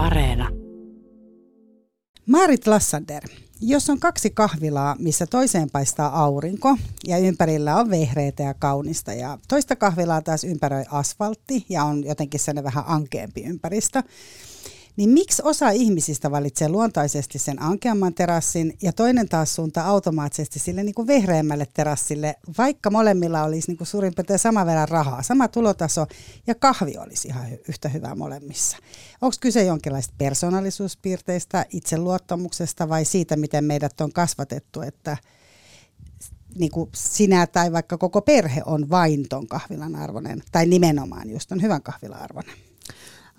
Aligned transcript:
Areena. 0.00 0.48
Maarit 2.26 2.66
Lassander, 2.66 3.22
jos 3.60 3.90
on 3.90 4.00
kaksi 4.00 4.30
kahvilaa, 4.30 4.96
missä 4.98 5.26
toiseen 5.26 5.70
paistaa 5.70 6.22
aurinko 6.22 6.76
ja 7.06 7.18
ympärillä 7.18 7.76
on 7.76 7.90
vehreitä 7.90 8.42
ja 8.42 8.54
kaunista 8.54 9.12
ja 9.12 9.38
toista 9.48 9.76
kahvilaa 9.76 10.22
taas 10.22 10.44
ympäröi 10.44 10.84
asfaltti 10.90 11.66
ja 11.68 11.84
on 11.84 12.04
jotenkin 12.04 12.40
sellainen 12.40 12.64
vähän 12.64 12.84
ankeampi 12.86 13.42
ympäristö, 13.42 14.02
niin 14.96 15.10
miksi 15.10 15.42
osa 15.44 15.70
ihmisistä 15.70 16.30
valitsee 16.30 16.68
luontaisesti 16.68 17.38
sen 17.38 17.62
ankeamman 17.62 18.14
terassin 18.14 18.76
ja 18.82 18.92
toinen 18.92 19.28
taas 19.28 19.54
suuntaa 19.54 19.86
automaattisesti 19.86 20.58
sille 20.58 20.82
niin 20.82 20.94
kuin 20.94 21.06
vehreämmälle 21.06 21.66
terassille, 21.74 22.34
vaikka 22.58 22.90
molemmilla 22.90 23.42
olisi 23.42 23.68
niin 23.68 23.78
kuin 23.78 23.88
suurin 23.88 24.14
piirtein 24.14 24.38
sama 24.38 24.66
verran 24.66 24.88
rahaa, 24.88 25.22
sama 25.22 25.48
tulotaso 25.48 26.06
ja 26.46 26.54
kahvi 26.54 26.94
olisi 26.98 27.28
ihan 27.28 27.46
yhtä 27.68 27.88
hyvä 27.88 28.14
molemmissa. 28.14 28.76
Onko 29.20 29.36
kyse 29.40 29.64
jonkinlaista 29.64 30.14
persoonallisuuspiirteistä, 30.18 31.66
itseluottamuksesta 31.70 32.88
vai 32.88 33.04
siitä, 33.04 33.36
miten 33.36 33.64
meidät 33.64 34.00
on 34.00 34.12
kasvatettu, 34.12 34.80
että 34.80 35.16
niin 36.54 36.70
kuin 36.70 36.90
sinä 36.94 37.46
tai 37.46 37.72
vaikka 37.72 37.98
koko 37.98 38.22
perhe 38.22 38.62
on 38.66 38.90
vain 38.90 39.28
ton 39.28 39.46
kahvilan 39.46 39.96
arvoinen, 39.96 40.42
tai 40.52 40.66
nimenomaan 40.66 41.30
just 41.30 41.52
on 41.52 41.62
hyvän 41.62 41.82
kahvilan 41.82 42.22
arvoinen? 42.22 42.69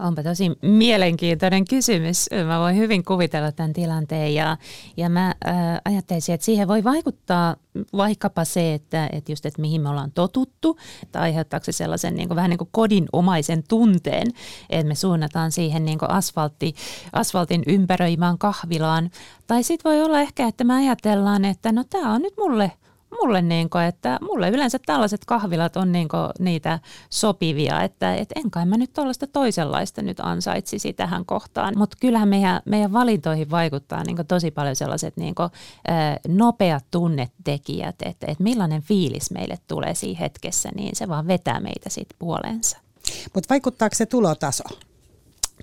Onpa 0.02 0.24
tosi 0.24 0.52
mielenkiintoinen 0.62 1.66
kysymys. 1.66 2.30
Mä 2.48 2.60
voin 2.60 2.78
hyvin 2.78 3.04
kuvitella 3.04 3.52
tämän 3.52 3.74
tilanteen 3.74 4.36
ja, 4.36 4.58
ja 4.98 5.10
mä 5.10 5.36
äh, 5.48 5.56
ajattelisin, 5.86 6.36
että 6.36 6.46
siihen 6.46 6.68
voi 6.68 6.84
vaikuttaa 6.84 7.56
vaikkapa 7.94 8.46
se, 8.46 8.74
että, 8.74 9.10
että 9.12 9.32
just, 9.32 9.46
että 9.46 9.62
mihin 9.62 9.82
me 9.82 9.90
ollaan 9.90 10.12
totuttu, 10.12 10.78
että 11.04 11.22
aiheuttaako 11.22 11.64
se 11.64 11.72
sellaisen 11.72 12.16
niin 12.16 12.28
kuin, 12.28 12.36
vähän 12.36 12.50
niin 12.50 12.58
kuin 12.58 12.70
kodinomaisen 12.72 13.64
tunteen, 13.68 14.28
että 14.70 14.88
me 14.88 14.96
suunnataan 14.96 15.52
siihen 15.52 15.86
niin 15.86 16.00
kuin 16.00 16.12
asfaltti, 16.12 16.74
asfaltin 17.14 17.64
ympäröimään 17.68 18.38
kahvilaan. 18.38 19.10
Tai 19.48 19.64
sitten 19.64 19.90
voi 19.92 20.02
olla 20.02 20.22
ehkä, 20.22 20.48
että 20.48 20.64
me 20.64 20.74
ajatellaan, 20.74 21.46
että 21.46 21.72
no 21.72 21.84
tämä 21.90 22.14
on 22.14 22.22
nyt 22.22 22.34
mulle 22.40 22.72
mulle, 23.22 23.42
niin 23.42 23.70
kuin, 23.70 23.84
että 23.84 24.20
mulle 24.22 24.50
yleensä 24.50 24.80
tällaiset 24.86 25.26
kahvilat 25.26 25.78
on 25.78 25.92
niin 25.92 26.08
kuin, 26.08 26.30
niitä 26.40 26.80
sopivia, 27.10 27.84
että 27.84 28.16
et 28.16 28.30
en 28.36 28.52
kai 28.52 28.66
mä 28.66 28.78
nyt 28.78 28.94
tuollaista 28.94 29.28
toisenlaista 29.28 30.02
nyt 30.02 30.20
ansaitsisi 30.20 30.94
tähän 30.94 31.26
kohtaan. 31.26 31.74
Mutta 31.78 31.98
kyllähän 32.02 32.30
meidän, 32.30 32.62
meidän 32.66 32.94
valintoihin 32.94 33.50
vaikuttaa 33.50 34.04
niin 34.04 34.16
kuin, 34.16 34.28
tosi 34.28 34.52
paljon 34.52 34.76
sellaiset 34.76 35.18
niin 35.18 35.36
kuin, 35.36 35.50
nopeat 36.28 36.86
tunnetekijät, 36.92 37.96
että 38.06 38.28
et 38.30 38.40
millainen 38.40 38.82
fiilis 38.82 39.32
meille 39.32 39.58
tulee 39.68 39.96
siinä 39.96 40.20
hetkessä, 40.20 40.70
niin 40.76 40.96
se 40.96 41.08
vaan 41.08 41.28
vetää 41.28 41.60
meitä 41.60 41.90
sitten 41.90 42.18
puoleensa. 42.20 42.78
Mutta 43.34 43.50
vaikuttaako 43.50 43.96
se 43.96 44.06
tulotaso? 44.06 44.64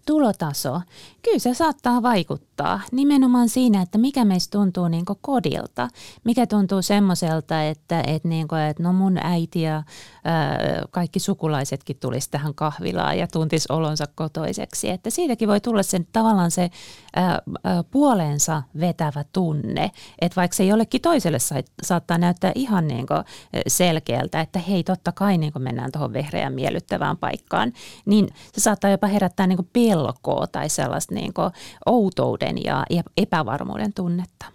Tulotaso, 0.07 0.81
kyllä 1.23 1.39
se 1.39 1.55
saattaa 1.55 2.03
vaikuttaa 2.03 2.81
nimenomaan 2.93 3.49
siinä, 3.49 3.83
että 3.83 3.99
mikä 3.99 4.25
meistä 4.25 4.59
tuntuu 4.59 4.89
niin 4.89 5.05
kodilta, 5.21 5.89
mikä 6.25 6.47
tuntuu 6.47 6.83
semmoiselta, 6.83 7.63
että, 7.63 8.01
että, 8.07 8.29
niin 8.29 8.49
kuin, 8.49 8.61
että 8.61 8.83
no 8.83 8.93
mun 8.93 9.19
äiti 9.23 9.63
ja 9.63 9.83
ää, 10.25 10.59
kaikki 10.91 11.21
sukulaisetkin 11.21 11.97
tulisi 12.01 12.31
tähän 12.31 12.55
kahvilaan 12.55 13.19
ja 13.19 13.27
tuntis 13.27 13.67
olonsa 13.71 14.05
kotoiseksi, 14.15 14.91
että 14.91 15.11
siitäkin 15.11 15.49
voi 15.49 15.61
tulla 15.61 15.83
sen 15.83 16.07
tavallaan 16.13 16.51
se 16.51 16.71
ää, 17.17 17.39
ää, 17.65 17.83
puoleensa 17.83 18.63
vetävä 18.81 19.25
tunne, 19.33 19.91
että 20.21 20.37
vaikka 20.37 20.57
se 20.57 20.65
jollekin 20.65 21.01
toiselle 21.01 21.39
sa- 21.39 21.55
saattaa 21.83 22.19
näyttää 22.19 22.53
ihan 22.55 22.89
niin 22.89 23.07
kuin 23.07 23.25
selkeältä, 23.67 24.41
että 24.41 24.59
hei 24.59 24.85
totta 24.85 25.13
kai 25.13 25.39
niin 25.39 25.53
kuin 25.53 25.63
mennään 25.63 25.93
tuohon 25.93 26.13
vehreään 26.13 26.55
miellyttävään 26.55 27.17
paikkaan, 27.17 27.73
niin 28.07 28.29
se 28.53 28.61
saattaa 28.61 28.91
jopa 28.91 29.07
herättää 29.07 29.47
niin 29.47 29.57
kuin 29.57 29.69
pelkoa 29.89 30.47
tai 30.47 30.69
sellaista 30.69 31.15
niin 31.15 31.35
kuin 31.35 31.51
outouden 31.87 32.65
ja 32.65 32.87
epävarmuuden 33.17 33.93
tunnetta. 33.93 34.47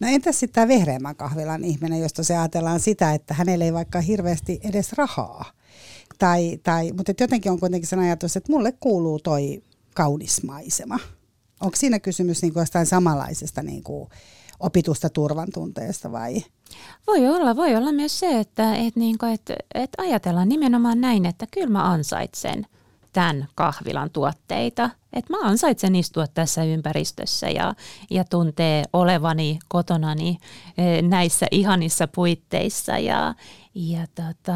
No 0.00 0.08
entäs 0.08 0.40
sitten 0.40 0.54
tämä 0.54 0.68
vehreämmän 0.68 1.16
kahvilan 1.16 1.64
ihminen, 1.64 2.00
josta 2.00 2.24
se 2.24 2.38
ajatellaan 2.38 2.80
sitä, 2.80 3.12
että 3.12 3.34
hänellä 3.34 3.64
ei 3.64 3.72
vaikka 3.72 4.00
hirveästi 4.00 4.60
edes 4.64 4.92
rahaa. 4.92 5.44
Tai, 6.18 6.58
tai, 6.62 6.92
mutta 6.92 7.12
jotenkin 7.20 7.52
on 7.52 7.60
kuitenkin 7.60 7.88
sen 7.88 7.98
ajatus, 7.98 8.36
että 8.36 8.52
mulle 8.52 8.72
kuuluu 8.72 9.18
toi 9.18 9.62
kaunis 9.94 10.42
maisema. 10.42 10.98
Onko 11.60 11.76
siinä 11.76 11.98
kysymys 11.98 12.42
niin 12.42 12.52
kuin 12.52 12.62
jostain 12.62 12.86
samanlaisesta 12.86 13.62
niin 13.62 13.82
kuin 13.82 14.08
opitusta 14.60 15.10
turvan 15.10 15.48
tunteesta 15.54 16.12
vai? 16.12 16.42
Voi 17.06 17.28
olla, 17.28 17.56
voi 17.56 17.76
olla 17.76 17.92
myös 17.92 18.18
se, 18.18 18.40
että, 18.40 18.74
että, 18.74 19.00
niin 19.00 19.18
kuin, 19.18 19.32
että, 19.32 19.54
että 19.74 20.02
ajatellaan 20.02 20.48
nimenomaan 20.48 21.00
näin, 21.00 21.26
että 21.26 21.46
kyllä 21.50 21.70
mä 21.70 21.90
ansaitsen– 21.92 22.66
tämän 23.12 23.48
kahvilan 23.54 24.10
tuotteita. 24.10 24.90
Että 25.12 25.32
mä 25.32 25.38
ansaitsen 25.42 25.94
istua 25.94 26.26
tässä 26.26 26.64
ympäristössä 26.64 27.50
ja, 27.50 27.74
ja 28.10 28.24
tuntee 28.24 28.84
olevani 28.92 29.58
kotonani 29.68 30.38
e, 30.78 31.02
näissä 31.02 31.46
ihanissa 31.50 32.08
puitteissa. 32.08 32.98
Ja, 32.98 33.34
ja 33.74 34.06
tota, 34.14 34.54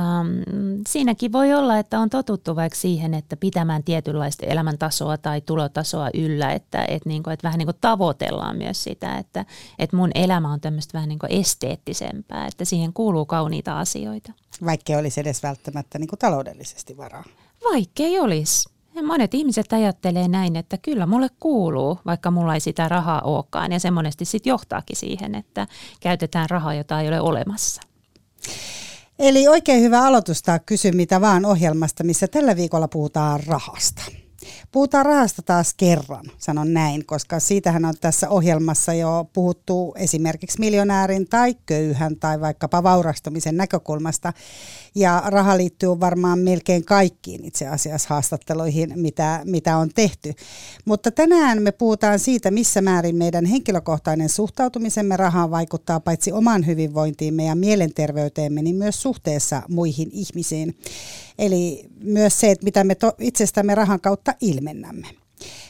siinäkin 0.89 1.33
voi 1.33 1.55
olla, 1.55 1.79
että 1.79 2.01
on 2.01 2.11
totuttu 2.11 2.57
vaikka 2.57 2.79
siihen, 2.79 3.15
että 3.15 3.37
pitämään 3.37 3.85
tietynlaista 3.85 4.47
elämäntasoa 4.47 5.19
tai 5.19 5.41
tulotasoa 5.41 6.11
yllä, 6.15 6.53
että, 6.53 6.85
että, 6.89 7.09
niin 7.09 7.23
kuin, 7.23 7.35
että 7.35 7.45
vähän 7.45 7.59
niin 7.59 7.67
kuin 7.67 7.79
tavoitellaan 7.81 8.57
myös 8.57 8.85
sitä, 8.85 9.19
että, 9.19 9.45
että 9.79 9.97
mun 9.97 10.11
elämä 10.15 10.53
on 10.53 10.61
tämmöistä 10.61 10.93
vähän 10.95 11.09
niin 11.09 11.19
kuin 11.19 11.33
esteettisempää, 11.33 12.47
että 12.47 12.65
siihen 12.65 12.93
kuuluu 12.93 13.27
kauniita 13.27 13.79
asioita. 13.79 14.33
Vaikka 14.65 14.93
olisi 14.93 15.21
edes 15.21 15.43
välttämättä 15.43 15.99
niin 15.99 16.09
kuin 16.09 16.19
taloudellisesti 16.19 16.97
varaa. 16.97 17.25
Vaikkei 17.71 18.21
olisi. 18.21 18.69
Monet 19.07 19.35
ihmiset 19.35 19.73
ajattelee 19.73 20.29
näin, 20.29 20.57
että 20.57 20.79
kyllä 20.79 21.07
mulle 21.07 21.29
kuuluu, 21.41 21.99
vaikka 22.07 22.31
mulla 22.31 22.55
ei 22.55 22.61
sitä 22.61 22.89
rahaa 22.89 23.21
olekaan. 23.21 23.73
Ja 23.73 23.81
se 23.81 23.91
monesti 23.91 24.25
sitten 24.25 24.51
johtaakin 24.51 24.97
siihen, 24.97 25.35
että 25.35 25.67
käytetään 26.01 26.51
rahaa, 26.51 26.75
jota 26.75 27.01
ei 27.01 27.09
ole 27.09 27.21
olemassa. 27.21 27.83
Eli 29.19 29.49
oikein 29.49 29.83
hyvä 29.83 30.07
aloitus 30.07 30.43
kysy 30.67 30.93
mitä 30.93 31.21
vaan 31.21 31.45
ohjelmasta, 31.45 32.05
missä 32.05 32.29
tällä 32.29 32.57
viikolla 32.57 32.89
puhutaan 32.89 33.41
rahasta. 33.47 34.03
Puhutaan 34.73 35.07
rahasta 35.07 35.43
taas 35.43 35.75
kerran, 35.75 36.25
sanon 36.39 36.75
näin, 36.75 37.07
koska 37.07 37.41
siitähän 37.41 37.85
on 37.85 37.95
tässä 38.01 38.29
ohjelmassa 38.29 38.95
jo 38.95 39.31
puhuttu 39.33 39.95
esimerkiksi 39.99 40.61
miljonäärin 40.61 41.29
tai 41.29 41.55
köyhän 41.67 42.17
tai 42.17 42.41
vaikkapa 42.41 42.83
vaurastumisen 42.83 43.57
näkökulmasta. 43.57 44.33
Ja 44.97 45.23
raha 45.27 45.57
liittyy 45.57 46.01
varmaan 46.01 46.39
melkein 46.39 46.85
kaikkiin 46.85 47.45
itse 47.45 47.67
asiassa 47.67 48.09
haastatteluihin, 48.09 48.93
mitä, 48.97 49.41
mitä 49.45 49.77
on 49.77 49.91
tehty. 49.95 50.35
Mutta 50.85 51.11
tänään 51.11 51.63
me 51.63 51.73
puhutaan 51.73 52.19
siitä, 52.19 52.51
missä 52.51 52.83
määrin 52.83 53.17
meidän 53.17 53.45
henkilökohtainen 53.45 54.29
suhtautumisemme 54.29 55.17
rahaan 55.17 55.51
vaikuttaa 55.51 56.01
paitsi 56.01 56.33
omaan 56.33 56.67
hyvinvointiimme 56.67 57.45
ja 57.45 57.55
mielenterveyteemme, 57.55 58.63
niin 58.63 58.77
myös 58.77 59.03
suhteessa 59.03 59.63
muihin 59.69 60.11
ihmisiin. 60.13 60.77
Eli 61.39 61.85
myös 62.01 62.41
se, 62.41 62.51
että 62.51 62.65
mitä 62.65 62.85
me 62.85 62.95
to, 62.95 63.13
itsestämme 63.19 63.75
rahan 63.75 64.01
kautta 64.01 64.35
ilmennämme. 64.41 65.07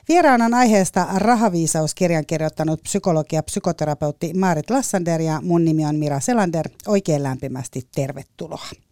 Vieraan 0.09 0.43
on 0.43 0.55
aiheesta 0.55 1.07
Rahaviisauskirjan 1.15 2.27
kirjoittanut 2.27 2.83
psykologi 2.83 3.37
ja 3.37 3.43
psykoterapeutti 3.43 4.35
Maarit 4.35 4.71
Lassander 4.71 5.21
ja 5.21 5.41
mun 5.43 5.65
nimi 5.65 5.87
on 5.87 5.97
Mira 5.97 6.21
Selander. 6.21 6.69
Oikein 6.87 7.23
lämpimästi 7.23 7.89
tervetuloa. 7.95 8.86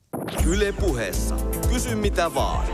Yle 0.47 0.73
puheessa. 0.73 1.37
Kysy 1.69 1.95
mitä 1.95 2.35
vaan. 2.35 2.67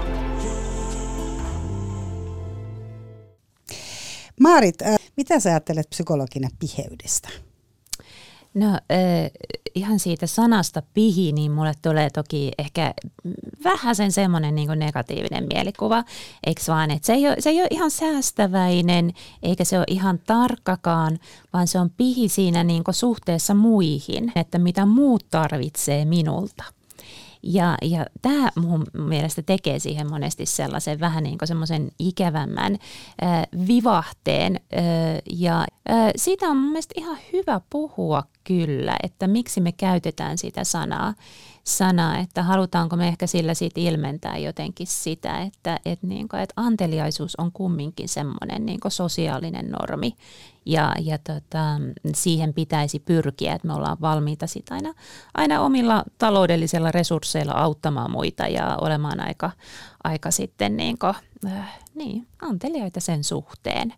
Maarit, 4.41 4.83
äh, 4.83 4.97
mitä 5.17 5.41
sä 5.41 5.51
ajattelet 5.51 5.91
psykologina 5.91 6.49
piheydestä? 6.59 7.29
No 8.55 8.69
äh, 8.69 8.79
ihan 9.75 9.99
siitä 9.99 10.27
sanasta 10.27 10.83
pihi, 10.95 11.33
niin 11.33 11.53
mulle 11.53 11.73
tulee 11.83 12.11
toki 12.11 12.53
ehkä 12.59 12.95
vähän 13.65 13.97
sen 13.97 14.13
semmoinen 14.13 14.55
niin 14.55 14.79
negatiivinen 14.79 15.47
mielikuva, 15.55 16.05
eikö 16.47 16.63
vaan, 16.69 16.91
että 16.91 17.07
se 17.07 17.13
ei, 17.13 17.29
ole, 17.29 17.37
se 17.39 17.51
ei 17.51 17.61
ole 17.61 17.69
ihan 17.71 17.91
säästäväinen, 17.91 19.13
eikä 19.43 19.65
se 19.65 19.79
ole 19.79 19.87
ihan 19.89 20.19
tarkkakaan, 20.27 21.19
vaan 21.53 21.69
se 21.69 21.79
on 21.79 21.91
pihi 21.91 22.29
siinä 22.29 22.65
niin 22.65 22.85
suhteessa 22.91 23.55
muihin, 23.55 24.33
että 24.37 24.59
mitä 24.59 24.87
muut 24.87 25.25
tarvitsee 25.31 26.05
minulta. 26.05 26.65
Ja, 27.43 27.77
ja 27.83 28.07
tämä 28.23 28.51
mun 28.57 28.87
mielestä 28.93 29.43
tekee 29.43 29.79
siihen 29.79 30.11
monesti 30.11 30.47
sellaisen 30.47 31.01
vähän 31.01 31.25
niin 31.25 31.39
semmoisen 31.45 31.91
ikävämmän 31.99 32.79
äh, 33.23 33.43
vivahteen. 33.69 34.57
Äh, 34.57 34.83
ja 35.31 35.61
äh, 35.91 36.11
siitä 36.17 36.47
on 36.47 36.57
mun 36.57 36.71
mielestä 36.71 36.95
ihan 36.97 37.19
hyvä 37.33 37.61
puhua 37.71 38.23
kyllä, 38.45 38.97
että 39.03 39.27
miksi 39.27 39.61
me 39.61 39.73
käytetään 39.73 40.39
sitä 40.39 40.65
sanaa 40.65 41.15
sana, 41.65 42.19
että 42.19 42.43
halutaanko 42.43 42.97
me 42.97 43.09
ehkä 43.09 43.27
sillä 43.27 43.55
siitä 43.55 43.81
ilmentää 43.81 44.39
jotenkin 44.39 44.87
sitä, 44.87 45.41
että, 45.41 45.81
että, 45.85 46.07
niin 46.07 46.29
kuin, 46.29 46.41
että 46.41 46.53
anteliaisuus 46.57 47.37
on 47.37 47.53
kumminkin 47.53 48.09
semmoinen 48.09 48.67
niin 48.67 48.81
sosiaalinen 48.89 49.71
normi 49.71 50.15
ja, 50.71 50.95
ja 51.01 51.19
tota, 51.19 51.81
siihen 52.15 52.55
pitäisi 52.55 52.99
pyrkiä, 52.99 53.55
että 53.55 53.67
me 53.67 53.75
ollaan 53.75 53.97
valmiita 54.01 54.47
sit 54.47 54.73
aina, 54.73 54.95
aina 55.35 55.61
omilla 55.61 56.05
taloudellisilla 56.19 56.91
resursseilla 56.91 57.53
auttamaan 57.53 58.11
muita 58.11 58.47
ja 58.47 58.79
olemaan 58.81 59.21
aika, 59.21 59.51
aika 60.05 60.31
sitten 60.31 60.77
niin 60.77 60.99
kuin, 60.99 61.15
äh, 61.47 61.79
niin, 61.95 62.27
anteliaita 62.43 63.01
sen 63.01 63.25
suhteen. 63.25 63.95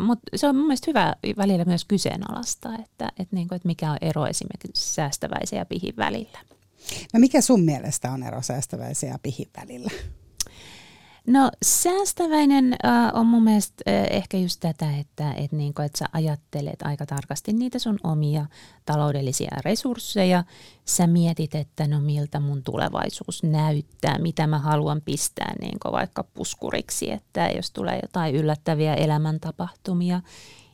Mutta 0.00 0.24
se 0.36 0.48
on 0.48 0.56
mun 0.56 0.66
mielestä 0.66 0.90
hyvä 0.90 1.14
välillä 1.36 1.64
myös 1.64 1.84
kyseenalaistaa, 1.84 2.74
että, 2.74 3.08
et 3.18 3.32
niinku, 3.32 3.54
et 3.54 3.64
mikä 3.64 3.90
on 3.90 3.98
ero 4.00 4.26
esimerkiksi 4.26 4.94
säästäväisen 4.94 5.56
ja 5.56 5.66
pihin 5.66 5.94
välillä. 5.96 6.38
No 7.12 7.20
mikä 7.20 7.40
sun 7.40 7.60
mielestä 7.60 8.10
on 8.10 8.22
ero 8.22 8.42
säästäväisen 8.42 9.10
ja 9.10 9.18
pihin 9.22 9.50
välillä? 9.60 9.90
No 11.26 11.50
säästäväinen 11.62 12.72
äh, 12.72 13.10
on 13.14 13.26
mun 13.26 13.42
mielestä 13.42 13.84
äh, 13.88 14.06
ehkä 14.10 14.36
just 14.36 14.60
tätä, 14.60 14.96
että 14.98 15.32
et 15.32 15.52
niinku, 15.52 15.82
et 15.82 15.94
sä 15.94 16.06
ajattelet 16.12 16.82
aika 16.82 17.06
tarkasti 17.06 17.52
niitä 17.52 17.78
sun 17.78 17.98
omia 18.04 18.46
taloudellisia 18.84 19.56
resursseja. 19.64 20.44
Sä 20.84 21.06
mietit, 21.06 21.54
että 21.54 21.86
no 21.86 22.00
miltä 22.00 22.40
mun 22.40 22.62
tulevaisuus 22.62 23.42
näyttää, 23.42 24.18
mitä 24.18 24.46
mä 24.46 24.58
haluan 24.58 25.02
pistää 25.04 25.54
niinku 25.60 25.92
vaikka 25.92 26.24
puskuriksi, 26.34 27.10
että 27.10 27.50
jos 27.56 27.70
tulee 27.70 27.98
jotain 28.02 28.34
yllättäviä 28.34 28.94
elämäntapahtumia 28.94 30.20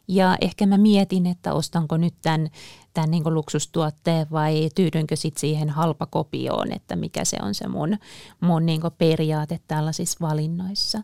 ja 0.08 0.36
ehkä 0.40 0.66
mä 0.66 0.78
mietin, 0.78 1.26
että 1.26 1.52
ostanko 1.52 1.96
nyt 1.96 2.14
tämän, 2.22 2.50
tämän 2.94 3.10
niin 3.10 3.34
luksustuotteen 3.34 4.26
vai 4.32 4.68
tyydynkö 4.74 5.16
sitten 5.16 5.40
siihen 5.40 5.70
halpakopioon, 5.70 6.72
että 6.72 6.96
mikä 6.96 7.24
se 7.24 7.36
on 7.42 7.54
se 7.54 7.68
mun, 7.68 7.98
mun 8.40 8.66
niin 8.66 8.80
periaate 8.98 9.60
tällaisissa 9.68 10.18
valinnoissa. 10.20 11.02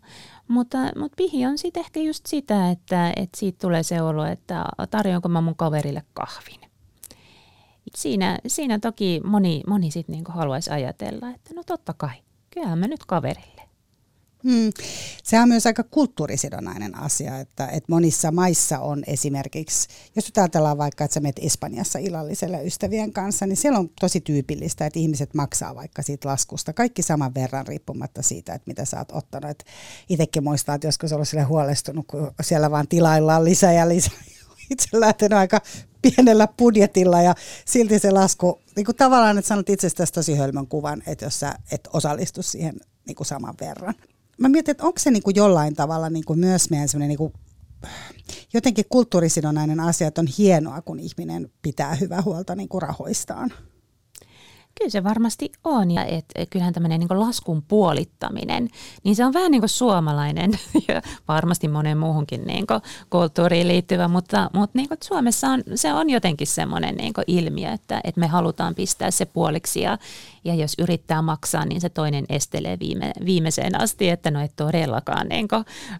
Mutta, 0.49 0.79
mutta 0.79 1.17
pihi 1.17 1.47
on 1.47 1.59
sitten 1.59 1.81
ehkä 1.81 2.01
just 2.01 2.27
sitä, 2.27 2.71
että, 2.71 3.13
että 3.17 3.39
siitä 3.39 3.59
tulee 3.61 3.83
se 3.83 4.03
olo, 4.03 4.25
että 4.25 4.65
tarjoanko 4.91 5.29
mä 5.29 5.41
mun 5.41 5.57
kaverille 5.57 6.03
kahvin. 6.15 6.61
Siinä, 7.97 8.39
siinä 8.47 8.79
toki 8.79 9.21
moni, 9.25 9.63
moni 9.67 9.91
sitten 9.91 10.13
niin 10.13 10.25
haluaisi 10.29 10.71
ajatella, 10.71 11.31
että 11.31 11.55
no 11.55 11.63
totta 11.67 11.95
kai, 11.95 12.15
kyllähän 12.51 12.79
mä 12.79 12.87
nyt 12.87 13.05
kaverille. 13.05 13.58
Hmm. 14.49 14.73
Se 15.23 15.41
on 15.41 15.49
myös 15.49 15.67
aika 15.67 15.83
kulttuurisidonnainen 15.83 16.99
asia, 16.99 17.39
että, 17.39 17.67
että 17.67 17.93
monissa 17.93 18.33
maissa 18.33 18.79
on 18.79 19.03
esimerkiksi, 19.07 19.89
jos 20.17 20.33
ajatellaan 20.37 20.79
vaikka, 20.79 21.05
että 21.05 21.15
sä 21.15 21.21
menet 21.21 21.39
Espanjassa 21.43 21.99
illalliselle 21.99 22.65
ystävien 22.65 23.13
kanssa, 23.13 23.47
niin 23.47 23.57
siellä 23.57 23.79
on 23.79 23.91
tosi 24.01 24.21
tyypillistä, 24.21 24.87
että 24.87 24.99
ihmiset 24.99 25.35
maksaa 25.35 25.75
vaikka 25.75 26.03
siitä 26.03 26.29
laskusta 26.29 26.73
kaikki 26.73 27.03
saman 27.03 27.35
verran 27.35 27.67
riippumatta 27.67 28.23
siitä, 28.23 28.55
että 28.55 28.69
mitä 28.69 28.85
sä 28.85 28.99
oot 28.99 29.13
ottanut. 29.13 29.51
Et 29.51 29.65
itsekin 30.09 30.45
muistaa, 30.45 30.75
että 30.75 30.87
joskus 30.89 31.13
ollut 31.13 31.29
sille 31.29 31.43
huolestunut, 31.45 32.07
kun 32.07 32.31
siellä 32.41 32.71
vaan 32.71 32.89
tilaillaan 32.89 33.45
lisää 33.45 33.73
ja 33.73 33.89
lisää. 33.89 34.19
Itse 34.71 34.89
lähtenyt 34.93 35.39
aika 35.39 35.61
pienellä 36.03 36.49
budjetilla 36.59 37.23
ja 37.23 37.35
silti 37.65 37.99
se 37.99 38.11
lasku, 38.11 38.61
niin 38.77 38.87
kuin 38.87 38.97
tavallaan, 38.97 39.39
että 39.39 39.49
sanot 39.49 39.69
itsestäsi 39.69 40.13
tosi 40.13 40.35
hölmön 40.35 40.67
kuvan, 40.67 41.03
että 41.07 41.25
jos 41.25 41.41
sä 41.41 41.55
et 41.71 41.89
osallistu 41.93 42.43
siihen 42.43 42.81
niin 43.07 43.17
kuin 43.17 43.27
saman 43.27 43.55
verran 43.61 43.95
mä 44.39 44.49
mietin, 44.49 44.71
että 44.73 44.87
onko 44.87 44.99
se 44.99 45.11
niin 45.11 45.23
kuin 45.23 45.37
jollain 45.37 45.75
tavalla 45.75 46.11
niin 46.11 46.25
kuin 46.25 46.39
myös 46.39 46.71
meidän 46.71 46.89
semmoinen 46.89 47.09
niin 47.09 47.19
kuin 47.19 47.33
jotenkin 48.53 48.85
kulttuurisidonnainen 48.89 49.81
asia, 49.81 50.09
että 50.09 50.21
on 50.21 50.29
hienoa, 50.39 50.83
kun 50.83 51.01
ihminen 51.01 51.51
pitää 51.63 51.95
hyvää 51.95 52.23
huolta 52.23 52.55
niin 52.55 52.69
kuin 52.69 52.83
rahoistaan. 52.83 53.53
Kyllä 54.79 54.91
se 54.91 55.05
varmasti 55.05 55.53
on 55.65 55.91
ja 55.91 56.05
et, 56.05 56.25
kyllähän 56.51 56.75
tämmöinen 56.75 57.01
niin 57.01 57.21
laskun 57.21 57.63
puolittaminen, 57.63 58.69
niin 59.05 59.17
se 59.17 59.25
on 59.25 59.33
vähän 59.33 59.51
niin 59.51 59.61
kuin 59.61 59.69
suomalainen 59.69 60.51
ja 60.89 61.03
varmasti 61.29 61.69
monen 61.69 61.99
muuhunkin 61.99 62.45
niin 62.47 62.67
kuin 62.67 62.81
kulttuuriin 63.11 63.69
liittyvä, 63.69 64.09
mutta, 64.09 64.51
mutta 64.55 64.79
niin 64.79 64.89
kuin 64.89 64.99
Suomessa 65.05 65.49
on, 65.49 65.63
se 65.75 65.93
on 65.93 66.11
jotenkin 66.11 66.47
semmoinen 66.47 66.95
niin 66.95 67.13
ilmiö, 67.27 67.73
että, 67.73 68.01
että 68.05 68.21
me 68.21 68.27
halutaan 68.27 68.75
pistää 68.75 69.11
se 69.11 69.25
puoliksi 69.25 69.81
ja, 69.81 69.99
ja 70.49 70.55
jos 70.55 70.75
yrittää 70.79 71.23
maksaa, 71.23 71.65
niin 71.65 71.81
se 71.81 71.89
toinen 71.89 72.25
estelee 72.29 72.79
viime, 72.81 73.13
viimeiseen 73.25 73.81
asti, 73.81 74.09
että 74.09 74.31
no 74.31 74.41
et 74.41 74.53
todellakaan 74.57 75.27
niin 75.29 75.49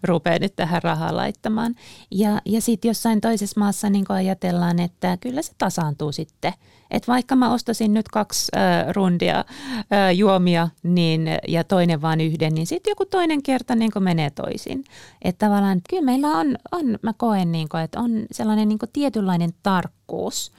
rupea 0.03 0.39
nyt 0.39 0.55
tähän 0.55 0.83
rahaa 0.83 1.15
laittamaan. 1.15 1.75
Ja, 2.11 2.41
ja 2.45 2.61
sitten 2.61 2.89
jossain 2.89 3.21
toisessa 3.21 3.59
maassa 3.59 3.89
niin 3.89 4.05
ajatellaan, 4.09 4.79
että 4.79 5.17
kyllä 5.17 5.41
se 5.41 5.51
tasaantuu 5.57 6.11
sitten– 6.11 6.53
että 6.91 7.11
vaikka 7.11 7.35
mä 7.35 7.53
ostasin 7.53 7.93
nyt 7.93 8.07
kaksi 8.07 8.51
äh, 8.55 8.93
rundia 8.95 9.37
äh, 9.39 10.15
juomia 10.15 10.69
niin, 10.83 11.27
ja 11.47 11.63
toinen 11.63 12.01
vaan 12.01 12.21
yhden, 12.21 12.53
niin 12.53 12.67
sitten 12.67 12.91
joku 12.91 13.05
toinen 13.05 13.43
kerta 13.43 13.75
niin 13.75 13.91
menee 13.99 14.29
toisin. 14.29 14.83
Että 15.21 15.45
tavallaan 15.45 15.81
kyllä 15.89 16.03
meillä 16.03 16.27
on, 16.27 16.57
on 16.71 16.97
mä 17.01 17.13
koen, 17.13 17.51
niin 17.51 17.69
kuin, 17.69 17.83
että 17.83 17.99
on 17.99 18.11
sellainen 18.31 18.69
niin 18.69 18.79
tietynlainen 18.93 19.49
tarkkuus. 19.63 20.51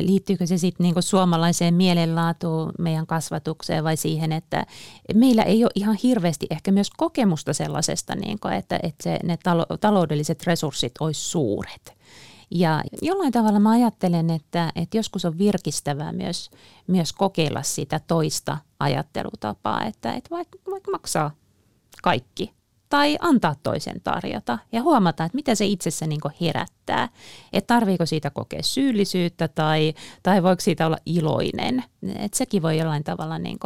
Liittyykö 0.00 0.46
se 0.46 0.58
sitten 0.58 0.84
niin 0.84 1.02
suomalaiseen 1.02 1.74
mielenlaatuun, 1.74 2.72
meidän 2.78 3.06
kasvatukseen 3.06 3.84
vai 3.84 3.96
siihen, 3.96 4.32
että 4.32 4.66
meillä 5.14 5.42
ei 5.42 5.64
ole 5.64 5.70
ihan 5.74 5.96
hirveästi 6.02 6.46
ehkä 6.50 6.72
myös 6.72 6.90
kokemusta 6.96 7.52
sellaisesta, 7.52 8.14
niin 8.14 8.40
kuin, 8.40 8.54
että, 8.54 8.80
että 8.82 9.02
se, 9.02 9.18
ne 9.24 9.38
taloudelliset 9.80 10.46
resurssit 10.46 10.92
olisi 11.00 11.20
suuret. 11.20 12.00
Ja 12.50 12.82
jollain 13.02 13.32
tavalla 13.32 13.60
mä 13.60 13.70
ajattelen, 13.70 14.30
että, 14.30 14.72
että 14.74 14.96
joskus 14.96 15.24
on 15.24 15.38
virkistävää 15.38 16.12
myös, 16.12 16.50
myös 16.86 17.12
kokeilla 17.12 17.62
sitä 17.62 18.00
toista 18.06 18.58
ajattelutapaa, 18.80 19.84
että, 19.84 20.14
että 20.14 20.30
vaikka, 20.30 20.58
vaikka 20.70 20.90
maksaa 20.90 21.30
kaikki 22.02 22.59
tai 22.90 23.16
antaa 23.20 23.54
toisen 23.62 24.00
tarjota 24.04 24.58
ja 24.72 24.82
huomata, 24.82 25.24
että 25.24 25.36
mitä 25.36 25.54
se 25.54 25.66
itsessä 25.66 26.06
niin 26.06 26.20
herättää. 26.40 27.08
Että 27.52 27.74
tarviiko 27.74 28.06
siitä 28.06 28.30
kokea 28.30 28.62
syyllisyyttä 28.62 29.48
tai, 29.48 29.94
tai 30.22 30.42
voiko 30.42 30.60
siitä 30.60 30.86
olla 30.86 30.96
iloinen. 31.06 31.84
Että 32.16 32.38
sekin 32.38 32.62
voi 32.62 32.78
jollain 32.78 33.04
tavalla 33.04 33.38
niin 33.38 33.58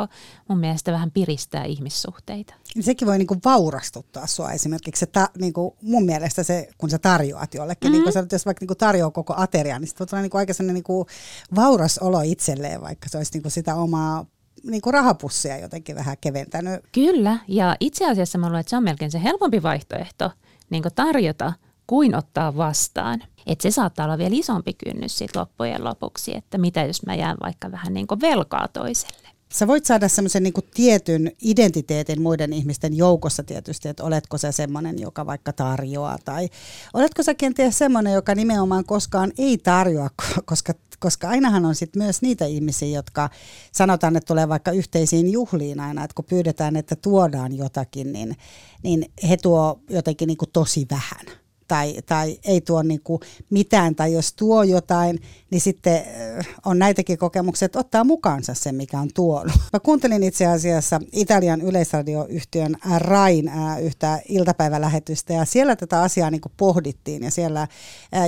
mun 0.49 0.59
mielestä 0.59 0.93
vähän 0.93 1.11
piristää 1.11 1.65
ihmissuhteita. 1.65 2.55
Sekin 2.81 3.09
voi 3.09 3.19
niin 3.19 3.27
kuin 3.27 3.41
vaurastuttaa 3.45 4.27
sua 4.27 4.53
esimerkiksi. 4.53 5.01
Se 5.01 5.07
ta, 5.07 5.29
niin 5.39 5.53
kuin 5.53 5.75
mun 5.83 6.05
mielestä 6.05 6.43
se, 6.43 6.69
kun 6.79 6.91
sä 6.91 6.99
tarjoat 6.99 7.55
jollekin, 7.55 7.91
mm-hmm. 7.91 8.05
niin 8.05 8.13
kuin 8.13 8.29
jos 8.33 8.47
vaikka 8.47 8.63
niin 8.63 8.69
kuin 8.69 8.79
tarjoaa 8.79 9.11
koko 9.11 9.35
aterian, 9.37 9.81
niin 9.81 9.89
sitten 9.89 10.09
tulee 10.09 10.23
niin 10.23 10.31
kuin 10.31 10.39
aika 10.39 10.55
sellainen 10.55 10.75
niin 10.75 10.85
kuin 10.85 11.07
vauras 11.55 11.99
olo 11.99 12.21
itselleen, 12.21 12.81
vaikka 12.81 13.09
se 13.09 13.17
olisi 13.19 13.33
niin 13.35 13.43
kuin 13.43 13.53
sitä 13.53 13.75
omaa 13.75 14.27
niin 14.65 14.83
kuin 14.83 14.95
rahapussia 14.95 15.59
jotenkin 15.59 15.97
vähän 15.97 16.17
keventänyt. 16.21 16.81
Kyllä, 16.93 17.39
ja 17.49 17.77
itse 17.81 18.11
asiassa 18.11 18.39
mä 18.39 18.47
luulen, 18.47 18.61
että 18.61 18.71
se 18.71 18.77
on 18.77 18.85
melkein 18.85 19.11
se 19.11 19.23
helpompi 19.23 19.63
vaihtoehto 19.63 20.31
niin 20.71 20.83
kuin 20.83 20.95
tarjota 20.95 21.53
kuin 21.87 22.15
ottaa 22.15 22.57
vastaan. 22.57 23.23
Et 23.47 23.61
se 23.61 23.71
saattaa 23.71 24.05
olla 24.05 24.19
vielä 24.19 24.37
isompi 24.37 24.75
kynnys 24.75 25.19
sit 25.19 25.37
loppujen 25.37 25.85
lopuksi, 25.85 26.37
että 26.37 26.59
mitä 26.59 26.85
jos 26.85 27.07
mä 27.07 27.15
jään 27.15 27.37
vaikka 27.43 27.73
vähän 27.73 27.95
niin 27.95 28.07
kuin 28.07 28.21
velkaa 28.21 28.69
toiselle. 28.69 29.29
Sä 29.53 29.67
voit 29.67 29.87
saada 29.87 30.09
semmoisen 30.09 30.43
niin 30.43 30.55
tietyn 30.75 31.33
identiteetin 31.43 32.23
muiden 32.23 32.53
ihmisten 32.53 32.97
joukossa 32.97 33.43
tietysti, 33.43 33.89
että 33.89 34.05
oletko 34.05 34.39
sä 34.39 34.53
semmoinen, 34.53 34.99
joka 34.99 35.27
vaikka 35.27 35.53
tarjoaa, 35.53 36.19
tai 36.25 36.49
oletko 36.95 37.23
sä 37.23 37.35
kenties 37.35 37.79
semmoinen, 37.79 38.13
joka 38.13 38.35
nimenomaan 38.35 38.85
koskaan 38.85 39.33
ei 39.39 39.59
tarjoa, 39.59 40.11
koska, 40.45 40.73
koska 41.05 41.29
ainahan 41.29 41.65
on 41.65 41.75
sitten 41.75 42.03
myös 42.03 42.23
niitä 42.23 42.45
ihmisiä, 42.45 42.89
jotka 42.89 43.31
sanotaan, 43.73 44.17
että 44.17 44.27
tulee 44.27 44.49
vaikka 44.49 44.71
yhteisiin 44.71 45.33
juhliin 45.33 45.81
aina, 45.81 46.05
että 46.05 46.15
kun 46.15 46.25
pyydetään, 46.25 46.77
että 46.77 46.97
tuodaan 46.97 47.57
jotakin, 47.57 48.13
niin, 48.13 48.37
niin 48.83 49.13
he 49.29 49.37
tuo 49.37 49.81
jotenkin 49.91 50.27
niin 50.27 50.39
tosi 50.53 50.87
vähän 50.91 51.27
tai, 51.69 51.95
tai 52.07 52.39
ei 52.45 52.61
tuo 52.61 52.83
niin 52.83 53.01
kuin 53.05 53.21
mitään, 53.51 53.95
tai 53.95 54.13
jos 54.13 54.33
tuo 54.33 54.63
jotain, 54.63 55.19
niin 55.51 55.61
sitten 55.61 55.97
äh, 55.97 56.47
on 56.65 56.79
näitäkin 56.79 57.19
kokemuksia, 57.19 57.67
että 57.67 57.79
ottaa 57.79 58.05
mukaansa 58.05 58.55
sen, 58.55 58.75
mikä 58.75 59.01
on 59.01 59.09
tuonut. 59.15 59.53
Mä 59.73 59.81
kuuntelin 59.81 60.23
itse 60.23 60.47
asiassa 60.47 61.01
Italian 61.13 61.61
yleisradioyhtiön 61.61 62.77
Rain 62.99 63.49
äh, 63.49 63.83
yhtä 63.83 64.21
iltapäivälähetystä, 64.29 65.33
ja 65.33 65.45
siellä 65.45 65.77
tätä 65.77 66.03
asiaa 66.03 66.31
niin 66.31 66.41
kuin 66.41 66.53
pohdittiin, 66.57 67.23
ja 67.23 67.31
siellä 67.31 67.63
äh, 67.63 67.69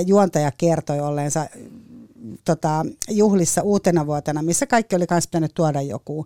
juontaja 0.05 0.51
kertoi 0.57 0.99
olleensa 0.99 1.47
tota, 2.45 2.85
juhlissa 3.09 3.61
uutena 3.61 4.07
vuotena, 4.07 4.41
missä 4.41 4.65
kaikki 4.65 4.95
oli 4.95 5.05
myös 5.11 5.27
pitänyt 5.27 5.53
tuoda 5.53 5.81
joku, 5.81 6.25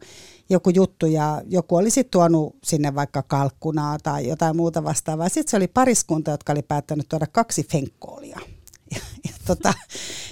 joku 0.50 0.70
juttu 0.70 1.06
ja 1.06 1.42
joku 1.48 1.76
oli 1.76 1.90
sitten 1.90 2.12
tuonut 2.12 2.56
sinne 2.64 2.96
vaikka 2.96 3.24
kalkkunaa 3.24 3.98
tai 4.04 4.28
jotain 4.28 4.56
muuta 4.56 4.84
vastaavaa. 4.84 5.30
Sitten 5.30 5.52
se 5.52 5.58
oli 5.58 5.68
pariskunta, 5.68 6.32
jotka 6.32 6.52
oli 6.54 6.62
päättänyt 6.62 7.10
tuoda 7.10 7.28
kaksi 7.32 7.64
fenkkoolia. 7.64 8.40
Ja, 9.26 9.32
tota, 9.46 9.74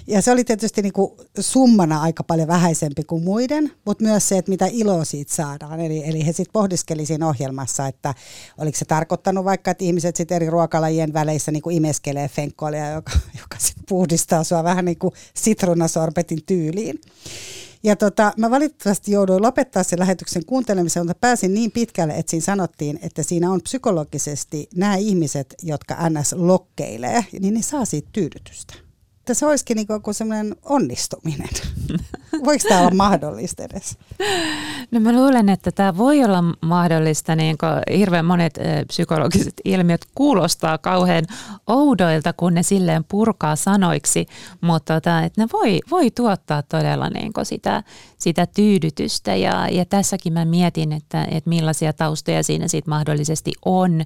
ja 0.08 0.22
se 0.22 0.32
oli 0.32 0.44
tietysti 0.44 0.82
niin 0.82 0.94
kuin 0.94 1.12
summana 1.40 2.02
aika 2.02 2.24
paljon 2.24 2.48
vähäisempi 2.48 3.04
kuin 3.04 3.24
muiden, 3.24 3.72
mutta 3.86 4.04
myös 4.04 4.30
se, 4.30 4.38
että 4.38 4.50
mitä 4.50 4.68
iloa 4.72 5.06
siitä 5.06 5.36
saadaan. 5.36 5.80
Eli, 5.80 6.04
eli 6.06 6.26
he 6.26 6.32
sitten 6.32 6.54
pohdiskeli 6.54 7.06
siinä 7.06 7.28
ohjelmassa, 7.28 7.88
että 7.88 8.14
oliko 8.58 8.78
se 8.78 8.86
tarkoittanut 8.86 9.46
vaikka, 9.46 9.72
että 9.72 9.84
ihmiset 9.84 10.16
sitten 10.16 10.36
eri 10.36 10.50
ruokalajien 10.50 11.14
väleissä 11.14 11.52
niin 11.52 11.62
kuin 11.62 11.76
imeskelee 11.76 12.28
fenkkoolia, 12.28 12.92
joka, 12.92 13.12
joka 13.42 13.58
sitten 13.60 13.84
puhdistaa 13.90 14.44
sua 14.44 14.64
vähän 14.64 14.86
niin 14.86 15.00
kuin 15.00 15.14
sitruunasorbetin 15.34 16.44
tyyliin. 16.46 17.02
Ja 17.84 17.96
tota, 17.96 18.34
mä 18.38 18.50
valitettavasti 18.50 19.12
jouduin 19.12 19.42
lopettaa 19.42 19.84
sen 19.84 20.00
lähetyksen 20.00 20.46
kuuntelemisen, 20.46 21.06
mutta 21.06 21.20
pääsin 21.22 21.54
niin 21.54 21.72
pitkälle, 21.72 22.14
että 22.14 22.30
siinä 22.30 22.44
sanottiin, 22.44 23.00
että 23.02 23.24
siinä 23.24 23.52
on 23.52 23.62
psykologisesti 23.62 24.70
nämä 24.76 24.96
ihmiset, 24.96 25.56
jotka 25.64 26.10
NS 26.10 26.34
lokkeilee, 26.34 27.26
niin 27.40 27.54
ne 27.54 27.62
saa 27.62 27.86
siitä 27.86 28.10
tyydytystä 28.14 28.89
että 29.30 29.40
se 29.40 29.46
olisikin 29.46 29.76
niin 29.76 29.88
kuin 30.04 30.14
semmoinen 30.14 30.56
onnistuminen. 30.66 31.50
Voiko 32.46 32.64
tämä 32.70 32.82
olla 32.82 32.92
mahdollista 32.92 33.64
edes? 33.64 33.98
No 34.92 35.00
mä 35.00 35.14
luulen, 35.14 35.50
että 35.50 35.72
tämä 35.72 35.98
voi 35.98 36.24
olla 36.24 36.44
mahdollista. 36.62 37.36
Niin 37.36 37.58
hirveän 37.98 38.26
monet 38.26 38.60
psykologiset 38.88 39.54
ilmiöt 39.66 40.06
kuulostaa 40.16 40.78
kauhean 40.78 41.26
oudoilta, 41.68 42.34
kun 42.34 42.54
ne 42.54 42.64
silleen 42.64 43.04
purkaa 43.04 43.56
sanoiksi, 43.56 44.26
mutta 44.62 44.94
tota, 44.94 45.22
että 45.22 45.42
ne 45.42 45.48
voi, 45.54 45.80
voi 45.92 46.12
tuottaa 46.12 46.62
todella 46.62 47.10
niin 47.10 47.32
sitä, 47.44 47.84
sitä 48.18 48.46
tyydytystä. 48.46 49.36
Ja, 49.36 49.68
ja 49.72 49.86
tässäkin 49.86 50.34
mä 50.34 50.46
mietin, 50.46 50.92
että, 50.92 51.24
että 51.32 51.50
millaisia 51.50 51.94
taustoja 51.94 52.44
siinä 52.44 52.68
sitten 52.68 52.92
mahdollisesti 52.92 53.52
on 53.66 54.04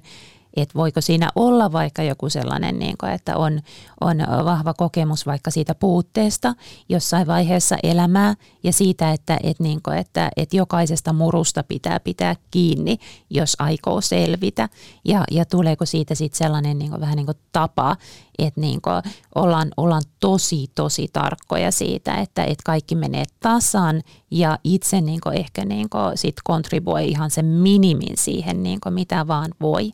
että 0.56 0.74
voiko 0.74 1.00
siinä 1.00 1.28
olla 1.34 1.72
vaikka 1.72 2.02
joku 2.02 2.30
sellainen, 2.30 2.78
niin 2.78 2.96
kuin, 3.00 3.12
että 3.12 3.36
on, 3.36 3.60
on 4.00 4.16
vahva 4.44 4.74
kokemus 4.74 5.26
vaikka 5.26 5.50
siitä 5.50 5.74
puutteesta 5.74 6.54
jossain 6.88 7.26
vaiheessa 7.26 7.76
elämää 7.82 8.34
ja 8.62 8.72
siitä, 8.72 9.12
että, 9.12 9.38
että, 9.42 9.62
niin 9.62 9.82
kuin, 9.82 9.98
että, 9.98 10.30
että 10.36 10.56
jokaisesta 10.56 11.12
murusta 11.12 11.62
pitää 11.62 12.00
pitää 12.00 12.36
kiinni, 12.50 12.98
jos 13.30 13.56
aikoo 13.58 14.00
selvitä 14.00 14.68
ja, 15.04 15.24
ja 15.30 15.44
tuleeko 15.44 15.86
siitä 15.86 16.14
sitten 16.14 16.38
sellainen 16.38 16.78
niin 16.78 16.90
kuin, 16.90 17.00
vähän 17.00 17.16
niin 17.16 17.26
kuin 17.26 17.38
tapa, 17.52 17.96
että 18.38 18.60
niin 18.60 18.80
kuin 18.80 19.02
ollaan, 19.34 19.68
ollaan 19.76 20.02
tosi, 20.20 20.70
tosi 20.74 21.08
tarkkoja 21.12 21.70
siitä, 21.70 22.14
että, 22.14 22.44
että 22.44 22.62
kaikki 22.64 22.94
menee 22.94 23.24
tasan 23.40 24.02
ja 24.30 24.58
itse 24.64 25.00
niin 25.00 25.20
kuin 25.20 25.36
ehkä 25.36 25.64
niin 25.64 25.90
kuin 25.90 26.18
sit 26.18 26.36
kontribuoi 26.44 27.08
ihan 27.08 27.30
sen 27.30 27.44
minimin 27.44 28.16
siihen, 28.16 28.62
niin 28.62 28.80
kuin 28.80 28.94
mitä 28.94 29.26
vaan 29.26 29.50
voi. 29.60 29.92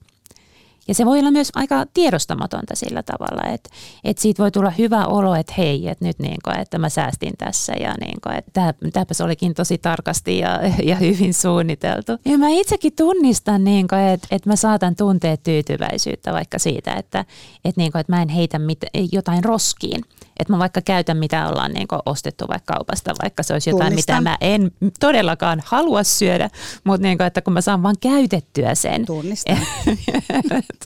Ja 0.91 0.95
se 0.95 1.07
voi 1.07 1.19
olla 1.19 1.31
myös 1.31 1.51
aika 1.55 1.87
tiedostamatonta 1.95 2.77
sillä 2.77 3.03
tavalla, 3.03 3.43
että, 3.55 3.71
että 4.05 4.23
siitä 4.23 4.43
voi 4.43 4.51
tulla 4.51 4.71
hyvä 4.71 5.07
olo, 5.07 5.35
että 5.35 5.55
hei, 5.59 5.89
että 5.89 6.05
nyt 6.05 6.19
niin 6.19 6.39
kuin, 6.45 6.59
että 6.59 6.79
mä 6.79 6.89
säästin 6.89 7.33
tässä 7.39 7.73
ja 7.73 7.95
niin 8.01 8.19
kuin, 8.23 8.37
että 8.37 8.75
tämäpäs 8.93 9.21
olikin 9.21 9.55
tosi 9.55 9.79
tarkasti 9.79 10.39
ja, 10.39 10.61
ja 10.91 10.97
hyvin 10.97 11.35
suunniteltu. 11.35 12.13
Ja 12.25 12.39
mä 12.39 12.49
itsekin 12.49 12.93
tunnistan, 12.97 13.65
niin 13.65 13.89
kuin, 13.89 14.01
että, 14.01 14.29
että 14.31 14.51
mä 14.51 14.57
saatan 14.57 14.97
tuntea 14.97 15.37
tyytyväisyyttä 15.37 16.33
vaikka 16.33 16.59
siitä, 16.59 16.95
että, 16.95 17.25
että, 17.65 17.81
niin 17.81 17.93
kuin, 17.93 18.01
että 18.01 18.13
mä 18.13 18.23
en 18.23 18.29
heitä 18.29 18.59
mit, 18.59 18.79
jotain 19.13 19.45
roskiin 19.45 20.01
että 20.41 20.53
mä 20.53 20.59
vaikka 20.59 20.81
käytän 20.81 21.17
mitä 21.17 21.49
ollaan 21.49 21.73
niin 21.73 21.87
ostettu 22.07 22.45
vaikka 22.49 22.75
kaupasta, 22.75 23.15
vaikka 23.23 23.43
se 23.43 23.53
olisi 23.53 23.71
jotain, 23.71 23.89
Tunnistan. 23.89 24.23
mitä 24.23 24.31
mä 24.31 24.37
en 24.41 24.71
todellakaan 25.01 25.63
halua 25.65 26.05
syödä, 26.05 26.51
mutta 26.85 27.03
niin 27.03 27.19
kuin, 27.19 27.27
että 27.27 27.43
kun 27.43 27.53
mä 27.53 27.61
saan 27.61 27.83
vaan 27.83 27.97
käytettyä 28.01 28.75
sen. 28.75 29.07
Tunnistan. 29.07 29.59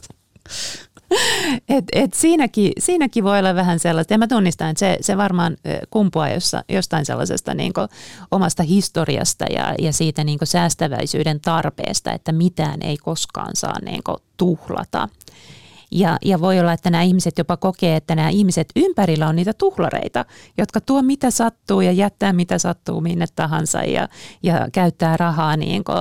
Et, 1.69 1.85
et 1.93 2.13
siinäkin, 2.13 2.71
siinäkin 2.79 3.23
voi 3.23 3.39
olla 3.39 3.55
vähän 3.55 3.79
sellaista, 3.79 4.13
ja 4.13 4.17
mä 4.17 4.27
tunnistan, 4.27 4.69
että 4.69 4.79
se, 4.79 4.97
se 5.01 5.17
varmaan 5.17 5.57
kumpuaa 5.89 6.29
jossa, 6.29 6.63
jostain 6.69 7.05
sellaisesta 7.05 7.53
niin 7.53 7.73
omasta 8.31 8.63
historiasta 8.63 9.45
ja, 9.45 9.75
ja 9.79 9.93
siitä 9.93 10.23
niin 10.23 10.39
säästäväisyyden 10.43 11.39
tarpeesta, 11.41 12.13
että 12.13 12.31
mitään 12.31 12.81
ei 12.81 12.97
koskaan 12.97 13.55
saa 13.55 13.79
niin 13.85 14.01
tuhlata. 14.37 15.09
Ja, 15.91 16.17
ja 16.25 16.41
voi 16.41 16.59
olla, 16.59 16.73
että 16.73 16.89
nämä 16.89 17.03
ihmiset 17.03 17.37
jopa 17.37 17.57
kokee, 17.57 17.95
että 17.95 18.15
nämä 18.15 18.29
ihmiset 18.29 18.67
ympärillä 18.75 19.27
on 19.27 19.35
niitä 19.35 19.53
tuhlareita, 19.53 20.25
jotka 20.57 20.81
tuo 20.81 21.01
mitä 21.01 21.31
sattuu 21.31 21.81
ja 21.81 21.91
jättää 21.91 22.33
mitä 22.33 22.57
sattuu 22.57 23.01
minne 23.01 23.25
tahansa 23.35 23.83
ja, 23.83 24.07
ja 24.43 24.67
käyttää 24.73 25.17
rahaa 25.17 25.57
niin 25.57 25.83
kuin, 25.83 25.97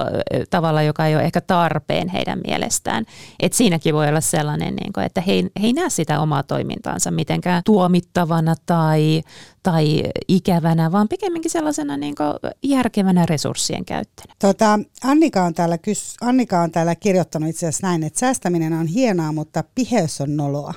tavalla, 0.50 0.82
joka 0.82 1.06
ei 1.06 1.14
ole 1.14 1.24
ehkä 1.24 1.40
tarpeen 1.40 2.08
heidän 2.08 2.40
mielestään. 2.46 3.04
Et 3.40 3.52
siinäkin 3.52 3.94
voi 3.94 4.08
olla 4.08 4.20
sellainen, 4.20 4.76
niin 4.76 4.92
kuin, 4.92 5.06
että 5.06 5.20
he, 5.20 5.32
he 5.32 5.66
ei 5.66 5.72
näe 5.72 5.90
sitä 5.90 6.20
omaa 6.20 6.42
toimintaansa 6.42 7.10
mitenkään 7.10 7.62
tuomittavana 7.64 8.54
tai, 8.66 9.22
tai 9.64 10.02
ikävänä, 10.28 10.92
vaan 10.92 11.08
pikemminkin 11.08 11.50
sellaisena 11.50 11.96
niin 11.96 12.14
järkevänä 12.62 13.26
resurssien 13.26 13.84
käyttönä. 13.84 14.34
Tota, 14.38 14.78
Annika, 15.04 15.44
on 15.44 15.54
täällä 15.54 15.76
kys- 15.76 16.16
Annika 16.20 16.60
on 16.60 16.70
täällä 16.70 16.94
kirjoittanut 16.94 17.48
itse 17.48 17.66
asiassa 17.66 17.86
näin, 17.86 18.02
että 18.02 18.20
säästäminen 18.20 18.72
on 18.72 18.86
hienoa, 18.86 19.32
mutta 19.32 19.64
piheys 19.74 20.20
on 20.20 20.36
noloa. 20.36 20.74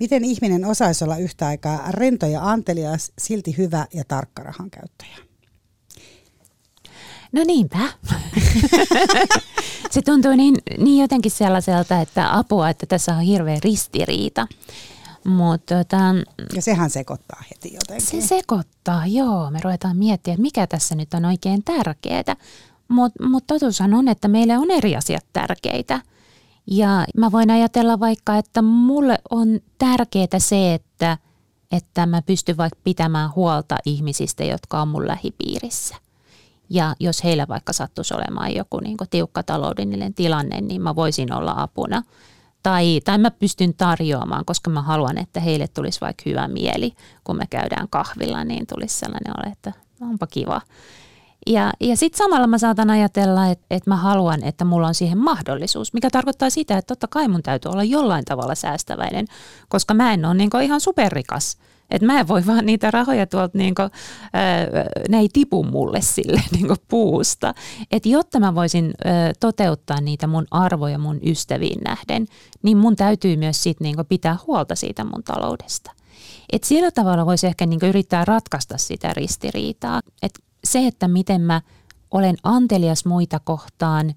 Miten 0.00 0.24
ihminen 0.24 0.64
osaisi 0.64 1.04
olla 1.04 1.16
yhtä 1.16 1.46
aikaa 1.46 1.84
rento 1.90 2.26
ja 2.26 2.50
antelias, 2.50 3.12
silti 3.18 3.56
hyvä 3.58 3.86
ja 3.94 4.04
tarkka 4.08 4.42
rahan 4.42 4.70
käyttäjä? 4.70 5.16
No 7.32 7.44
niinpä. 7.46 7.78
Se 9.90 10.02
tuntuu 10.02 10.36
niin, 10.36 10.54
niin 10.78 11.02
jotenkin 11.02 11.32
sellaiselta, 11.32 12.00
että 12.00 12.38
apua, 12.38 12.70
että 12.70 12.86
tässä 12.86 13.14
on 13.14 13.20
hirveä 13.20 13.58
ristiriita. 13.64 14.46
Mut, 15.24 15.66
tota, 15.66 15.96
ja 16.54 16.62
sehän 16.62 16.90
sekoittaa 16.90 17.42
heti 17.50 17.74
jotenkin. 17.74 18.06
Se 18.06 18.20
sekoittaa, 18.20 19.06
joo. 19.06 19.50
Me 19.50 19.60
ruvetaan 19.64 19.96
miettimään, 19.96 20.34
että 20.34 20.42
mikä 20.42 20.66
tässä 20.66 20.94
nyt 20.94 21.14
on 21.14 21.24
oikein 21.24 21.64
tärkeää. 21.64 22.36
Mutta 22.88 23.26
mut 23.26 23.44
totuushan 23.46 23.94
on, 23.94 24.08
että 24.08 24.28
meille 24.28 24.58
on 24.58 24.70
eri 24.70 24.96
asiat 24.96 25.24
tärkeitä. 25.32 26.00
Ja 26.66 27.06
mä 27.16 27.32
voin 27.32 27.50
ajatella 27.50 28.00
vaikka, 28.00 28.36
että 28.36 28.62
mulle 28.62 29.18
on 29.30 29.60
tärkeää 29.78 30.38
se, 30.38 30.74
että, 30.74 31.18
että 31.72 32.06
mä 32.06 32.22
pystyn 32.22 32.56
vaikka 32.56 32.80
pitämään 32.84 33.30
huolta 33.36 33.76
ihmisistä, 33.86 34.44
jotka 34.44 34.82
on 34.82 34.88
mun 34.88 35.06
lähipiirissä. 35.06 35.94
Ja 36.70 36.96
jos 37.00 37.24
heillä 37.24 37.48
vaikka 37.48 37.72
sattuisi 37.72 38.14
olemaan 38.14 38.54
joku 38.54 38.80
niin 38.80 38.96
tiukka 39.10 39.42
taloudellinen 39.42 40.14
tilanne, 40.14 40.60
niin 40.60 40.82
mä 40.82 40.96
voisin 40.96 41.32
olla 41.32 41.54
apuna– 41.56 42.02
tai, 42.64 43.00
tai 43.04 43.18
mä 43.18 43.30
pystyn 43.30 43.74
tarjoamaan, 43.74 44.44
koska 44.44 44.70
mä 44.70 44.82
haluan, 44.82 45.18
että 45.18 45.40
heille 45.40 45.68
tulisi 45.68 46.00
vaikka 46.00 46.22
hyvä 46.26 46.48
mieli, 46.48 46.94
kun 47.24 47.36
me 47.36 47.46
käydään 47.50 47.88
kahvilla, 47.88 48.44
niin 48.44 48.66
tulisi 48.66 48.98
sellainen 48.98 49.34
ole, 49.38 49.52
että 49.52 49.72
onpa 50.00 50.26
kiva. 50.26 50.60
Ja, 51.46 51.72
ja 51.80 51.96
sitten 51.96 52.18
samalla 52.18 52.46
mä 52.46 52.58
saatan 52.58 52.90
ajatella, 52.90 53.46
että, 53.46 53.66
että 53.70 53.90
mä 53.90 53.96
haluan, 53.96 54.44
että 54.44 54.64
mulla 54.64 54.86
on 54.86 54.94
siihen 54.94 55.18
mahdollisuus, 55.18 55.92
mikä 55.92 56.10
tarkoittaa 56.10 56.50
sitä, 56.50 56.78
että 56.78 56.94
totta 56.94 57.06
kai 57.06 57.28
mun 57.28 57.42
täytyy 57.42 57.70
olla 57.70 57.84
jollain 57.84 58.24
tavalla 58.24 58.54
säästäväinen, 58.54 59.26
koska 59.68 59.94
mä 59.94 60.12
en 60.12 60.24
ole 60.24 60.34
niin 60.34 60.50
ihan 60.62 60.80
superrikas– 60.80 61.56
että 61.90 62.06
mä 62.06 62.20
en 62.20 62.28
voi 62.28 62.46
vaan 62.46 62.66
niitä 62.66 62.90
rahoja 62.90 63.26
tuolta, 63.26 63.58
niin 63.58 63.74
kuin, 63.74 63.90
ne 65.08 65.18
ei 65.18 65.28
tipu 65.32 65.64
mulle 65.64 66.00
sille 66.00 66.42
niin 66.52 66.76
puusta. 66.88 67.54
Että 67.90 68.08
jotta 68.08 68.40
mä 68.40 68.54
voisin 68.54 68.94
toteuttaa 69.40 70.00
niitä 70.00 70.26
mun 70.26 70.46
arvoja 70.50 70.98
mun 70.98 71.20
ystäviin 71.22 71.80
nähden, 71.84 72.26
niin 72.62 72.76
mun 72.76 72.96
täytyy 72.96 73.36
myös 73.36 73.62
sit 73.62 73.80
niin 73.80 73.96
pitää 74.08 74.36
huolta 74.46 74.74
siitä 74.74 75.04
mun 75.04 75.22
taloudesta. 75.24 75.92
Et 76.52 76.64
sillä 76.64 76.90
tavalla 76.90 77.26
voisi 77.26 77.46
ehkä 77.46 77.66
niin 77.66 77.80
yrittää 77.82 78.24
ratkaista 78.24 78.78
sitä 78.78 79.14
ristiriitaa. 79.14 80.00
Et 80.22 80.38
se, 80.64 80.86
että 80.86 81.08
miten 81.08 81.40
mä 81.40 81.60
olen 82.10 82.36
antelias 82.42 83.04
muita 83.04 83.40
kohtaan 83.44 84.14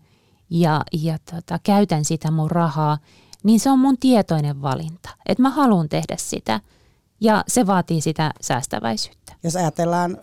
ja, 0.50 0.81
ja 0.93 1.17
tota, 1.31 1.59
käytän 1.63 2.05
sitä 2.05 2.31
mun 2.31 2.51
rahaa, 2.51 2.97
niin 3.43 3.59
se 3.59 3.69
on 3.69 3.79
mun 3.79 3.97
tietoinen 3.97 4.62
valinta. 4.62 5.09
Että 5.25 5.41
mä 5.41 5.50
haluan 5.50 5.89
tehdä 5.89 6.15
sitä– 6.17 6.59
ja 7.21 7.43
se 7.47 7.67
vaatii 7.67 8.01
sitä 8.01 8.31
säästäväisyyttä. 8.41 9.33
Jos 9.43 9.55
ajatellaan 9.55 10.17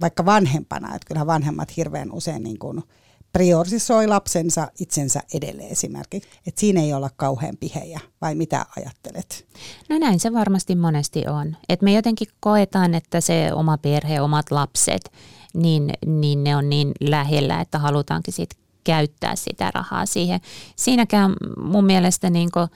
vaikka 0.00 0.24
vanhempana, 0.24 0.94
että 0.94 1.06
kyllähän 1.06 1.26
vanhemmat 1.26 1.76
hirveän 1.76 2.12
usein 2.12 2.42
niin 2.42 2.58
kuin 2.58 2.82
priorisoi 3.32 4.06
lapsensa 4.06 4.68
itsensä 4.80 5.20
edelleen 5.34 5.70
esimerkiksi. 5.70 6.28
Että 6.46 6.60
siinä 6.60 6.80
ei 6.80 6.92
olla 6.92 7.10
kauhean 7.16 7.56
pihejä, 7.60 8.00
vai 8.20 8.34
mitä 8.34 8.66
ajattelet? 8.76 9.46
No 9.88 9.98
näin 9.98 10.20
se 10.20 10.32
varmasti 10.32 10.76
monesti 10.76 11.28
on. 11.28 11.56
Että 11.68 11.84
me 11.84 11.92
jotenkin 11.92 12.28
koetaan, 12.40 12.94
että 12.94 13.20
se 13.20 13.50
oma 13.54 13.78
perhe, 13.78 14.20
omat 14.20 14.50
lapset, 14.50 15.12
niin, 15.54 15.90
niin 16.06 16.44
ne 16.44 16.56
on 16.56 16.68
niin 16.68 16.92
lähellä, 17.00 17.60
että 17.60 17.78
halutaankin 17.78 18.34
sitten 18.34 18.58
käyttää 18.84 19.36
sitä 19.36 19.70
rahaa 19.74 20.06
siihen. 20.06 20.40
Siinäkään 20.76 21.32
mun 21.56 21.84
mielestä 21.84 22.30
niin 22.30 22.50
kuin, 22.52 22.68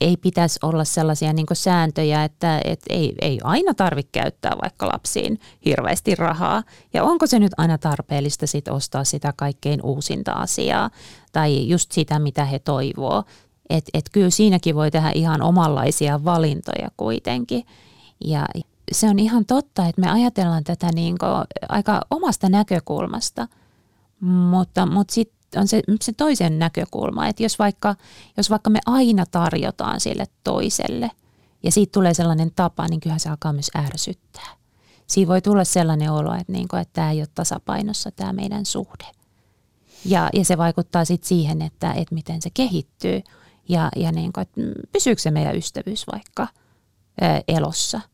ei 0.00 0.16
pitäisi 0.16 0.58
olla 0.62 0.84
sellaisia 0.84 1.32
niin 1.32 1.46
sääntöjä, 1.52 2.24
että 2.24 2.60
et 2.64 2.80
ei, 2.88 3.14
ei 3.20 3.38
aina 3.44 3.74
tarvitse 3.74 4.10
käyttää 4.12 4.52
vaikka 4.62 4.86
lapsiin 4.86 5.40
hirveästi 5.64 6.14
rahaa. 6.14 6.62
Ja 6.94 7.04
onko 7.04 7.26
se 7.26 7.38
nyt 7.38 7.52
aina 7.56 7.78
tarpeellista 7.78 8.46
sit 8.46 8.68
ostaa 8.68 9.04
sitä 9.04 9.32
kaikkein 9.36 9.82
uusinta 9.82 10.32
asiaa 10.32 10.90
tai 11.32 11.68
just 11.68 11.92
sitä, 11.92 12.18
mitä 12.18 12.44
he 12.44 12.58
toivoo. 12.58 13.24
Että 13.70 13.90
et 13.94 14.04
kyllä 14.12 14.30
siinäkin 14.30 14.74
voi 14.74 14.90
tehdä 14.90 15.10
ihan 15.14 15.42
omanlaisia 15.42 16.24
valintoja 16.24 16.90
kuitenkin. 16.96 17.64
Ja 18.24 18.46
se 18.92 19.08
on 19.08 19.18
ihan 19.18 19.46
totta, 19.46 19.86
että 19.86 20.00
me 20.00 20.10
ajatellaan 20.10 20.64
tätä 20.64 20.90
niin 20.94 21.16
aika 21.68 22.00
omasta 22.10 22.48
näkökulmasta, 22.48 23.48
mutta, 24.20 24.86
mutta 24.86 25.14
sitten 25.14 25.39
on 25.56 25.68
se, 25.68 25.82
se 26.00 26.12
toisen 26.12 26.58
näkökulma, 26.58 27.26
että 27.26 27.42
jos 27.42 27.58
vaikka, 27.58 27.96
jos 28.36 28.50
vaikka 28.50 28.70
me 28.70 28.78
aina 28.86 29.26
tarjotaan 29.26 30.00
sille 30.00 30.24
toiselle 30.44 31.10
ja 31.62 31.72
siitä 31.72 31.92
tulee 31.92 32.14
sellainen 32.14 32.50
tapa, 32.56 32.88
niin 32.88 33.00
kyllähän 33.00 33.20
se 33.20 33.28
alkaa 33.28 33.52
myös 33.52 33.70
ärsyttää. 33.76 34.56
Siinä 35.06 35.28
voi 35.28 35.42
tulla 35.42 35.64
sellainen 35.64 36.12
olo, 36.12 36.34
että, 36.34 36.52
niin 36.52 36.68
kuin, 36.68 36.80
että 36.80 36.92
tämä 36.92 37.10
ei 37.10 37.20
ole 37.20 37.28
tasapainossa 37.34 38.10
tämä 38.10 38.32
meidän 38.32 38.66
suhde. 38.66 39.04
Ja, 40.04 40.30
ja 40.32 40.44
se 40.44 40.58
vaikuttaa 40.58 41.04
sitten 41.04 41.28
siihen, 41.28 41.62
että, 41.62 41.92
että 41.92 42.14
miten 42.14 42.42
se 42.42 42.50
kehittyy 42.54 43.20
ja, 43.68 43.88
ja 43.96 44.12
niin 44.12 44.32
kuin, 44.32 44.42
että 44.42 44.60
pysyykö 44.92 45.22
se 45.22 45.30
meidän 45.30 45.56
ystävyys 45.56 46.06
vaikka 46.12 46.48
ää, 47.20 47.40
elossa– 47.48 48.00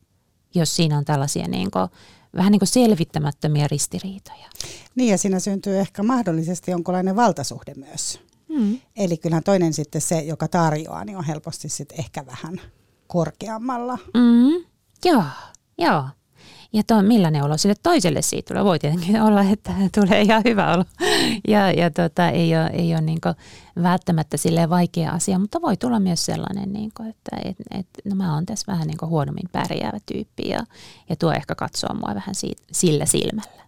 jos 0.56 0.76
siinä 0.76 0.98
on 0.98 1.04
tällaisia 1.04 1.48
niin 1.48 1.70
kuin, 1.70 1.88
vähän 2.36 2.52
niin 2.52 2.60
kuin 2.60 2.68
selvittämättömiä 2.68 3.68
ristiriitoja. 3.68 4.48
Niin 4.94 5.10
ja 5.10 5.18
siinä 5.18 5.40
syntyy 5.40 5.78
ehkä 5.78 6.02
mahdollisesti 6.02 6.70
jonkinlainen 6.70 7.16
valtasuhde 7.16 7.74
myös. 7.74 8.20
Mm. 8.48 8.78
Eli 8.96 9.16
kyllähän 9.16 9.44
toinen 9.44 9.72
sitten 9.72 10.00
se, 10.00 10.20
joka 10.20 10.48
tarjoaa, 10.48 11.04
niin 11.04 11.18
on 11.18 11.24
helposti 11.24 11.68
sitten 11.68 12.00
ehkä 12.00 12.26
vähän 12.26 12.60
korkeammalla. 13.06 13.98
Mm. 14.14 14.64
Joo, 15.04 15.24
joo. 15.78 16.04
Ja 16.76 16.82
to, 16.86 17.02
millainen 17.02 17.42
olo 17.42 17.56
sille 17.56 17.74
toiselle 17.82 18.22
siitä 18.22 18.48
tulee. 18.48 18.64
Voi 18.64 18.78
tietenkin 18.78 19.22
olla, 19.26 19.42
että 19.42 19.72
tulee 19.94 20.22
ihan 20.22 20.42
hyvä 20.44 20.74
olo. 20.74 20.84
Ja, 21.48 21.70
ja 21.72 21.90
tota, 21.90 22.28
ei 22.28 22.56
ole, 22.56 22.66
ei 22.66 22.92
ole 22.94 23.00
niin 23.00 23.18
välttämättä 23.82 24.36
sille 24.36 24.68
vaikea 24.70 25.10
asia, 25.10 25.38
mutta 25.38 25.62
voi 25.62 25.76
tulla 25.76 26.00
myös 26.00 26.24
sellainen, 26.24 26.72
niin 26.72 26.90
kuin, 26.96 27.08
että 27.08 27.36
et, 27.44 27.56
et, 27.70 27.86
no 28.04 28.16
mä 28.16 28.34
oon 28.34 28.46
tässä 28.46 28.72
vähän 28.72 28.86
niin 28.86 28.98
huonommin 29.02 29.48
pärjäävä 29.52 29.98
tyyppi 30.06 30.48
ja, 30.48 30.60
ja 31.08 31.16
tuo 31.16 31.32
ehkä 31.32 31.54
katsoo 31.54 31.94
mua 31.94 32.14
vähän 32.14 32.34
siitä, 32.34 32.62
sillä 32.72 33.06
silmällä. 33.06 33.66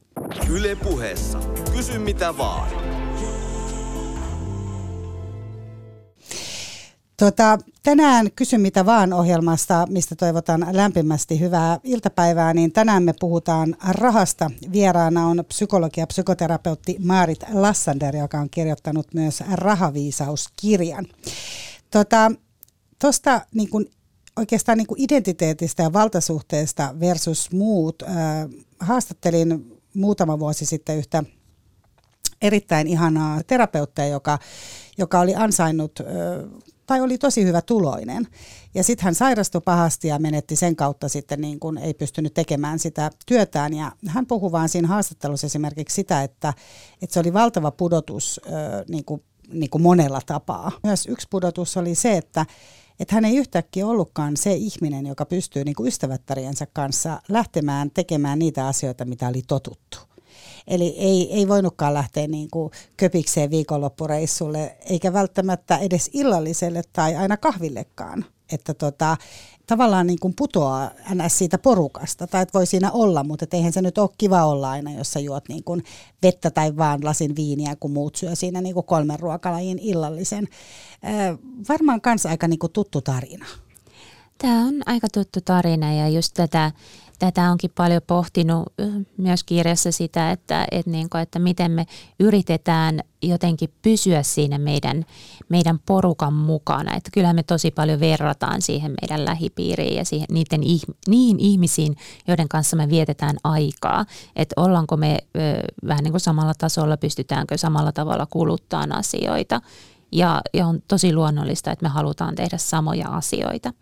Yle 0.50 0.76
puheessa. 0.76 1.38
Kysy 1.72 1.98
mitä 1.98 2.38
vaan. 2.38 2.68
Tota, 7.18 7.58
tänään 7.82 8.32
Kysy 8.32 8.58
mitä 8.58 8.86
vaan 8.86 9.12
ohjelmasta, 9.12 9.86
mistä 9.88 10.16
toivotan 10.16 10.66
lämpimästi 10.72 11.40
hyvää 11.40 11.80
iltapäivää, 11.84 12.54
niin 12.54 12.72
tänään 12.72 13.02
me 13.02 13.14
puhutaan 13.20 13.76
rahasta. 13.88 14.50
Vieraana 14.72 15.26
on 15.26 15.44
psykologi 15.48 16.00
ja 16.00 16.06
psykoterapeutti 16.06 16.96
Maarit 16.98 17.38
Lassander, 17.52 18.16
joka 18.16 18.40
on 18.40 18.50
kirjoittanut 18.50 19.14
myös 19.14 19.42
rahaviisauskirjan. 19.52 21.06
Tuosta 21.90 22.30
tota, 22.98 23.46
niin 23.54 23.70
kun, 23.70 23.86
oikeastaan 24.36 24.78
niin 24.78 24.86
kuin 24.86 25.00
identiteetistä 25.00 25.82
ja 25.82 25.92
valtasuhteesta 25.92 26.94
versus 27.00 27.52
muut. 27.52 28.02
Äh, 28.02 28.08
haastattelin 28.80 29.80
muutama 29.94 30.38
vuosi 30.38 30.66
sitten 30.66 30.98
yhtä 30.98 31.24
erittäin 32.42 32.86
ihanaa 32.86 33.40
terapeuttia, 33.46 34.06
joka, 34.06 34.38
joka 34.98 35.20
oli 35.20 35.34
ansainnut 35.34 36.00
tai 36.88 37.00
oli 37.00 37.18
tosi 37.18 37.44
hyvä 37.44 37.62
tuloinen. 37.62 38.26
Ja 38.74 38.84
sitten 38.84 39.04
hän 39.04 39.14
sairastui 39.14 39.60
pahasti 39.64 40.08
ja 40.08 40.18
menetti 40.18 40.56
sen 40.56 40.76
kautta 40.76 41.08
sitten 41.08 41.40
niin 41.40 41.60
kuin 41.60 41.78
ei 41.78 41.94
pystynyt 41.94 42.34
tekemään 42.34 42.78
sitä 42.78 43.10
työtään. 43.26 43.74
Ja 43.74 43.92
hän 44.06 44.26
puhui 44.26 44.52
vaan 44.52 44.68
siinä 44.68 44.88
haastattelussa 44.88 45.46
esimerkiksi 45.46 45.94
sitä, 45.94 46.22
että, 46.22 46.54
että 47.02 47.14
se 47.14 47.20
oli 47.20 47.32
valtava 47.32 47.70
pudotus 47.70 48.40
niin 48.88 49.04
kuin, 49.04 49.22
niin 49.52 49.70
kuin 49.70 49.82
monella 49.82 50.20
tapaa. 50.26 50.72
Myös 50.82 51.06
yksi 51.06 51.26
pudotus 51.30 51.76
oli 51.76 51.94
se, 51.94 52.16
että, 52.16 52.46
että 53.00 53.14
hän 53.14 53.24
ei 53.24 53.36
yhtäkkiä 53.36 53.86
ollutkaan 53.86 54.36
se 54.36 54.52
ihminen, 54.52 55.06
joka 55.06 55.26
pystyy 55.26 55.64
niin 55.64 55.76
kuin 55.76 55.88
ystävättäriensä 55.88 56.66
kanssa 56.72 57.22
lähtemään 57.28 57.90
tekemään 57.90 58.38
niitä 58.38 58.66
asioita, 58.66 59.04
mitä 59.04 59.28
oli 59.28 59.42
totuttu. 59.46 60.07
Eli 60.66 60.94
ei, 60.98 61.34
ei 61.34 61.48
voinutkaan 61.48 61.94
lähteä 61.94 62.26
niin 62.26 62.48
kuin 62.50 62.70
köpikseen 62.96 63.50
viikonloppureissulle, 63.50 64.76
eikä 64.90 65.12
välttämättä 65.12 65.78
edes 65.78 66.10
illalliselle 66.12 66.82
tai 66.92 67.16
aina 67.16 67.36
kahvillekaan. 67.36 68.24
Että 68.52 68.74
tota, 68.74 69.16
tavallaan 69.66 70.06
niin 70.06 70.18
kuin 70.18 70.34
putoaa 70.36 70.90
ns. 71.14 71.38
siitä 71.38 71.58
porukasta, 71.58 72.26
tai 72.26 72.42
että 72.42 72.58
voi 72.58 72.66
siinä 72.66 72.92
olla, 72.92 73.24
mutta 73.24 73.46
eihän 73.52 73.72
se 73.72 73.82
nyt 73.82 73.98
ole 73.98 74.10
kiva 74.18 74.44
olla 74.44 74.70
aina, 74.70 74.92
jos 74.92 75.12
sä 75.12 75.20
juot 75.20 75.48
niin 75.48 75.64
kuin 75.64 75.84
vettä 76.22 76.50
tai 76.50 76.76
vaan 76.76 77.04
lasin 77.04 77.36
viiniä, 77.36 77.76
kun 77.76 77.90
muut 77.90 78.16
syö 78.16 78.34
siinä 78.34 78.60
niin 78.60 78.74
kuin 78.74 78.86
kolmen 78.86 79.20
ruokalajin 79.20 79.78
illallisen. 79.78 80.48
Äh, 81.04 81.38
varmaan 81.68 82.00
kanssa 82.00 82.28
aika 82.28 82.48
niin 82.48 82.58
kuin 82.58 82.72
tuttu 82.72 83.00
tarina. 83.00 83.46
Tämä 84.38 84.66
on 84.66 84.74
aika 84.86 85.08
tuttu 85.08 85.40
tarina 85.44 85.92
ja 85.92 86.08
just 86.08 86.34
tätä 86.34 86.72
tätä 87.18 87.50
onkin 87.50 87.70
paljon 87.74 88.02
pohtinut 88.06 88.72
myös 89.16 89.44
kirjassa 89.44 89.92
sitä, 89.92 90.30
että, 90.30 90.66
että, 90.70 90.90
niin 90.90 91.10
kuin, 91.10 91.22
että 91.22 91.38
miten 91.38 91.70
me 91.70 91.86
yritetään 92.20 93.00
jotenkin 93.22 93.72
pysyä 93.82 94.22
siinä 94.22 94.58
meidän, 94.58 95.04
meidän 95.48 95.78
porukan 95.86 96.32
mukana. 96.34 96.96
Että 96.96 97.10
kyllähän 97.12 97.36
me 97.36 97.42
tosi 97.42 97.70
paljon 97.70 98.00
verrataan 98.00 98.62
siihen 98.62 98.94
meidän 99.02 99.24
lähipiiriin 99.24 99.96
ja 99.96 100.04
siihen, 100.04 100.26
niiden, 100.30 100.60
niihin 101.08 101.40
ihmisiin, 101.40 101.96
joiden 102.28 102.48
kanssa 102.48 102.76
me 102.76 102.88
vietetään 102.88 103.36
aikaa. 103.44 104.06
Että 104.36 104.60
ollaanko 104.60 104.96
me 104.96 105.18
vähän 105.86 106.04
niin 106.04 106.12
kuin 106.12 106.20
samalla 106.20 106.54
tasolla, 106.58 106.96
pystytäänkö 106.96 107.58
samalla 107.58 107.92
tavalla 107.92 108.26
kuluttaa 108.26 108.84
asioita. 108.90 109.60
Ja, 110.12 110.40
ja 110.54 110.66
on 110.66 110.82
tosi 110.88 111.14
luonnollista, 111.14 111.70
että 111.70 111.82
me 111.82 111.88
halutaan 111.88 112.34
tehdä 112.34 112.58
samoja 112.58 113.08
asioita. 113.08 113.72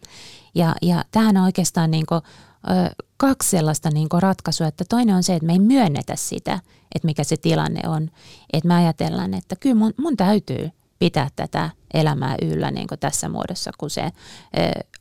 Ja, 0.54 0.74
ja 0.82 1.04
tähän 1.10 1.36
on 1.36 1.44
oikeastaan 1.44 1.90
niin 1.90 2.06
kuin 2.06 2.20
kaksi 3.16 3.50
sellaista 3.50 3.90
niin 3.90 4.08
ratkaisua, 4.18 4.66
että 4.66 4.84
toinen 4.88 5.16
on 5.16 5.22
se, 5.22 5.34
että 5.34 5.46
me 5.46 5.52
ei 5.52 5.58
myönnetä 5.58 6.16
sitä, 6.16 6.60
että 6.94 7.06
mikä 7.06 7.24
se 7.24 7.36
tilanne 7.36 7.88
on. 7.88 8.10
Että 8.52 8.68
me 8.68 8.74
ajatellaan, 8.74 9.34
että 9.34 9.56
kyllä 9.56 9.74
mun, 9.74 9.94
mun 9.96 10.16
täytyy 10.16 10.70
pitää 10.98 11.28
tätä 11.36 11.70
elämää 11.94 12.36
yllä 12.42 12.70
niin 12.70 12.86
kuin 12.88 12.98
tässä 12.98 13.28
muodossa, 13.28 13.70
kun 13.78 13.90
se 13.90 14.10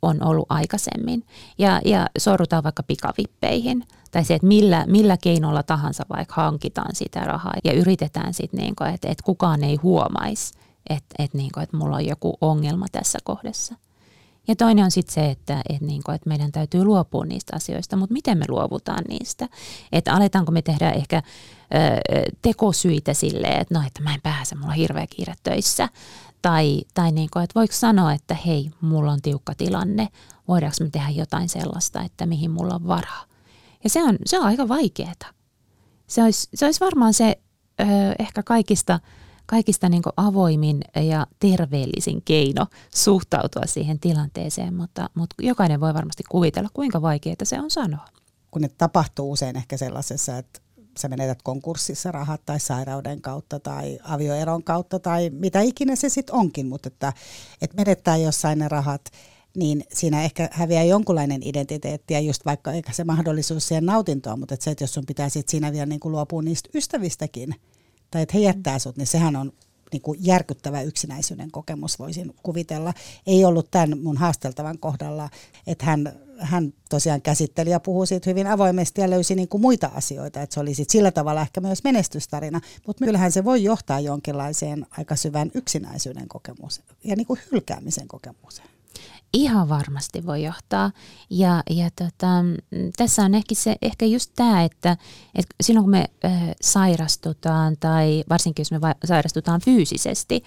on 0.02 0.24
ollut 0.24 0.46
aikaisemmin. 0.50 1.26
Ja, 1.58 1.82
ja 1.86 2.08
sorrutaan 2.18 2.64
vaikka 2.64 2.84
pikavippeihin 2.84 3.84
tai 4.12 4.26
se, 4.26 4.34
että 4.34 4.48
millä, 4.48 4.86
millä 4.88 5.18
keinolla 5.18 5.64
tahansa 5.64 6.06
vaikka 6.10 6.34
hankitaan 6.36 6.96
sitä 6.96 7.20
rahaa 7.20 7.54
ja 7.64 7.74
yritetään 7.74 8.34
sitten, 8.34 8.60
niin 8.60 8.76
kuin, 8.76 8.90
että, 8.90 9.08
että 9.08 9.24
kukaan 9.24 9.64
ei 9.64 9.76
huomaisi, 9.76 10.54
että, 10.90 11.16
että, 11.20 11.38
niin 11.38 11.52
kuin, 11.54 11.64
että 11.64 11.78
mulla 11.78 11.96
on 11.96 12.06
joku 12.06 12.38
ongelma 12.42 12.86
tässä 12.92 13.20
kohdassa. 13.24 13.76
Ja 14.48 14.56
toinen 14.56 14.86
on 14.86 14.92
sitten 14.92 15.14
se, 15.14 15.32
että, 15.32 15.62
että, 15.70 15.86
niin 15.86 16.04
kuin, 16.04 16.16
että 16.16 16.30
meidän 16.30 16.52
täytyy 16.52 16.84
luopua 16.84 17.26
niistä 17.26 17.56
asioista, 17.56 17.96
mutta 17.96 18.14
miten 18.14 18.38
me 18.38 18.46
luovutaan 18.48 19.04
niistä? 19.10 19.50
Että 19.92 20.14
aletaanko 20.14 20.52
me 20.52 20.62
tehdä 20.62 20.92
ehkä 20.92 21.18
ö, 21.18 21.22
tekosyitä 22.42 23.14
silleen, 23.14 23.62
että 23.62 23.74
no, 23.74 23.88
että 23.88 24.04
mä 24.04 24.14
en 24.14 24.22
pääse, 24.22 24.56
mulla 24.56 24.68
on 24.68 24.74
hirveä 24.74 25.08
kiire 25.08 25.34
töissä. 25.44 25.90
Tai, 26.42 26.82
tai 26.94 27.12
niin 27.12 27.30
kuin, 27.34 27.44
että 27.44 27.60
voiko 27.60 27.74
sanoa, 27.74 28.14
että 28.14 28.38
hei, 28.46 28.72
mulla 28.82 29.12
on 29.12 29.22
tiukka 29.22 29.56
tilanne, 29.56 30.08
voidaanko 30.48 30.78
me 30.80 30.90
tehdä 30.90 31.10
jotain 31.10 31.50
sellaista, 31.50 32.02
että 32.02 32.26
mihin 32.26 32.52
mulla 32.52 32.76
on 32.76 32.88
varaa. 32.88 33.26
Ja 33.84 33.90
se 33.90 34.04
on, 34.04 34.18
se 34.26 34.40
on 34.40 34.46
aika 34.46 34.68
vaikeaa. 34.68 35.14
Se 36.08 36.24
olisi, 36.24 36.50
se 36.54 36.66
olisi 36.66 36.80
varmaan 36.80 37.14
se 37.14 37.38
ö, 37.82 37.84
ehkä 38.20 38.44
kaikista– 38.44 39.00
kaikista 39.46 39.90
niin 39.90 40.02
avoimin 40.18 40.82
ja 40.96 41.28
terveellisin 41.40 42.22
keino 42.26 42.66
suhtautua 42.96 43.64
siihen 43.66 44.00
tilanteeseen, 44.00 44.74
mutta, 44.74 45.10
mutta 45.16 45.36
jokainen 45.40 45.80
voi 45.80 45.94
varmasti 45.94 46.24
kuvitella, 46.30 46.70
kuinka 46.74 47.02
vaikeaa 47.02 47.36
se 47.44 47.60
on 47.60 47.72
sanoa. 47.72 48.06
Kun 48.52 48.62
ne 48.62 48.70
tapahtuu 48.78 49.32
usein 49.32 49.58
ehkä 49.58 49.78
sellaisessa, 49.78 50.38
että 50.38 50.60
sä 51.00 51.08
menetät 51.08 51.42
konkurssissa 51.42 52.12
rahat 52.12 52.42
tai 52.46 52.60
sairauden 52.60 53.22
kautta 53.22 53.60
tai 53.60 54.00
avioeron 54.04 54.64
kautta 54.64 55.00
tai 55.00 55.30
mitä 55.30 55.62
ikinä 55.62 55.96
se 55.96 56.10
sitten 56.10 56.36
onkin, 56.36 56.68
mutta 56.68 56.88
että, 56.88 57.14
että 57.62 57.76
menettää 57.78 58.18
jossain 58.18 58.60
ne 58.60 58.68
rahat, 58.68 59.02
niin 59.58 59.84
siinä 59.94 60.24
ehkä 60.24 60.50
häviää 60.52 60.84
jonkunlainen 60.84 61.42
identiteetti 61.44 62.14
ja 62.14 62.20
just 62.20 62.46
vaikka 62.46 62.72
eikä 62.72 62.92
se 62.92 63.04
mahdollisuus 63.04 63.68
siihen 63.68 63.86
nautintoon, 63.86 64.40
mutta 64.40 64.54
että 64.54 64.64
se, 64.64 64.72
että 64.72 64.84
jos 64.84 64.94
sun 64.94 65.06
pitää 65.06 65.30
sit 65.30 65.50
siinä 65.50 65.72
vielä 65.72 65.86
niin 65.86 66.00
kuin 66.00 66.12
luopua 66.12 66.42
niistä 66.42 66.70
ystävistäkin, 66.76 67.56
tai 68.16 68.22
että 68.22 68.38
he 68.38 68.44
jättää 68.44 68.80
sut, 68.80 68.98
niin 68.98 69.08
sehän 69.08 69.36
on 69.36 69.54
niin 69.92 70.02
kuin 70.02 70.20
järkyttävä 70.22 70.82
yksinäisyyden 70.82 71.52
kokemus, 71.52 72.00
voisin 72.00 72.36
kuvitella. 72.44 72.94
Ei 73.28 73.46
ollut 73.46 73.72
tämän 73.72 74.00
mun 74.00 74.18
haasteltavan 74.18 74.78
kohdalla, 74.78 75.30
että 75.68 75.86
hän, 75.86 76.14
hän 76.40 76.74
tosiaan 76.90 77.22
käsitteli 77.22 77.70
ja 77.70 77.80
puhui 77.80 78.08
siitä 78.08 78.30
hyvin 78.30 78.48
avoimesti 78.48 79.02
ja 79.02 79.10
löysi 79.10 79.36
niin 79.36 79.48
kuin 79.48 79.62
muita 79.62 79.92
asioita, 79.96 80.42
että 80.42 80.54
se 80.54 80.60
oli 80.60 80.74
sit 80.74 80.90
sillä 80.90 81.12
tavalla 81.12 81.42
ehkä 81.42 81.62
myös 81.62 81.84
menestystarina, 81.84 82.62
mutta 82.88 83.06
kyllähän 83.06 83.32
se 83.32 83.44
voi 83.44 83.64
johtaa 83.64 84.00
jonkinlaiseen 84.00 84.86
aika 84.92 85.16
syvään 85.16 85.52
yksinäisyyden 85.54 86.28
kokemukseen 86.28 86.88
ja 87.04 87.16
niin 87.16 87.28
kuin 87.28 87.40
hylkäämisen 87.52 88.08
kokemukseen. 88.08 88.75
Ihan 89.36 89.70
varmasti 89.70 90.26
voi 90.26 90.44
johtaa. 90.44 90.92
Ja, 91.30 91.64
ja 91.70 91.90
tota, 91.96 92.28
tässä 92.98 93.22
on 93.22 93.36
ehkä, 93.36 93.56
se, 93.56 93.76
ehkä 93.82 94.06
just 94.06 94.32
tämä, 94.36 94.64
että, 94.64 94.98
että 95.36 95.56
silloin 95.62 95.84
kun 95.84 95.92
me 95.92 96.06
ö, 96.26 96.28
sairastutaan 96.62 97.76
tai 97.80 98.24
varsinkin 98.30 98.62
jos 98.62 98.72
me 98.72 98.82
va- 98.82 98.96
sairastutaan 99.06 99.62
fyysisesti 99.62 100.44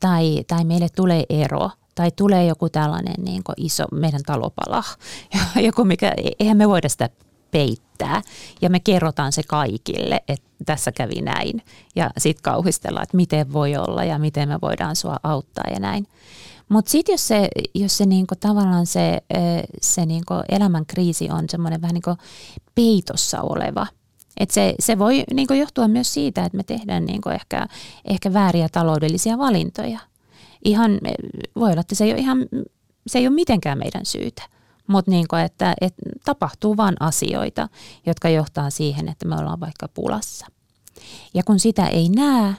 tai, 0.00 0.44
tai 0.46 0.64
meille 0.64 0.88
tulee 0.96 1.24
ero 1.28 1.70
tai 1.94 2.10
tulee 2.16 2.46
joku 2.46 2.68
tällainen 2.68 3.24
niin 3.24 3.42
iso 3.56 3.84
meidän 3.92 4.22
talopala, 4.26 4.84
joku 5.66 5.84
mikä, 5.84 6.14
eihän 6.38 6.56
me 6.56 6.68
voida 6.68 6.88
sitä 6.88 7.10
peittää 7.50 8.22
ja 8.62 8.70
me 8.70 8.80
kerrotaan 8.80 9.32
se 9.32 9.42
kaikille, 9.42 10.20
että 10.28 10.48
tässä 10.66 10.92
kävi 10.92 11.20
näin 11.20 11.62
ja 11.96 12.10
sitten 12.18 12.42
kauhistellaan, 12.42 13.02
että 13.02 13.16
miten 13.16 13.52
voi 13.52 13.76
olla 13.76 14.04
ja 14.04 14.18
miten 14.18 14.48
me 14.48 14.58
voidaan 14.62 14.96
sua 14.96 15.16
auttaa 15.22 15.64
ja 15.74 15.80
näin. 15.80 16.06
Mutta 16.72 16.90
sitten 16.90 17.12
jos 17.12 17.28
se, 17.28 17.48
jos 17.74 17.98
se 17.98 18.06
niinku, 18.06 18.34
tavallaan 18.40 18.86
se, 18.86 19.22
se 19.80 20.06
niinku 20.06 20.34
elämän 20.48 20.86
kriisi 20.86 21.30
on 21.30 21.44
semmoinen 21.48 21.82
vähän 21.82 21.94
niinku 21.94 22.16
peitossa 22.74 23.40
oleva, 23.40 23.86
et 24.36 24.50
se, 24.50 24.74
se 24.80 24.98
voi 24.98 25.24
niinku 25.32 25.54
johtua 25.54 25.88
myös 25.88 26.14
siitä, 26.14 26.44
että 26.44 26.56
me 26.56 26.62
tehdään 26.62 27.04
niinku 27.04 27.28
ehkä, 27.28 27.66
ehkä 28.04 28.32
vääriä 28.32 28.68
taloudellisia 28.68 29.38
valintoja. 29.38 29.98
Ihan, 30.64 31.00
voi 31.56 31.70
olla, 31.70 31.80
että 31.80 31.94
se 31.94 32.04
ei 32.04 32.12
ole, 32.12 32.20
ihan, 32.20 32.46
se 33.06 33.18
ei 33.18 33.26
ole 33.26 33.34
mitenkään 33.34 33.78
meidän 33.78 34.06
syytä, 34.06 34.42
mutta 34.86 35.10
niin 35.10 35.26
että, 35.44 35.74
että 35.80 36.02
tapahtuu 36.24 36.76
vain 36.76 36.94
asioita, 37.00 37.68
jotka 38.06 38.28
johtaa 38.28 38.70
siihen, 38.70 39.08
että 39.08 39.28
me 39.28 39.36
ollaan 39.36 39.60
vaikka 39.60 39.88
pulassa. 39.88 40.46
Ja 41.34 41.42
kun 41.42 41.58
sitä 41.58 41.86
ei 41.86 42.08
näe 42.08 42.54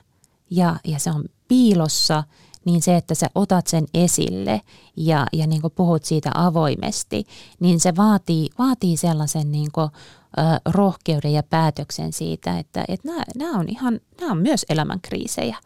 ja, 0.49 0.75
ja 0.87 0.99
se 0.99 1.11
on 1.11 1.23
piilossa, 1.47 2.23
niin 2.65 2.81
se, 2.81 2.95
että 2.95 3.15
sä 3.15 3.27
otat 3.35 3.67
sen 3.67 3.85
esille 3.93 4.61
ja, 4.97 5.27
ja 5.33 5.47
niin 5.47 5.61
puhut 5.75 6.05
siitä 6.05 6.31
avoimesti, 6.33 7.25
niin 7.59 7.79
se 7.79 7.95
vaatii, 7.95 8.49
vaatii 8.59 8.97
sellaisen 8.97 9.51
niin 9.51 9.71
kuin, 9.71 9.89
ö, 10.37 10.41
rohkeuden 10.65 11.33
ja 11.33 11.43
päätöksen 11.43 12.13
siitä, 12.13 12.59
että, 12.59 12.85
että 12.87 13.07
nämä, 13.07 13.23
nämä, 13.37 13.59
on 13.59 13.69
ihan, 13.69 13.99
nämä 14.21 14.31
on 14.31 14.37
myös 14.37 14.65
elämän 14.69 15.01
kriisejä. 15.01 15.57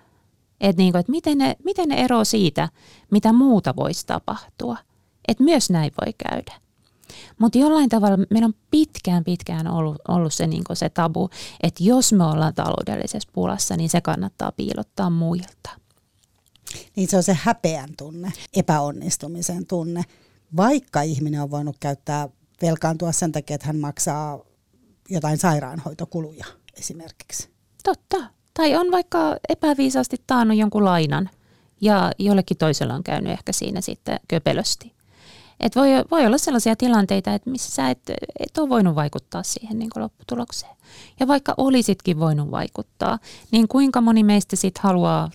Että 0.62 0.82
niin 0.82 0.92
kuin, 0.94 1.00
että 1.00 1.12
miten, 1.12 1.38
ne, 1.38 1.56
miten 1.64 1.90
ne 1.90 1.96
eroaa 1.96 2.24
siitä, 2.24 2.70
mitä 3.12 3.34
muuta 3.34 3.76
voisi 3.76 4.06
tapahtua. 4.06 4.78
Että 5.28 5.44
myös 5.44 5.70
näin 5.70 5.92
voi 6.06 6.14
käydä. 6.28 6.54
Mutta 7.40 7.58
jollain 7.58 7.90
tavalla 7.90 8.18
meillä 8.30 8.46
on 8.46 8.54
pitkään 8.72 9.24
pitkään 9.24 9.68
ollut, 9.68 9.98
ollut 10.08 10.34
se, 10.34 10.48
niin 10.48 10.64
se 10.74 10.90
tabu, 10.90 11.30
että 11.64 11.84
jos 11.84 12.14
me 12.14 12.24
ollaan 12.24 12.54
taloudellisessa 12.54 13.30
pulassa, 13.34 13.78
niin 13.78 13.90
se 13.90 14.02
kannattaa 14.02 14.52
piilottaa 14.52 15.10
muilta. 15.10 15.70
Niin 16.96 17.10
se 17.10 17.18
on 17.18 17.24
se 17.24 17.38
häpeän 17.42 17.90
tunne, 17.98 18.32
epäonnistumisen 18.54 19.66
tunne. 19.66 20.04
Vaikka 20.58 21.02
ihminen 21.02 21.42
on 21.42 21.52
voinut 21.52 21.76
käyttää 21.80 22.30
velkaantua 22.62 23.12
sen 23.12 23.32
takia, 23.32 23.56
että 23.56 23.68
hän 23.68 23.80
maksaa 23.80 24.40
jotain 25.10 25.38
sairaanhoitokuluja 25.38 26.46
esimerkiksi. 26.78 27.50
Totta. 27.84 28.18
Tai 28.54 28.76
on 28.76 28.92
vaikka 28.92 29.38
epäviisaasti 29.50 30.18
taannut 30.28 30.58
jonkun 30.58 30.86
lainan 30.86 31.30
ja 31.82 32.12
jollekin 32.20 32.58
toisella 32.58 32.94
on 32.94 33.04
käynyt 33.04 33.32
ehkä 33.32 33.52
siinä 33.54 33.82
sitten 33.82 34.20
köpelösti. 34.28 34.97
Et 35.60 35.76
voi, 35.76 35.90
voi 36.12 36.26
olla 36.26 36.38
sellaisia 36.38 36.76
tilanteita, 36.76 37.34
että 37.34 37.50
missä 37.50 37.72
sä 37.72 37.90
et, 37.90 38.00
et 38.40 38.58
ole 38.58 38.70
voinut 38.70 38.96
vaikuttaa 38.96 39.44
siihen 39.44 39.80
niin 39.80 39.90
lopputulokseen. 39.96 40.78
Ja 41.20 41.28
vaikka 41.28 41.54
olisitkin 41.58 42.20
voinut 42.20 42.52
vaikuttaa, 42.52 43.20
niin 43.52 43.68
kuinka 43.68 44.02
moni 44.02 44.24
meistä 44.24 44.56
sitten 44.56 44.84
haluaa 44.84 45.30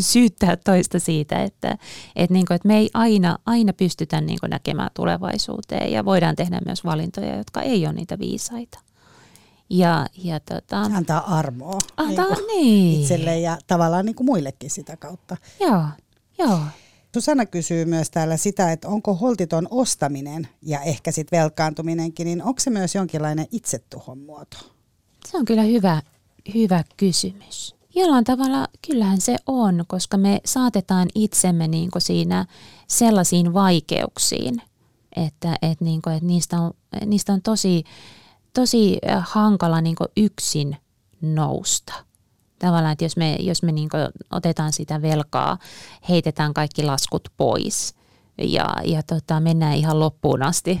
syyttää 0.00 0.56
toista 0.56 0.98
siitä, 0.98 1.42
että, 1.42 1.78
että, 2.16 2.34
niin 2.34 2.46
kuin, 2.46 2.54
että 2.54 2.68
me 2.68 2.78
ei 2.78 2.90
aina, 2.94 3.38
aina 3.46 3.72
pystytä 3.72 4.20
niin 4.20 4.38
näkemään 4.48 4.90
tulevaisuuteen 4.94 5.92
ja 5.92 6.04
voidaan 6.04 6.36
tehdä 6.36 6.60
myös 6.64 6.84
valintoja, 6.84 7.36
jotka 7.36 7.62
ei 7.62 7.86
ole 7.86 7.92
niitä 7.92 8.18
viisaita. 8.18 8.78
Ja, 9.70 10.06
ja 10.24 10.40
tota, 10.40 10.80
antaa 10.80 11.38
armoa 11.38 11.78
antaa, 11.96 12.26
niin 12.26 12.46
niin. 12.46 13.00
itselle 13.00 13.40
ja 13.40 13.58
tavallaan 13.66 14.06
niin 14.06 14.16
kuin 14.16 14.26
muillekin 14.26 14.70
sitä 14.70 14.96
kautta. 14.96 15.36
Joo, 15.60 15.84
joo. 16.38 16.60
Susanna 17.18 17.46
kysyy 17.46 17.84
myös 17.84 18.10
täällä 18.10 18.36
sitä, 18.36 18.72
että 18.72 18.88
onko 18.88 19.14
holtiton 19.14 19.68
ostaminen 19.70 20.48
ja 20.62 20.80
ehkä 20.80 21.12
sitten 21.12 21.38
velkaantuminenkin, 21.38 22.24
niin 22.24 22.42
onko 22.42 22.60
se 22.60 22.70
myös 22.70 22.94
jonkinlainen 22.94 23.46
itsetuhon 23.52 24.18
muoto? 24.18 24.56
Se 25.26 25.36
on 25.36 25.44
kyllä 25.44 25.62
hyvä, 25.62 26.02
hyvä 26.54 26.84
kysymys. 26.96 27.74
Jollain 27.94 28.24
tavalla 28.24 28.68
kyllähän 28.86 29.20
se 29.20 29.36
on, 29.46 29.84
koska 29.88 30.16
me 30.16 30.40
saatetaan 30.44 31.08
itsemme 31.14 31.68
niin 31.68 31.90
siinä 31.98 32.46
sellaisiin 32.88 33.54
vaikeuksiin, 33.54 34.62
että, 35.16 35.56
että, 35.62 35.84
niin 35.84 36.02
kuin, 36.02 36.14
että 36.14 36.26
niistä, 36.26 36.60
on, 36.60 36.70
niistä 37.06 37.32
on 37.32 37.42
tosi, 37.42 37.84
tosi 38.52 38.98
hankala 39.20 39.80
niin 39.80 39.96
yksin 40.16 40.76
nousta 41.20 42.07
tavallaan, 42.58 42.92
että 42.92 43.04
jos 43.04 43.16
me, 43.16 43.36
jos 43.40 43.62
me 43.62 43.72
niin 43.72 43.88
otetaan 44.30 44.72
sitä 44.72 45.02
velkaa, 45.02 45.58
heitetään 46.08 46.54
kaikki 46.54 46.82
laskut 46.82 47.28
pois 47.36 47.94
ja, 48.38 48.68
ja 48.84 49.02
tota, 49.02 49.40
mennään 49.40 49.76
ihan 49.76 50.00
loppuun 50.00 50.42
asti, 50.42 50.80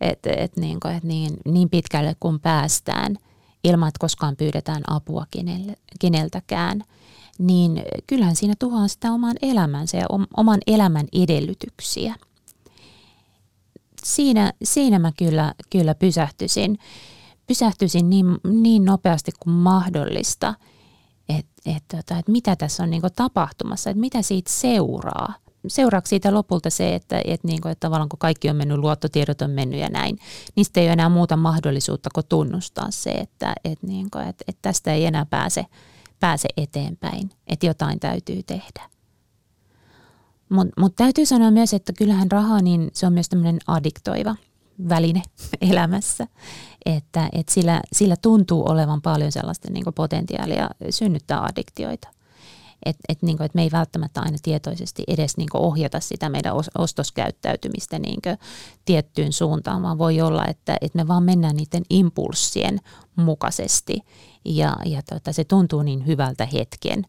että 0.00 0.30
et 0.36 0.56
niin, 0.56 0.78
et 0.96 1.04
niin, 1.04 1.36
niin 1.44 1.70
pitkälle 1.70 2.16
kun 2.20 2.40
päästään 2.40 3.16
ilman, 3.64 3.88
että 3.88 3.98
koskaan 3.98 4.36
pyydetään 4.36 4.82
apua 4.86 5.26
kenelle, 5.30 5.76
keneltäkään, 6.00 6.82
niin 7.38 7.82
kyllähän 8.06 8.36
siinä 8.36 8.54
tuhoaa 8.58 8.88
sitä 8.88 9.12
oman 9.12 9.36
elämänsä 9.42 9.96
ja 9.96 10.06
oman 10.36 10.58
elämän 10.66 11.06
edellytyksiä. 11.12 12.14
Siinä, 14.04 14.52
siinä 14.64 14.98
mä 14.98 15.12
kyllä, 15.18 15.54
kyllä 15.70 15.94
pysähtyisin, 15.94 16.78
pysähtyisin 17.46 18.10
niin, 18.10 18.26
niin 18.44 18.84
nopeasti 18.84 19.32
kuin 19.40 19.54
mahdollista– 19.54 20.54
että 21.28 21.50
et, 21.66 21.84
tota, 21.88 22.18
et 22.18 22.28
mitä 22.28 22.56
tässä 22.56 22.82
on 22.82 22.90
niinku 22.90 23.08
tapahtumassa, 23.16 23.90
että 23.90 24.00
mitä 24.00 24.22
siitä 24.22 24.52
seuraa. 24.52 25.34
Seuraako 25.66 26.06
siitä 26.06 26.34
lopulta 26.34 26.70
se, 26.70 26.94
että, 26.94 27.22
et 27.24 27.44
niinku, 27.44 27.68
että 27.68 27.80
tavallaan 27.86 28.08
kun 28.08 28.18
kaikki 28.18 28.50
on 28.50 28.56
mennyt, 28.56 28.78
luottotiedot 28.78 29.42
on 29.42 29.50
mennyt 29.50 29.80
ja 29.80 29.88
näin, 29.88 30.18
niin 30.56 30.66
ei 30.76 30.84
ole 30.84 30.92
enää 30.92 31.08
muuta 31.08 31.36
mahdollisuutta 31.36 32.10
kuin 32.14 32.26
tunnustaa 32.28 32.90
se, 32.90 33.10
että 33.10 33.54
et 33.64 33.82
niinku, 33.82 34.18
et, 34.18 34.42
et 34.48 34.58
tästä 34.62 34.92
ei 34.92 35.06
enää 35.06 35.26
pääse, 35.26 35.66
pääse 36.20 36.48
eteenpäin, 36.56 37.30
että 37.46 37.66
jotain 37.66 38.00
täytyy 38.00 38.42
tehdä. 38.42 38.90
Mutta 40.48 40.80
mut 40.80 40.96
täytyy 40.96 41.26
sanoa 41.26 41.50
myös, 41.50 41.74
että 41.74 41.92
kyllähän 41.92 42.30
raha, 42.30 42.60
niin 42.60 42.90
se 42.92 43.06
on 43.06 43.12
myös 43.12 43.28
tämmöinen 43.28 43.58
addiktoiva 43.66 44.36
väline 44.88 45.22
elämässä 45.60 46.26
että, 46.86 47.28
että 47.32 47.52
sillä, 47.52 47.80
sillä 47.92 48.16
tuntuu 48.16 48.68
olevan 48.68 49.02
paljon 49.02 49.32
sellaista 49.32 49.70
niin 49.70 49.84
potentiaalia 49.94 50.70
synnyttää 50.90 51.44
addiktioita. 51.44 52.08
Että 52.86 53.02
et, 53.08 53.22
niin 53.22 53.42
et 53.42 53.54
me 53.54 53.62
ei 53.62 53.70
välttämättä 53.72 54.20
aina 54.20 54.36
tietoisesti 54.42 55.04
edes 55.08 55.36
niin 55.36 55.48
ohjata 55.54 56.00
sitä 56.00 56.28
meidän 56.28 56.54
ostoskäyttäytymistä 56.78 57.98
niin 57.98 58.20
tiettyyn 58.84 59.32
suuntaan, 59.32 59.82
vaan 59.82 59.98
voi 59.98 60.20
olla, 60.20 60.46
että, 60.46 60.76
että 60.80 60.98
me 60.98 61.08
vaan 61.08 61.22
mennään 61.22 61.56
niiden 61.56 61.82
impulssien 61.90 62.78
mukaisesti 63.16 64.00
ja, 64.44 64.76
ja 64.84 65.02
tota, 65.02 65.32
se 65.32 65.44
tuntuu 65.44 65.82
niin 65.82 66.06
hyvältä 66.06 66.46
hetken 66.46 67.04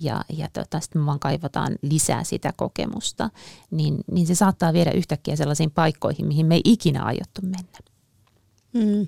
ja, 0.00 0.24
ja 0.32 0.48
tota, 0.52 0.80
sitten 0.80 1.02
me 1.02 1.06
vaan 1.06 1.20
kaivataan 1.20 1.76
lisää 1.82 2.24
sitä 2.24 2.52
kokemusta, 2.56 3.30
niin, 3.70 3.96
niin 4.12 4.26
se 4.26 4.34
saattaa 4.34 4.72
viedä 4.72 4.90
yhtäkkiä 4.90 5.36
sellaisiin 5.36 5.70
paikkoihin, 5.70 6.26
mihin 6.26 6.46
me 6.46 6.54
ei 6.54 6.60
ikinä 6.64 7.02
aiottu 7.02 7.42
mennä. 7.42 7.78
Mm. 8.72 9.06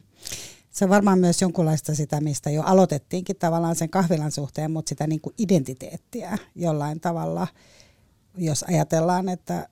Se 0.71 0.85
on 0.85 0.91
varmaan 0.91 1.19
myös 1.19 1.43
jonkunlaista 1.43 1.95
sitä, 1.95 2.21
mistä 2.21 2.51
jo 2.51 2.63
aloitettiinkin 2.63 3.37
tavallaan 3.37 3.77
sen 3.77 3.91
kahvilan 3.91 4.33
suhteen, 4.33 4.71
mutta 4.71 4.89
sitä 4.89 5.07
niin 5.07 5.21
kuin 5.21 5.35
identiteettiä 5.39 6.39
jollain 6.55 7.01
tavalla, 7.01 7.47
jos 8.37 8.63
ajatellaan, 8.63 9.29
että, 9.29 9.69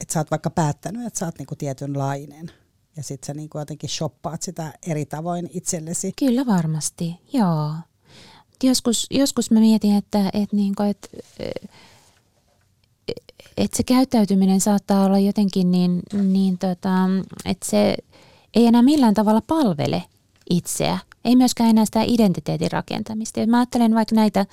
että 0.00 0.12
sä 0.14 0.20
oot 0.20 0.30
vaikka 0.30 0.50
päättänyt, 0.50 1.06
että 1.06 1.18
sä 1.18 1.26
oot 1.26 1.38
niin 1.38 1.46
kuin 1.46 1.58
tietynlainen 1.58 2.50
ja 2.96 3.02
sitten 3.02 3.26
sä 3.26 3.34
niin 3.34 3.48
kuin 3.50 3.60
jotenkin 3.60 3.90
shoppaat 3.90 4.42
sitä 4.42 4.72
eri 4.86 5.06
tavoin 5.06 5.50
itsellesi. 5.52 6.12
Kyllä 6.18 6.46
varmasti, 6.46 7.20
joo. 7.32 7.74
Joskus, 8.62 9.06
joskus 9.10 9.50
mä 9.50 9.60
mietin, 9.60 9.96
että, 9.96 10.30
että, 10.32 10.56
niin 10.56 10.74
kuin, 10.74 10.88
että, 10.88 11.08
että 13.56 13.76
se 13.76 13.82
käyttäytyminen 13.82 14.60
saattaa 14.60 15.04
olla 15.04 15.18
jotenkin 15.18 15.70
niin, 15.70 16.02
niin 16.22 16.58
tota, 16.58 16.94
että 17.44 17.66
se 17.66 17.96
ei 18.54 18.66
enää 18.66 18.82
millään 18.82 19.14
tavalla 19.14 19.42
palvele 19.46 20.02
itseä. 20.50 20.98
Ei 21.24 21.36
myöskään 21.36 21.70
enää 21.70 21.84
sitä 21.84 22.02
identiteetin 22.06 22.72
rakentamista. 22.72 23.46
Mä 23.46 23.58
ajattelen 23.58 23.94
vaikka 23.94 24.14
näitä, 24.14 24.46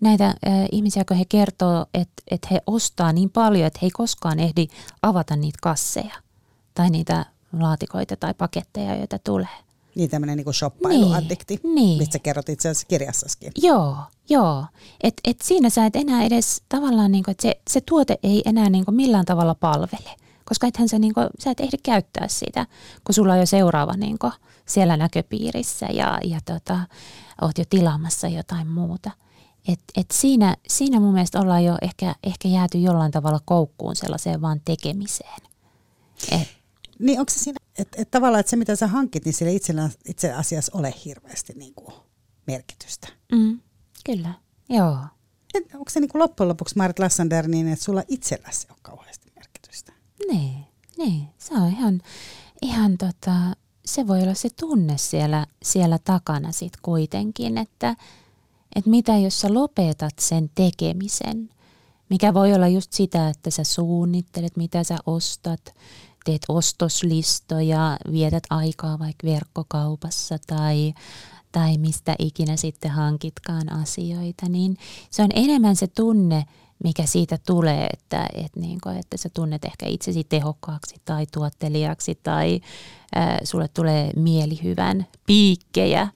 näitä 0.00 0.26
äh, 0.26 0.34
ihmisiä, 0.72 1.04
kun 1.04 1.16
he 1.16 1.24
kertoo, 1.28 1.86
että, 1.94 2.22
että 2.30 2.48
he 2.50 2.60
ostaa 2.66 3.12
niin 3.12 3.30
paljon, 3.30 3.66
että 3.66 3.78
he 3.82 3.86
ei 3.86 3.90
koskaan 3.90 4.38
ehdi 4.38 4.66
avata 5.02 5.36
niitä 5.36 5.58
kasseja 5.62 6.14
tai 6.74 6.90
niitä 6.90 7.26
laatikoita 7.58 8.16
tai 8.16 8.34
paketteja, 8.34 8.96
joita 8.96 9.18
tulee. 9.18 9.69
Niin 9.94 10.10
tämmöinen 10.10 10.36
niin 10.36 10.54
shoppailuaddikti, 10.54 11.60
niin, 11.62 11.74
niin. 11.74 11.98
mistä 11.98 12.18
kerrot 12.18 12.48
itse 12.48 12.68
asiassa 12.68 12.86
kirjassaskin. 12.86 13.52
Joo, 13.62 13.96
joo. 14.28 14.64
Et, 15.02 15.14
et 15.24 15.40
siinä 15.40 15.70
sä 15.70 15.86
et 15.86 15.96
enää 15.96 16.22
edes 16.22 16.62
tavallaan, 16.68 17.12
niin 17.12 17.24
kuin, 17.24 17.32
että 17.32 17.42
se, 17.42 17.60
se 17.70 17.80
tuote 17.80 18.18
ei 18.22 18.42
enää 18.44 18.70
niin 18.70 18.84
kuin 18.84 18.94
millään 18.94 19.24
tavalla 19.24 19.54
palvele 19.54 20.10
koska 20.50 20.66
ethän 20.66 20.88
sä, 20.88 20.98
niin 20.98 21.14
kuin, 21.14 21.26
sä 21.38 21.50
et 21.50 21.60
ehdi 21.60 21.76
käyttää 21.82 22.28
sitä, 22.28 22.66
kun 23.04 23.14
sulla 23.14 23.32
on 23.32 23.38
jo 23.38 23.46
seuraava 23.46 23.92
niin 23.96 24.18
kuin, 24.18 24.32
siellä 24.66 24.96
näköpiirissä 24.96 25.86
ja, 25.86 26.18
ja 26.24 26.40
tota, 26.44 26.80
oot 27.42 27.58
jo 27.58 27.64
tilaamassa 27.70 28.28
jotain 28.28 28.68
muuta. 28.68 29.10
Et, 29.68 29.80
et 29.96 30.10
siinä, 30.12 30.56
siinä 30.68 31.00
mun 31.00 31.12
mielestä 31.12 31.40
ollaan 31.40 31.64
jo 31.64 31.76
ehkä, 31.82 32.14
ehkä 32.22 32.48
jääty 32.48 32.78
jollain 32.78 33.12
tavalla 33.12 33.40
koukkuun 33.44 33.96
sellaiseen 33.96 34.40
vaan 34.40 34.60
tekemiseen. 34.64 35.40
Et, 36.32 36.48
niin 37.00 37.20
onko 37.20 37.32
se 37.32 37.38
siinä, 37.38 37.56
että 37.78 38.02
et 38.02 38.10
tavallaan 38.10 38.40
että 38.40 38.50
se 38.50 38.56
mitä 38.56 38.76
sä 38.76 38.86
hankit, 38.86 39.24
niin 39.24 39.32
sillä 39.32 39.52
itsellä, 39.52 39.90
itse 40.04 40.32
asiassa 40.32 40.78
ole 40.78 40.94
hirveästi 41.04 41.52
niin 41.56 41.74
kuin 41.74 41.94
merkitystä? 42.46 43.08
Mm, 43.32 43.60
kyllä, 44.04 44.34
joo. 44.68 44.98
Et 45.54 45.74
onko 45.74 45.90
se 45.90 46.00
niin 46.00 46.08
kuin 46.08 46.20
loppujen 46.20 46.48
lopuksi 46.48 46.76
Marit 46.76 46.98
Lassander 46.98 47.48
niin, 47.48 47.68
että 47.68 47.84
sulla 47.84 48.02
itselläsi 48.08 48.66
on 48.70 48.76
kauheasti 48.82 49.30
niin, 50.32 50.66
niin. 50.98 51.28
Se 51.38 51.54
on 51.54 51.68
ihan, 51.68 52.00
ihan 52.62 52.98
tota, 52.98 53.56
se 53.84 54.06
voi 54.06 54.22
olla 54.22 54.34
se 54.34 54.48
tunne 54.50 54.98
siellä, 54.98 55.46
siellä 55.62 55.98
takana 56.04 56.52
sit 56.52 56.72
kuitenkin, 56.82 57.58
että, 57.58 57.96
että 58.76 58.90
mitä 58.90 59.16
jos 59.16 59.40
sä 59.40 59.54
lopetat 59.54 60.18
sen 60.18 60.50
tekemisen, 60.54 61.50
mikä 62.10 62.34
voi 62.34 62.54
olla 62.54 62.68
just 62.68 62.92
sitä, 62.92 63.28
että 63.28 63.50
sä 63.50 63.64
suunnittelet, 63.64 64.56
mitä 64.56 64.84
sä 64.84 64.98
ostat, 65.06 65.74
teet 66.24 66.42
ostoslistoja, 66.48 67.96
vietät 68.12 68.42
aikaa 68.50 68.98
vaikka 68.98 69.26
verkkokaupassa 69.26 70.36
tai, 70.46 70.94
tai 71.52 71.78
mistä 71.78 72.14
ikinä 72.18 72.56
sitten 72.56 72.90
hankitkaan 72.90 73.72
asioita, 73.72 74.48
niin 74.48 74.76
se 75.10 75.22
on 75.22 75.30
enemmän 75.34 75.76
se 75.76 75.86
tunne, 75.86 76.44
mikä 76.84 77.06
siitä 77.06 77.38
tulee, 77.46 77.86
että, 77.86 78.26
että, 78.34 78.60
niin 78.60 78.78
kuin, 78.82 78.96
että 78.96 79.16
sä 79.16 79.28
tunnet 79.34 79.64
ehkä 79.64 79.86
itsesi 79.86 80.24
tehokkaaksi 80.24 80.94
tai 81.04 81.26
tuottelijaksi 81.32 82.20
tai 82.22 82.60
äh, 83.16 83.38
sulle 83.44 83.68
tulee 83.68 84.10
mielihyvän 84.16 85.06
piikkejä 85.26 86.08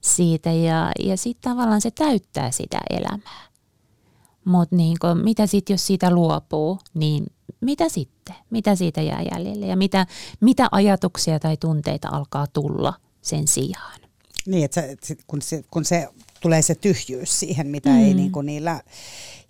siitä 0.00 0.52
ja, 0.52 0.92
ja 0.98 1.16
sitten 1.16 1.52
tavallaan 1.52 1.80
se 1.80 1.90
täyttää 1.90 2.50
sitä 2.50 2.80
elämää. 2.90 3.51
Mutta 4.44 4.76
niin 4.76 4.96
mitä 5.22 5.46
sitten, 5.46 5.74
jos 5.74 5.86
siitä 5.86 6.10
luopuu, 6.10 6.78
niin 6.94 7.26
mitä 7.60 7.88
sitten? 7.88 8.34
Mitä 8.50 8.76
siitä 8.76 9.02
jää 9.02 9.22
jäljelle 9.32 9.66
ja 9.66 9.76
mitä, 9.76 10.06
mitä 10.40 10.68
ajatuksia 10.72 11.38
tai 11.38 11.56
tunteita 11.56 12.08
alkaa 12.08 12.46
tulla 12.46 12.94
sen 13.22 13.48
sijaan? 13.48 14.00
Niin, 14.46 14.64
että 14.64 14.82
se, 15.02 15.16
kun, 15.26 15.42
se, 15.42 15.64
kun 15.70 15.84
se 15.84 16.08
tulee 16.40 16.62
se 16.62 16.74
tyhjyys 16.74 17.40
siihen, 17.40 17.66
mitä 17.66 17.90
mm. 17.90 17.98
ei 17.98 18.14
niin 18.14 18.32
kuin 18.32 18.46
niillä 18.46 18.80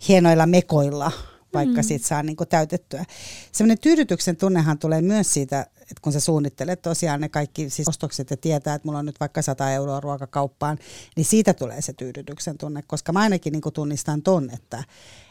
hienoilla 0.07 0.45
mekoilla 0.45 1.11
vaikka 1.53 1.81
mm. 1.81 1.83
siitä 1.83 2.07
saa 2.07 2.23
niin 2.23 2.35
kuin 2.35 2.49
täytettyä. 2.49 3.05
Sellainen 3.51 3.79
tyydytyksen 3.79 4.37
tunnehan 4.37 4.79
tulee 4.79 5.01
myös 5.01 5.33
siitä, 5.33 5.65
että 5.93 6.01
kun 6.01 6.13
sä 6.13 6.19
suunnittelet 6.19 6.81
tosiaan 6.81 7.21
ne 7.21 7.29
kaikki 7.29 7.69
siis 7.69 7.87
ostokset 7.87 8.31
ja 8.31 8.37
tietää, 8.37 8.75
että 8.75 8.87
mulla 8.87 8.99
on 8.99 9.05
nyt 9.05 9.19
vaikka 9.19 9.41
100 9.41 9.71
euroa 9.71 9.99
ruokakauppaan, 9.99 10.77
niin 11.15 11.25
siitä 11.25 11.53
tulee 11.53 11.81
se 11.81 11.93
tyydytyksen 11.93 12.57
tunne, 12.57 12.81
koska 12.87 13.11
mä 13.11 13.19
ainakin 13.19 13.51
niin 13.51 13.61
kuin 13.61 13.73
tunnistan 13.73 14.21
ton, 14.21 14.49
että, 14.53 14.83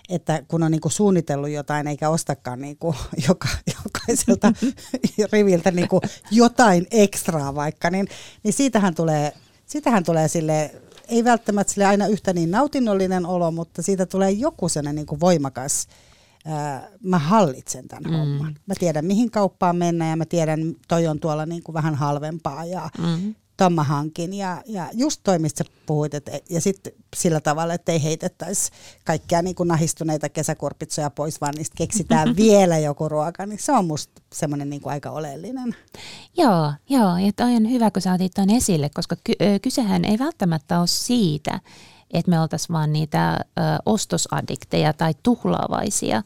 että 0.09 0.43
kun 0.49 0.63
on 0.63 0.71
niin 0.71 0.81
kuin 0.81 0.93
suunnitellut 0.93 1.51
jotain 1.51 1.87
eikä 1.87 2.09
ostakaan 2.09 2.61
niin 2.61 2.77
kuin 2.77 2.97
joka, 3.29 3.49
jokaiselta 3.67 4.53
riviltä 5.33 5.71
niin 5.71 5.89
kuin 5.89 6.03
jotain 6.31 6.87
ekstraa 6.91 7.55
vaikka, 7.55 7.91
niin, 7.91 8.09
niin 8.43 8.55
siitähän 8.55 8.95
tulee, 8.95 9.33
siitähän 9.67 10.05
tulee 10.05 10.29
sille 10.29 10.71
ei 11.09 11.25
välttämättä 11.25 11.73
sille 11.73 11.87
aina 11.87 12.07
yhtä 12.07 12.33
niin 12.33 12.51
nautinnollinen 12.51 13.27
olo, 13.27 13.51
mutta 13.51 13.83
siitä 13.83 14.07
tulee 14.07 14.31
joku 14.31 14.69
sellainen 14.69 14.97
niin 14.97 15.07
kuin 15.07 15.21
voimakas, 15.21 15.89
ää, 16.47 16.89
mä 17.03 17.19
hallitsen 17.19 17.89
tämän 17.89 18.13
mm. 18.13 18.19
homman. 18.19 18.55
Mä 18.67 18.75
tiedän 18.79 19.05
mihin 19.05 19.31
kauppaan 19.31 19.77
mennä 19.77 20.11
ja 20.11 20.17
mä 20.17 20.25
tiedän, 20.25 20.75
toi 20.89 21.07
on 21.07 21.21
tuolla 21.21 21.47
niin 21.47 21.63
kuin 21.63 21.75
vähän 21.75 21.95
halvempaa 21.95 22.65
ja 22.65 22.91
mm 22.99 23.35
ton 23.57 23.73
mä 23.73 23.83
hankin. 23.83 24.35
Ja, 24.35 24.63
ja 24.67 24.89
just 24.93 25.21
toi, 25.25 25.39
mistä 25.39 25.65
puhuit, 25.87 26.15
et, 26.15 26.31
ja 26.51 26.61
sitten 26.61 26.93
sillä 27.17 27.41
tavalla, 27.41 27.75
että 27.75 27.93
ei 27.93 28.03
heitettäisi 28.03 28.71
kaikkia 29.05 29.43
niin 29.43 29.55
kuin 29.55 29.69
nahistuneita 29.69 30.29
kesäkorpitsoja 30.29 31.11
pois, 31.11 31.41
vaan 31.41 31.55
niistä 31.57 31.75
keksitään 31.77 32.37
vielä 32.37 32.79
joku 32.79 33.09
ruoka, 33.09 33.47
niin 33.47 33.59
se 33.59 33.73
on 33.73 33.87
musta 33.87 34.23
semmoinen 34.33 34.71
niin 34.71 34.83
kuin 34.83 34.93
aika 34.93 35.11
oleellinen. 35.11 35.77
Joo, 36.39 36.73
joo, 36.89 37.17
ja 37.17 37.33
toi 37.37 37.57
on 37.57 37.71
hyvä, 37.71 37.91
kun 37.91 38.03
sä 38.03 38.13
otit 38.13 38.33
ton 38.35 38.51
esille, 38.51 38.91
koska 38.95 39.17
ky- 39.25 39.59
kysehän 39.63 40.05
ei 40.05 40.19
välttämättä 40.19 40.79
ole 40.81 40.87
siitä, 40.87 41.61
että 42.13 42.31
me 42.31 42.41
oltaisiin 42.41 42.75
vaan 42.75 42.93
niitä 42.93 43.39
ostosaddikteja 43.87 44.93
tai 44.93 45.13
tuhlaavaisia, 45.23 46.23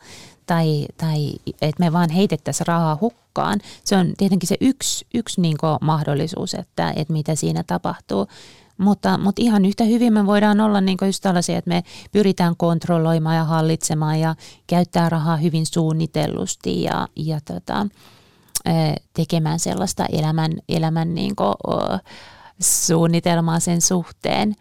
tai, 0.46 0.86
tai 0.96 1.32
että 1.46 1.84
me 1.84 1.92
vaan 1.92 2.10
heitettäisiin 2.10 2.66
rahaa 2.66 2.98
hukkaan. 3.00 3.60
Se 3.84 3.96
on 3.96 4.12
tietenkin 4.16 4.48
se 4.48 4.56
yksi, 4.60 5.06
yksi 5.14 5.40
niin 5.40 5.56
mahdollisuus, 5.80 6.54
että, 6.54 6.92
että 6.96 7.12
mitä 7.12 7.34
siinä 7.34 7.62
tapahtuu. 7.66 8.26
Mutta, 8.78 9.18
mutta 9.18 9.42
ihan 9.42 9.64
yhtä 9.64 9.84
hyvin 9.84 10.12
me 10.12 10.26
voidaan 10.26 10.60
olla 10.60 10.80
niin 10.80 10.98
just 11.06 11.22
tällaisia, 11.22 11.58
että 11.58 11.68
me 11.68 11.82
pyritään 12.12 12.56
kontrolloimaan 12.56 13.36
ja 13.36 13.44
hallitsemaan 13.44 14.20
ja 14.20 14.34
käyttää 14.66 15.08
rahaa 15.08 15.36
hyvin 15.36 15.66
suunnitellusti 15.66 16.82
ja, 16.82 17.08
ja 17.16 17.40
tota, 17.44 17.86
tekemään 19.12 19.58
sellaista 19.58 20.06
elämän, 20.12 20.52
elämän 20.68 21.14
niin 21.14 21.36
kuin, 21.36 21.54
suunnitelmaa 22.60 23.60
sen 23.60 23.80
suhteen. 23.80 24.54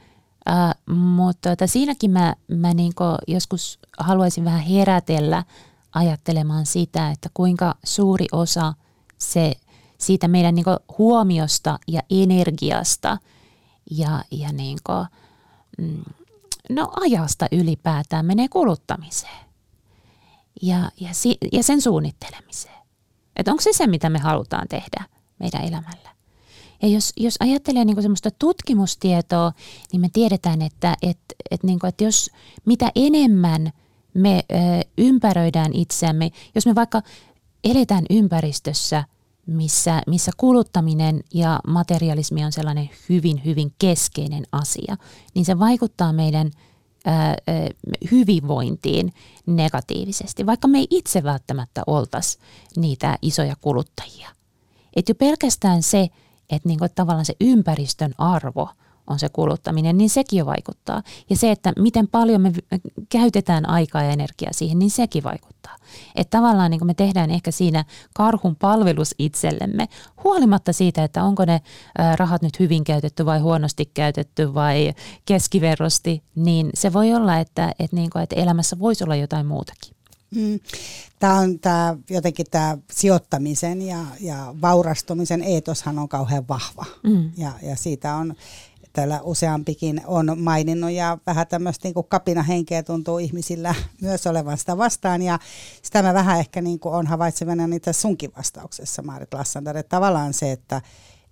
Uh, 0.49 0.95
mutta 0.95 1.49
tota, 1.49 1.67
siinäkin 1.67 2.11
mä, 2.11 2.35
mä 2.47 2.73
niin 2.73 2.93
joskus 3.27 3.79
haluaisin 3.97 4.45
vähän 4.45 4.59
herätellä 4.59 5.43
ajattelemaan 5.95 6.65
sitä, 6.65 7.11
että 7.11 7.29
kuinka 7.33 7.75
suuri 7.83 8.25
osa 8.31 8.73
se, 9.17 9.53
siitä 9.97 10.27
meidän 10.27 10.55
niin 10.55 10.65
huomiosta 10.97 11.79
ja 11.87 12.01
energiasta 12.09 13.17
ja, 13.91 14.23
ja 14.31 14.53
niin 14.53 14.77
kuin, 14.83 15.07
mm, 15.77 16.03
no 16.69 16.91
ajasta 17.01 17.47
ylipäätään 17.51 18.25
menee 18.25 18.47
kuluttamiseen 18.47 19.45
ja, 20.61 20.91
ja, 20.99 21.13
si, 21.13 21.37
ja 21.51 21.63
sen 21.63 21.81
suunnittelemiseen. 21.81 22.75
Että 23.35 23.51
onko 23.51 23.61
se 23.61 23.73
se, 23.73 23.87
mitä 23.87 24.09
me 24.09 24.19
halutaan 24.19 24.67
tehdä 24.67 25.05
meidän 25.39 25.61
elämällä? 25.61 26.14
Ja 26.81 26.87
jos, 26.87 27.13
jos 27.17 27.35
ajattelee 27.39 27.85
niin 27.85 28.01
semmoista 28.01 28.31
tutkimustietoa, 28.31 29.51
niin 29.91 30.01
me 30.01 30.09
tiedetään, 30.13 30.61
että, 30.61 30.95
että, 31.01 31.35
että, 31.51 31.67
niin 31.67 31.79
kuin, 31.79 31.89
että 31.89 32.03
jos 32.03 32.31
mitä 32.65 32.91
enemmän– 32.95 33.71
me 34.15 34.43
ö, 34.51 34.55
ympäröidään 34.97 35.73
itseämme, 35.73 36.31
jos 36.55 36.65
me 36.65 36.75
vaikka 36.75 37.01
eletään 37.63 38.05
ympäristössä, 38.09 39.03
missä, 39.47 40.01
missä 40.07 40.31
kuluttaminen 40.37 41.23
ja 41.33 41.59
materialismi 41.67 42.45
on 42.45 42.51
sellainen 42.51 42.89
hyvin, 43.09 43.41
hyvin 43.45 43.73
keskeinen 43.79 44.43
asia, 44.51 44.97
niin 45.33 45.45
se 45.45 45.59
vaikuttaa 45.59 46.13
meidän 46.13 46.51
ö, 47.07 47.11
hyvinvointiin 48.11 49.13
negatiivisesti, 49.45 50.45
vaikka 50.45 50.67
me 50.67 50.77
ei 50.77 50.87
itse 50.89 51.23
välttämättä 51.23 51.83
oltaisi 51.87 52.37
niitä 52.75 53.17
isoja 53.21 53.55
kuluttajia. 53.61 54.29
Et 54.95 55.09
jo 55.09 55.15
pelkästään 55.15 55.83
se, 55.83 56.09
että 56.49 56.69
niinku 56.69 56.85
tavallaan 56.95 57.25
se 57.25 57.35
ympäristön 57.41 58.13
arvo– 58.17 58.69
on 59.07 59.19
se 59.19 59.29
kuluttaminen, 59.29 59.97
niin 59.97 60.09
sekin 60.09 60.39
jo 60.39 60.45
vaikuttaa. 60.45 61.03
Ja 61.29 61.35
se, 61.37 61.51
että 61.51 61.73
miten 61.79 62.07
paljon 62.07 62.41
me 62.41 62.51
käytetään 63.09 63.69
aikaa 63.69 64.03
ja 64.03 64.09
energiaa 64.09 64.53
siihen, 64.53 64.79
niin 64.79 64.91
sekin 64.91 65.23
vaikuttaa. 65.23 65.75
Että 66.15 66.37
tavallaan 66.37 66.71
niin 66.71 66.85
me 66.85 66.93
tehdään 66.93 67.31
ehkä 67.31 67.51
siinä 67.51 67.85
karhun 68.13 68.55
palvelus 68.55 69.15
itsellemme, 69.19 69.87
huolimatta 70.23 70.73
siitä, 70.73 71.03
että 71.03 71.23
onko 71.23 71.45
ne 71.45 71.61
rahat 72.15 72.41
nyt 72.41 72.59
hyvin 72.59 72.83
käytetty 72.83 73.25
vai 73.25 73.39
huonosti 73.39 73.85
käytetty 73.93 74.53
vai 74.53 74.93
keskiverrosti, 75.25 76.23
niin 76.35 76.69
se 76.73 76.93
voi 76.93 77.13
olla, 77.13 77.37
että, 77.37 77.71
että, 77.79 77.95
niin 77.95 78.09
kuin, 78.09 78.23
että 78.23 78.35
elämässä 78.35 78.79
voisi 78.79 79.03
olla 79.03 79.15
jotain 79.15 79.45
muutakin. 79.45 79.94
Mm. 80.35 80.59
Tämä 81.19 81.33
on 81.33 81.59
tämä, 81.59 81.97
jotenkin 82.09 82.45
tämä 82.51 82.77
sijoittamisen 82.91 83.81
ja, 83.81 84.05
ja 84.19 84.55
vaurastumisen 84.61 85.43
eetoshan 85.43 85.99
on 85.99 86.09
kauhean 86.09 86.47
vahva. 86.47 86.85
Mm. 87.03 87.31
Ja, 87.37 87.51
ja 87.61 87.75
siitä 87.75 88.15
on 88.15 88.35
täällä 88.95 89.21
useampikin 89.23 90.01
on 90.05 90.39
maininnut 90.39 90.91
ja 90.91 91.17
vähän 91.25 91.47
tämmöistä 91.47 91.87
niin 91.87 92.05
kapinahenkeä 92.09 92.83
tuntuu 92.83 93.17
ihmisillä 93.17 93.75
myös 94.01 94.27
olevan 94.27 94.57
sitä 94.57 94.77
vastaan 94.77 95.21
ja 95.21 95.39
sitä 95.81 96.03
mä 96.03 96.13
vähän 96.13 96.39
ehkä 96.39 96.61
niin 96.61 96.79
kuin 96.79 96.95
on 96.95 97.07
havaitsevana 97.07 97.67
niitä 97.67 97.93
sunkin 97.93 98.31
vastauksessa 98.37 99.01
Maarit 99.01 99.33
Lassander, 99.33 99.77
että 99.77 99.89
tavallaan 99.95 100.33
se, 100.33 100.51
että, 100.51 100.81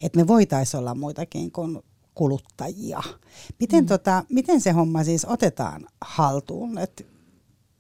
että 0.02 0.20
me 0.20 0.28
voitaisiin 0.28 0.80
olla 0.80 0.96
muitakin 0.96 1.52
kuin 1.52 1.80
kuluttajia. 2.16 3.04
Miten, 3.60 3.84
mm. 3.84 3.88
tota, 3.88 4.24
miten 4.30 4.62
se 4.62 4.72
homma 4.72 5.04
siis 5.04 5.26
otetaan 5.26 5.88
haltuun, 6.02 6.78
että 6.78 7.04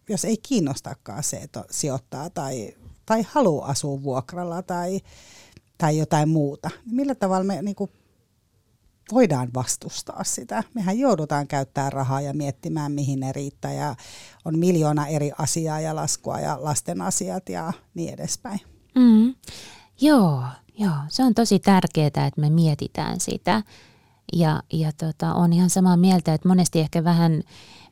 jos 0.09 0.25
ei 0.25 0.37
kiinnostakaan 0.37 1.23
se, 1.23 1.37
että 1.37 1.65
sijoittaa 1.71 2.29
tai, 2.29 2.73
tai 3.05 3.25
haluaa 3.31 3.69
asua 3.69 4.03
vuokralla 4.03 4.61
tai, 4.61 5.01
tai 5.77 5.97
jotain 5.97 6.29
muuta, 6.29 6.69
niin 6.85 6.95
millä 6.95 7.15
tavalla 7.15 7.43
me 7.43 7.61
niin 7.61 7.75
kuin 7.75 7.91
voidaan 9.11 9.49
vastustaa 9.53 10.23
sitä. 10.23 10.63
Mehän 10.73 10.99
joudutaan 10.99 11.47
käyttämään 11.47 11.93
rahaa 11.93 12.21
ja 12.21 12.33
miettimään, 12.33 12.91
mihin 12.91 13.19
ne 13.19 13.31
riittää 13.31 13.73
ja 13.73 13.95
on 14.45 14.59
miljoona 14.59 15.07
eri 15.07 15.31
asiaa 15.37 15.79
ja 15.79 15.95
laskua 15.95 16.39
ja 16.39 16.57
lasten 16.61 17.01
asiat 17.01 17.49
ja 17.49 17.73
niin 17.93 18.13
edespäin. 18.13 18.59
Mm. 18.95 19.35
Joo, 20.01 20.43
joo, 20.79 20.95
se 21.07 21.23
on 21.23 21.33
tosi 21.33 21.59
tärkeää, 21.59 22.07
että 22.07 22.41
me 22.41 22.49
mietitään 22.49 23.19
sitä. 23.19 23.63
Ja, 24.33 24.63
ja 24.73 24.91
tota, 24.91 25.33
on 25.33 25.53
ihan 25.53 25.69
samaa 25.69 25.97
mieltä, 25.97 26.33
että 26.33 26.47
monesti 26.47 26.79
ehkä 26.79 27.03
vähän, 27.03 27.43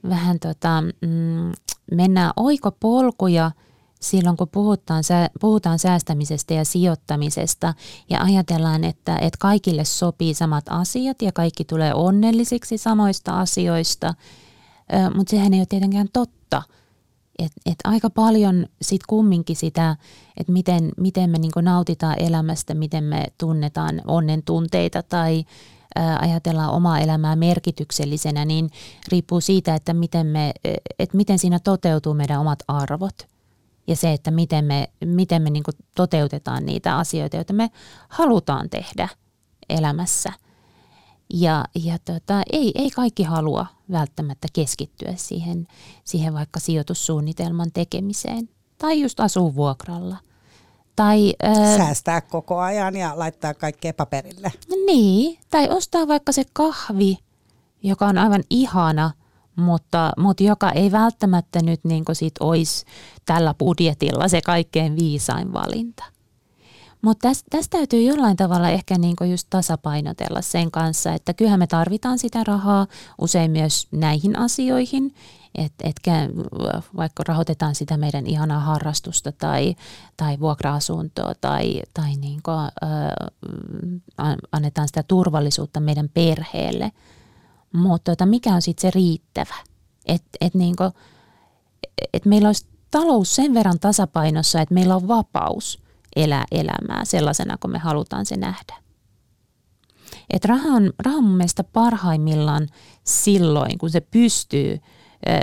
vähän 0.09 0.39
tota, 0.39 0.81
mm, 0.81 1.51
mennään 1.91 2.31
oikopolkuja– 2.35 3.51
silloin, 4.01 4.37
kun 4.37 4.47
puhutaan, 4.51 5.03
puhutaan 5.41 5.79
säästämisestä 5.79 6.53
ja 6.53 6.65
sijoittamisesta 6.65 7.73
ja 8.09 8.21
ajatellaan, 8.21 8.83
että, 8.83 9.17
että 9.17 9.37
kaikille 9.39 9.85
sopii 9.85 10.33
samat 10.33 10.65
asiat 10.69 11.21
ja 11.21 11.31
kaikki 11.31 11.65
tulee 11.65 11.93
onnellisiksi 11.93 12.77
samoista 12.77 13.39
asioista, 13.39 14.13
mutta 15.15 15.31
sehän 15.31 15.53
ei 15.53 15.59
ole 15.59 15.65
tietenkään 15.65 16.07
totta. 16.13 16.63
Et, 17.39 17.51
et 17.65 17.75
aika 17.83 18.09
paljon 18.09 18.65
sit 18.81 19.01
kumminkin 19.07 19.55
sitä, 19.55 19.95
että 20.37 20.51
miten, 20.51 20.91
miten 20.97 21.29
me 21.29 21.37
niinku 21.37 21.61
nautitaan 21.61 22.15
elämästä, 22.19 22.73
miten 22.73 23.03
me 23.03 23.25
tunnetaan 23.37 24.01
onnen 24.07 24.43
tunteita 24.43 25.03
tai 25.03 25.45
ajatellaan 25.95 26.71
omaa 26.71 26.99
elämää 26.99 27.35
merkityksellisenä, 27.35 28.45
niin 28.45 28.69
riippuu 29.11 29.41
siitä, 29.41 29.75
että 29.75 29.93
miten, 29.93 30.27
me, 30.27 30.51
että 30.99 31.17
miten 31.17 31.39
siinä 31.39 31.59
toteutuu 31.59 32.13
meidän 32.13 32.39
omat 32.39 32.59
arvot– 32.67 33.27
ja 33.87 33.95
se, 33.95 34.13
että 34.13 34.31
miten 34.31 34.65
me, 34.65 34.89
miten 35.05 35.41
me 35.41 35.49
niin 35.49 35.63
toteutetaan 35.95 36.65
niitä 36.65 36.97
asioita, 36.97 37.35
joita 37.35 37.53
me 37.53 37.71
halutaan 38.09 38.69
tehdä 38.69 39.09
elämässä. 39.69 40.33
Ja, 41.33 41.65
ja 41.75 41.99
tota, 41.99 42.43
ei, 42.51 42.71
ei 42.75 42.89
kaikki 42.89 43.23
halua 43.23 43.65
välttämättä 43.91 44.47
keskittyä 44.53 45.13
siihen, 45.15 45.67
siihen 46.03 46.33
vaikka 46.33 46.59
sijoitussuunnitelman 46.59 47.71
tekemiseen 47.73 48.49
tai 48.77 49.01
just 49.01 49.19
asuu 49.19 49.55
vuokralla. 49.55 50.17
Tai, 50.95 51.33
ää, 51.43 51.77
Säästää 51.77 52.21
koko 52.21 52.59
ajan 52.59 52.95
ja 52.95 53.11
laittaa 53.15 53.53
kaikkea 53.53 53.93
paperille. 53.93 54.51
Niin, 54.85 55.37
tai 55.49 55.69
ostaa 55.69 56.07
vaikka 56.07 56.31
se 56.31 56.43
kahvi, 56.53 57.17
joka 57.83 58.05
on 58.05 58.17
aivan 58.17 58.43
ihana, 58.49 59.11
mutta, 59.55 60.11
mutta 60.17 60.43
joka 60.43 60.71
ei 60.71 60.91
välttämättä 60.91 61.59
nyt 61.61 61.83
niin 61.83 62.03
sit 62.13 62.33
olisi 62.39 62.85
tällä 63.25 63.53
budjetilla 63.53 64.27
se 64.27 64.41
kaikkein 64.41 64.95
viisain 64.95 65.53
valinta. 65.53 66.03
Mutta 67.01 67.27
tästä, 67.27 67.47
tästä 67.49 67.77
täytyy 67.77 68.01
jollain 68.01 68.37
tavalla 68.37 68.69
ehkä 68.69 68.97
niin 68.97 69.15
just 69.29 69.47
tasapainotella 69.49 70.41
sen 70.41 70.71
kanssa, 70.71 71.13
että 71.13 71.33
kyllähän 71.33 71.59
me 71.59 71.67
tarvitaan 71.67 72.19
sitä 72.19 72.43
rahaa 72.43 72.87
usein 73.21 73.51
myös 73.51 73.87
näihin 73.91 74.39
asioihin, 74.39 75.15
että 75.55 75.89
etkä, 75.89 76.29
vaikka 76.95 77.23
rahoitetaan 77.27 77.75
sitä 77.75 77.97
meidän 77.97 78.27
ihanaa 78.27 78.59
harrastusta 78.59 79.31
tai, 79.31 79.75
tai 80.17 80.39
vuokra-asuntoa 80.39 81.33
tai, 81.41 81.81
tai 81.93 82.15
niin 82.15 82.39
kuin, 82.43 82.57
annetaan 84.51 84.87
sitä 84.87 85.03
turvallisuutta 85.03 85.79
meidän 85.79 86.09
perheelle. 86.09 86.91
Mutta 87.73 88.11
tota, 88.11 88.25
mikä 88.25 88.53
on 88.53 88.61
sitten 88.61 88.81
se 88.81 88.91
riittävä? 88.95 89.55
Että 90.05 90.37
et 90.41 90.53
niin 90.53 90.75
et 92.13 92.25
meillä 92.25 92.49
olisi 92.49 92.65
talous 92.91 93.35
sen 93.35 93.53
verran 93.53 93.79
tasapainossa, 93.79 94.61
että 94.61 94.73
meillä 94.73 94.95
on 94.95 95.07
vapaus 95.07 95.83
elää 96.15 96.45
elämää 96.51 97.05
sellaisena, 97.05 97.57
kun 97.57 97.71
me 97.71 97.77
halutaan 97.77 98.25
se 98.25 98.35
nähdä. 98.37 98.75
Et 100.29 100.45
raha, 100.45 100.69
on, 100.69 100.93
raha 100.99 101.17
on 101.17 101.23
mun 101.23 101.37
mielestä 101.37 101.63
parhaimmillaan 101.63 102.67
silloin, 103.03 103.77
kun 103.77 103.89
se 103.89 104.01
pystyy 104.01 104.79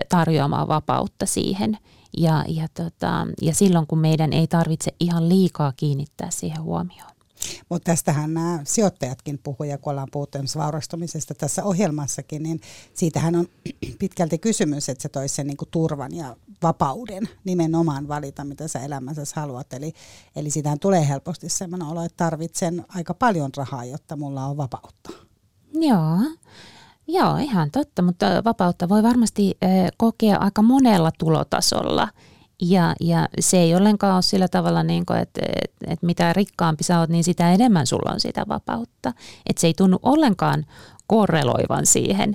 tarjoamaan 0.09 0.69
vapautta 0.69 1.27
siihen. 1.27 1.79
Ja, 2.19 2.45
ja, 2.49 2.69
tota, 2.75 3.27
ja 3.43 3.55
silloin, 3.55 3.87
kun 3.87 3.99
meidän 3.99 4.33
ei 4.33 4.47
tarvitse 4.47 4.91
ihan 5.01 5.29
liikaa 5.29 5.73
kiinnittää 5.77 6.31
siihen 6.31 6.63
huomioon. 6.63 7.11
Mutta 7.69 7.91
tästähän 7.91 8.35
nämä 8.35 8.61
sijoittajatkin 8.65 9.39
puhuja, 9.39 9.79
kun 9.79 9.91
ollaan 9.91 10.09
puhuttu 10.13 10.39
vaurastumisesta 10.57 11.35
tässä 11.35 11.65
ohjelmassakin, 11.65 12.43
niin 12.43 12.61
siitähän 12.95 13.37
on 13.37 13.47
pitkälti 13.99 14.39
kysymys, 14.39 14.89
että 14.89 15.03
se 15.03 15.09
toisi 15.09 15.35
sen 15.35 15.47
niinku 15.47 15.67
turvan 15.71 16.15
ja 16.15 16.37
vapauden 16.63 17.29
nimenomaan 17.45 18.09
valita, 18.09 18.45
mitä 18.45 18.69
sä 18.69 18.81
elämässä 18.81 19.41
haluat. 19.41 19.73
Eli, 19.73 19.93
eli 20.37 20.51
siitähän 20.51 20.79
tulee 20.79 21.09
helposti 21.09 21.49
sellainen 21.49 21.89
olo, 21.89 22.03
että 22.05 22.25
tarvitsen 22.25 22.85
aika 22.89 23.15
paljon 23.15 23.51
rahaa, 23.57 23.85
jotta 23.85 24.17
mulla 24.17 24.45
on 24.45 24.57
vapautta. 24.57 25.11
Joo. 25.75 26.19
Joo, 27.09 27.37
ihan 27.37 27.71
totta, 27.71 28.03
mutta 28.03 28.27
vapautta 28.45 28.89
voi 28.89 29.03
varmasti 29.03 29.59
kokea 29.97 30.37
aika 30.37 30.63
monella 30.63 31.11
tulotasolla. 31.19 32.09
Ja, 32.63 32.95
ja 33.01 33.29
se 33.41 33.59
ei 33.59 33.75
ollenkaan 33.75 34.15
ole 34.15 34.23
sillä 34.23 34.49
tavalla, 34.49 34.83
niin 34.83 35.07
kuin, 35.07 35.19
että, 35.19 35.41
että, 35.65 35.87
että 35.93 36.07
mitä 36.07 36.33
rikkaampi 36.33 36.85
sä 36.85 37.01
oot, 37.01 37.11
niin 37.11 37.25
sitä 37.25 37.53
enemmän 37.53 37.87
sulla 37.87 38.13
on 38.13 38.21
sitä 38.21 38.45
vapautta. 38.49 39.13
Että 39.47 39.61
se 39.61 39.67
ei 39.67 39.75
tunnu 39.75 39.99
ollenkaan 40.03 40.67
korreloivan 41.07 41.87
siihen. 41.87 42.35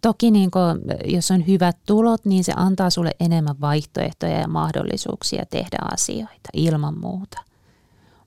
Toki 0.00 0.30
niin 0.30 0.50
kuin, 0.50 0.78
jos 1.04 1.30
on 1.30 1.46
hyvät 1.46 1.76
tulot, 1.86 2.24
niin 2.24 2.44
se 2.44 2.52
antaa 2.56 2.90
sulle 2.90 3.10
enemmän 3.20 3.60
vaihtoehtoja 3.60 4.38
ja 4.38 4.48
mahdollisuuksia 4.48 5.44
tehdä 5.50 5.78
asioita 5.92 6.50
ilman 6.52 7.00
muuta. 7.00 7.47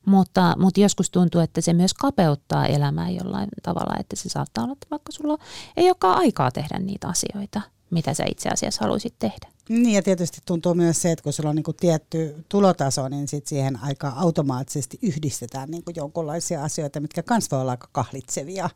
Mutta, 0.05 0.55
mutta 0.59 0.79
joskus 0.79 1.09
tuntuu, 1.09 1.41
että 1.41 1.61
se 1.61 1.73
myös 1.73 1.93
kapeuttaa 1.93 2.65
elämää 2.65 3.09
jollain 3.09 3.49
tavalla, 3.63 3.99
että 3.99 4.15
se 4.15 4.29
saattaa 4.29 4.63
olla, 4.63 4.73
että 4.73 4.87
vaikka 4.91 5.11
sulla 5.11 5.37
ei 5.77 5.87
olekaan 5.87 6.17
aikaa 6.17 6.51
tehdä 6.51 6.79
niitä 6.79 7.07
asioita, 7.07 7.61
mitä 7.89 8.13
sä 8.13 8.23
itse 8.27 8.49
asiassa 8.49 8.81
haluaisit 8.81 9.13
tehdä. 9.19 9.47
Niin 9.69 9.91
ja 9.91 10.01
tietysti 10.01 10.41
tuntuu 10.45 10.73
myös 10.73 11.01
se, 11.01 11.11
että 11.11 11.23
kun 11.23 11.33
sulla 11.33 11.49
on 11.49 11.55
niin 11.55 11.65
tietty 11.79 12.45
tulotaso, 12.49 13.09
niin 13.09 13.27
sit 13.27 13.47
siihen 13.47 13.79
aika 13.83 14.13
automaattisesti 14.15 14.99
yhdistetään 15.01 15.71
niin 15.71 15.83
jonkinlaisia 15.95 16.63
asioita, 16.63 16.99
mitkä 16.99 17.23
myös 17.29 17.51
voi 17.51 17.61
olla 17.61 17.71
aika 17.71 17.87
kahlitsevia 17.91 18.69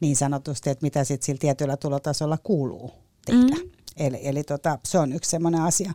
niin 0.00 0.16
sanotusti, 0.16 0.70
että 0.70 0.86
mitä 0.86 1.04
sitten 1.04 1.26
sillä 1.26 1.38
tietyllä 1.38 1.76
tulotasolla 1.76 2.38
kuuluu 2.42 2.90
tehdä. 3.26 3.56
Mm. 3.56 3.65
Eli, 3.96 4.20
eli 4.22 4.44
tota, 4.44 4.78
se 4.84 4.98
on 4.98 5.12
yksi 5.12 5.30
semmoinen 5.30 5.60
asia. 5.60 5.92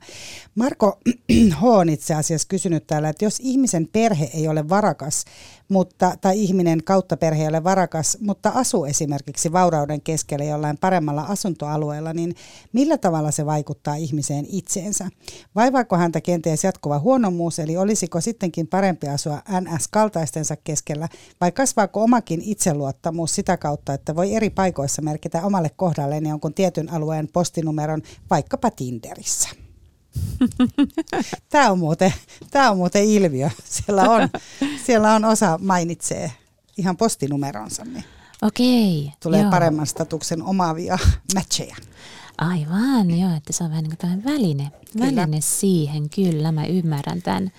Marko 0.56 1.00
H. 1.60 1.64
on 1.64 1.90
itse 1.90 2.14
asiassa 2.14 2.48
kysynyt 2.48 2.88
täällä, 2.88 3.10
että 3.10 3.26
jos 3.26 3.40
ihmisen 3.40 3.88
perhe 3.88 4.30
ei 4.34 4.48
ole 4.48 4.70
varakas, 4.70 5.26
mutta, 5.72 6.14
tai 6.22 6.40
ihminen 6.40 6.84
kautta 6.84 7.18
perhe 7.18 7.42
ei 7.42 7.48
ole 7.48 7.64
varakas, 7.64 8.18
mutta 8.22 8.50
asuu 8.50 8.86
esimerkiksi 8.86 9.52
vaurauden 9.52 10.02
keskellä 10.02 10.46
jollain 10.46 10.78
paremmalla 10.78 11.22
asuntoalueella, 11.22 12.14
niin 12.14 12.36
millä 12.74 12.98
tavalla 12.98 13.32
se 13.32 13.46
vaikuttaa 13.46 13.96
ihmiseen 13.96 14.46
itseensä? 14.50 15.10
Vaivaako 15.56 15.98
häntä 15.98 16.22
kenties 16.22 16.64
jatkuva 16.64 17.00
huonomuus, 17.00 17.60
eli 17.60 17.78
olisiko 17.78 18.22
sittenkin 18.22 18.68
parempi 18.68 19.08
asua 19.08 19.42
NS-kaltaistensa 19.62 20.56
keskellä, 20.64 21.08
vai 21.42 21.52
kasvaako 21.52 22.04
omakin 22.04 22.42
itseluottamus 22.42 23.36
sitä 23.36 23.58
kautta, 23.58 23.94
että 23.94 24.16
voi 24.16 24.36
eri 24.36 24.50
paikoissa 24.50 25.02
merkitä 25.02 25.46
omalle 25.46 25.70
kohdalleen 25.76 26.26
jonkun 26.26 26.54
tietyn 26.54 26.94
alueen 26.94 27.28
postinumeron, 27.34 28.02
vaikkapa 28.30 28.72
Tinderissä? 28.72 29.61
Tämä 31.50 31.72
on, 31.72 31.80
muuten, 31.80 32.14
tämä 32.52 32.72
on 32.72 32.78
muuten 32.78 33.04
ilmiö. 33.04 33.50
Siellä 33.64 34.02
on, 34.02 34.30
siellä 34.86 35.14
on 35.14 35.26
osa 35.26 35.60
mainitsee 35.62 36.32
ihan 36.78 36.98
postinumeronsa. 36.98 37.86
Niin 37.86 38.04
Okei. 38.42 39.12
Tulee 39.24 39.42
joo. 39.42 39.52
paremman 39.52 39.88
statuksen 39.88 40.44
omaavia 40.44 40.98
matcheja. 41.36 41.76
Aivan, 42.38 43.20
joo, 43.20 43.36
että 43.38 43.54
se 43.54 43.64
on 43.64 43.70
vähän 43.70 43.84
niin 43.84 43.98
kuin 43.98 44.24
väline, 44.24 44.72
väline 45.00 45.42
siihen, 45.42 46.10
kyllä, 46.10 46.52
mä 46.52 46.66
ymmärrän 46.66 47.22
tämän, 47.22 47.52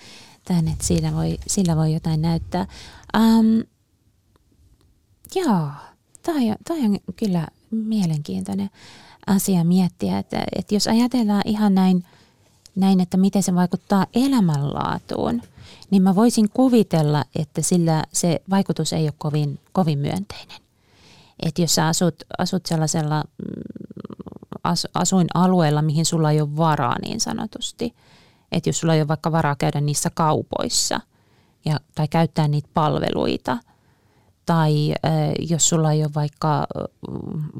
tämän 0.45 0.67
että 0.67 0.85
siinä 0.85 1.15
voi, 1.15 1.37
sillä 1.47 1.75
voi 1.75 1.93
jotain 1.93 2.21
näyttää. 2.21 2.67
Um, 3.17 3.63
joo, 5.35 5.67
toi 6.25 6.49
on, 6.49 6.55
toi 6.67 6.79
on 6.79 6.99
kyllä 7.15 7.47
mielenkiintoinen 7.71 8.69
asia 9.27 9.63
miettiä, 9.63 10.19
että, 10.19 10.43
että 10.55 10.75
jos 10.75 10.87
ajatellaan 10.87 11.43
ihan 11.45 11.75
näin– 11.75 12.03
näin, 12.75 12.99
että 12.99 13.17
miten 13.17 13.43
se 13.43 13.55
vaikuttaa 13.55 14.05
elämänlaatuun, 14.13 15.41
niin 15.91 16.03
mä 16.03 16.15
voisin 16.15 16.49
kuvitella, 16.49 17.23
että 17.35 17.61
sillä 17.61 18.03
se 18.13 18.41
vaikutus 18.49 18.93
ei 18.93 19.03
ole 19.03 19.13
kovin, 19.17 19.59
kovin 19.71 19.99
myönteinen. 19.99 20.57
Että 21.43 21.61
jos 21.61 21.75
sä 21.75 21.87
asut, 21.87 22.15
asut 22.37 22.65
sellaisella 22.65 23.23
mm, 23.23 23.61
as, 24.63 24.87
asuinalueella, 24.93 25.81
mihin 25.81 26.05
sulla 26.05 26.31
ei 26.31 26.41
ole 26.41 26.57
varaa 26.57 26.95
niin 27.01 27.19
sanotusti, 27.19 27.95
että 28.51 28.69
jos 28.69 28.79
sulla 28.79 28.93
ei 28.93 29.01
ole 29.01 29.07
vaikka 29.07 29.31
varaa 29.31 29.55
käydä 29.55 29.81
niissä 29.81 30.09
kaupoissa 30.13 30.99
ja, 31.65 31.79
tai 31.95 32.07
käyttää 32.07 32.47
niitä 32.47 32.69
palveluita, 32.73 33.57
tai 34.45 34.91
äh, 34.91 35.11
jos 35.49 35.69
sulla 35.69 35.91
ei 35.91 36.03
ole 36.03 36.11
vaikka 36.15 36.67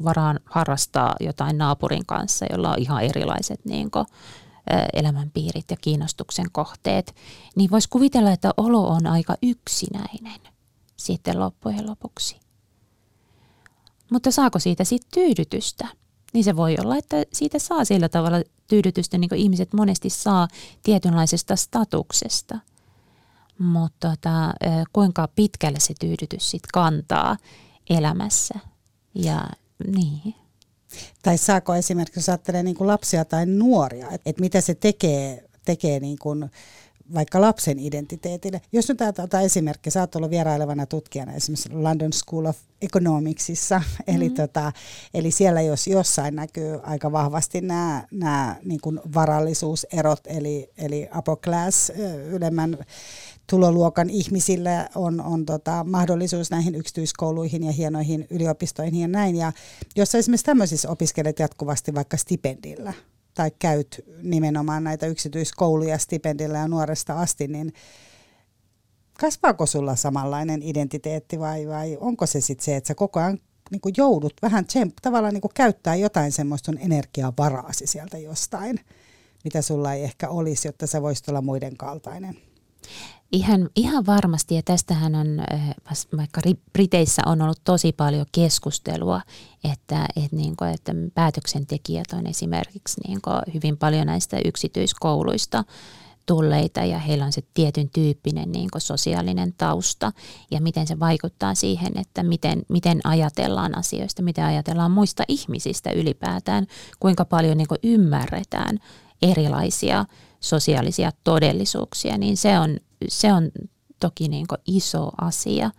varaa 0.04 0.34
harrastaa 0.44 1.14
jotain 1.20 1.58
naapurin 1.58 2.06
kanssa, 2.06 2.46
jolla 2.50 2.70
on 2.70 2.78
ihan 2.78 3.02
erilaiset 3.02 3.60
niin 3.64 3.90
kuin, 3.90 4.06
elämänpiirit 4.92 5.70
ja 5.70 5.76
kiinnostuksen 5.76 6.46
kohteet, 6.52 7.14
niin 7.56 7.70
voisi 7.70 7.88
kuvitella, 7.88 8.30
että 8.30 8.50
olo 8.56 8.88
on 8.88 9.06
aika 9.06 9.34
yksinäinen 9.42 10.40
sitten 10.96 11.40
loppujen 11.40 11.86
lopuksi. 11.86 12.40
Mutta 14.10 14.30
saako 14.30 14.58
siitä 14.58 14.84
sitten 14.84 15.10
tyydytystä? 15.14 15.88
Niin 16.32 16.44
se 16.44 16.56
voi 16.56 16.76
olla, 16.80 16.96
että 16.96 17.16
siitä 17.32 17.58
saa 17.58 17.84
sillä 17.84 18.08
tavalla 18.08 18.42
tyydytystä, 18.66 19.18
niin 19.18 19.28
kuin 19.28 19.40
ihmiset 19.40 19.72
monesti 19.72 20.10
saa 20.10 20.48
tietynlaisesta 20.82 21.56
statuksesta. 21.56 22.58
Mutta 23.58 24.08
tota, 24.08 24.54
kuinka 24.92 25.28
pitkälle 25.36 25.80
se 25.80 25.94
tyydytys 26.00 26.50
sitten 26.50 26.68
kantaa 26.72 27.36
elämässä. 27.90 28.54
Ja 29.14 29.48
niin. 29.86 30.34
Tai 31.22 31.38
saako 31.38 31.74
esimerkiksi, 31.74 32.18
jos 32.18 32.28
ajattelee 32.28 32.62
niin 32.62 32.76
kuin 32.76 32.88
lapsia 32.88 33.24
tai 33.24 33.46
nuoria, 33.46 34.06
että, 34.06 34.30
että 34.30 34.40
mitä 34.40 34.60
se 34.60 34.74
tekee, 34.74 35.44
tekee 35.64 36.00
niin 36.00 36.18
kuin 36.18 36.50
vaikka 37.14 37.40
lapsen 37.40 37.78
identiteetille. 37.78 38.60
Jos 38.72 38.88
nyt 38.88 39.00
otetaan 39.00 39.44
esimerkki, 39.44 39.90
sä 39.90 40.00
oot 40.00 40.16
ollut 40.16 40.30
vierailevana 40.30 40.86
tutkijana 40.86 41.32
esimerkiksi 41.32 41.72
London 41.72 42.12
School 42.12 42.44
of 42.44 42.56
Economicsissa, 42.82 43.78
mm-hmm. 43.84 44.16
eli, 44.16 44.30
tota, 44.30 44.72
eli 45.14 45.30
siellä 45.30 45.60
jos 45.60 45.86
jossain 45.86 46.36
näkyy 46.36 46.80
aika 46.82 47.12
vahvasti 47.12 47.60
nämä, 47.60 48.06
nämä 48.10 48.56
niin 48.64 48.80
varallisuuserot, 49.14 50.20
eli, 50.26 50.70
eli 50.78 51.08
upper 51.18 51.36
class, 51.36 51.90
ylemmän 52.30 52.78
tuloluokan 53.50 54.10
ihmisillä 54.10 54.88
on, 54.94 55.20
on 55.20 55.46
tota, 55.46 55.84
mahdollisuus 55.88 56.50
näihin 56.50 56.74
yksityiskouluihin 56.74 57.62
ja 57.62 57.72
hienoihin 57.72 58.26
yliopistoihin 58.30 59.00
ja 59.00 59.08
näin. 59.08 59.36
Ja 59.36 59.52
jos 59.96 60.14
esimerkiksi 60.14 60.46
tämmöisissä 60.46 60.90
opiskelet 60.90 61.38
jatkuvasti 61.38 61.94
vaikka 61.94 62.16
stipendillä, 62.16 62.92
tai 63.34 63.50
käyt 63.58 64.04
nimenomaan 64.22 64.84
näitä 64.84 65.06
yksityiskouluja 65.06 65.98
stipendillä 65.98 66.58
ja 66.58 66.68
nuoresta 66.68 67.20
asti, 67.20 67.48
niin 67.48 67.72
kasvaako 69.20 69.66
sulla 69.66 69.96
samanlainen 69.96 70.62
identiteetti 70.62 71.38
vai, 71.38 71.68
vai 71.68 71.96
onko 72.00 72.26
se 72.26 72.40
sitten 72.40 72.64
se, 72.64 72.76
että 72.76 72.88
sä 72.88 72.94
koko 72.94 73.20
ajan 73.20 73.38
niin 73.70 73.80
kuin 73.80 73.94
joudut 73.96 74.34
vähän 74.42 74.66
tsemp, 74.66 74.94
tavallaan 75.02 75.34
niin 75.34 75.40
kuin 75.40 75.54
käyttää 75.54 75.94
jotain 75.94 76.32
semmoista 76.32 76.66
sun 76.66 76.80
energiavaraasi 76.80 77.86
sieltä 77.86 78.18
jostain, 78.18 78.80
mitä 79.44 79.62
sulla 79.62 79.92
ei 79.92 80.04
ehkä 80.04 80.28
olisi, 80.28 80.68
jotta 80.68 80.86
sä 80.86 81.02
voisit 81.02 81.28
olla 81.28 81.40
muiden 81.42 81.76
kaltainen? 81.76 82.36
Ihan, 83.34 83.70
ihan 83.76 84.06
varmasti, 84.06 84.54
ja 84.54 84.62
tästähän 84.62 85.14
on, 85.14 85.40
äh, 85.52 85.74
vaikka 86.16 86.40
Briteissä 86.72 87.22
on 87.26 87.42
ollut 87.42 87.60
tosi 87.64 87.92
paljon 87.92 88.26
keskustelua, 88.32 89.20
että, 89.72 90.06
että, 90.16 90.36
niin 90.36 90.56
kuin, 90.56 90.70
että 90.70 90.92
päätöksentekijät 91.14 92.12
on 92.12 92.26
esimerkiksi 92.26 93.00
niin 93.08 93.20
kuin 93.22 93.40
hyvin 93.54 93.76
paljon 93.76 94.06
näistä 94.06 94.38
yksityiskouluista 94.44 95.64
tulleita 96.26 96.80
ja 96.80 96.98
heillä 96.98 97.24
on 97.24 97.32
se 97.32 97.42
tietyn 97.54 97.90
tyyppinen 97.90 98.52
niin 98.52 98.70
kuin 98.70 98.82
sosiaalinen 98.82 99.54
tausta 99.58 100.12
ja 100.50 100.60
miten 100.60 100.86
se 100.86 101.00
vaikuttaa 101.00 101.54
siihen, 101.54 101.98
että 101.98 102.22
miten, 102.22 102.62
miten 102.68 103.00
ajatellaan 103.04 103.78
asioista, 103.78 104.22
miten 104.22 104.44
ajatellaan 104.44 104.90
muista 104.90 105.22
ihmisistä 105.28 105.90
ylipäätään, 105.90 106.66
kuinka 107.00 107.24
paljon 107.24 107.58
niin 107.58 107.68
kuin 107.68 107.80
ymmärretään 107.82 108.78
erilaisia 109.22 110.04
sosiaalisia 110.40 111.10
todellisuuksia, 111.24 112.18
niin 112.18 112.36
se 112.36 112.58
on, 112.58 112.76
se 113.08 113.32
on 113.32 113.50
toki 114.00 114.28
niin 114.28 114.46
kuin 114.46 114.58
iso 114.66 115.10
asia. 115.20 115.70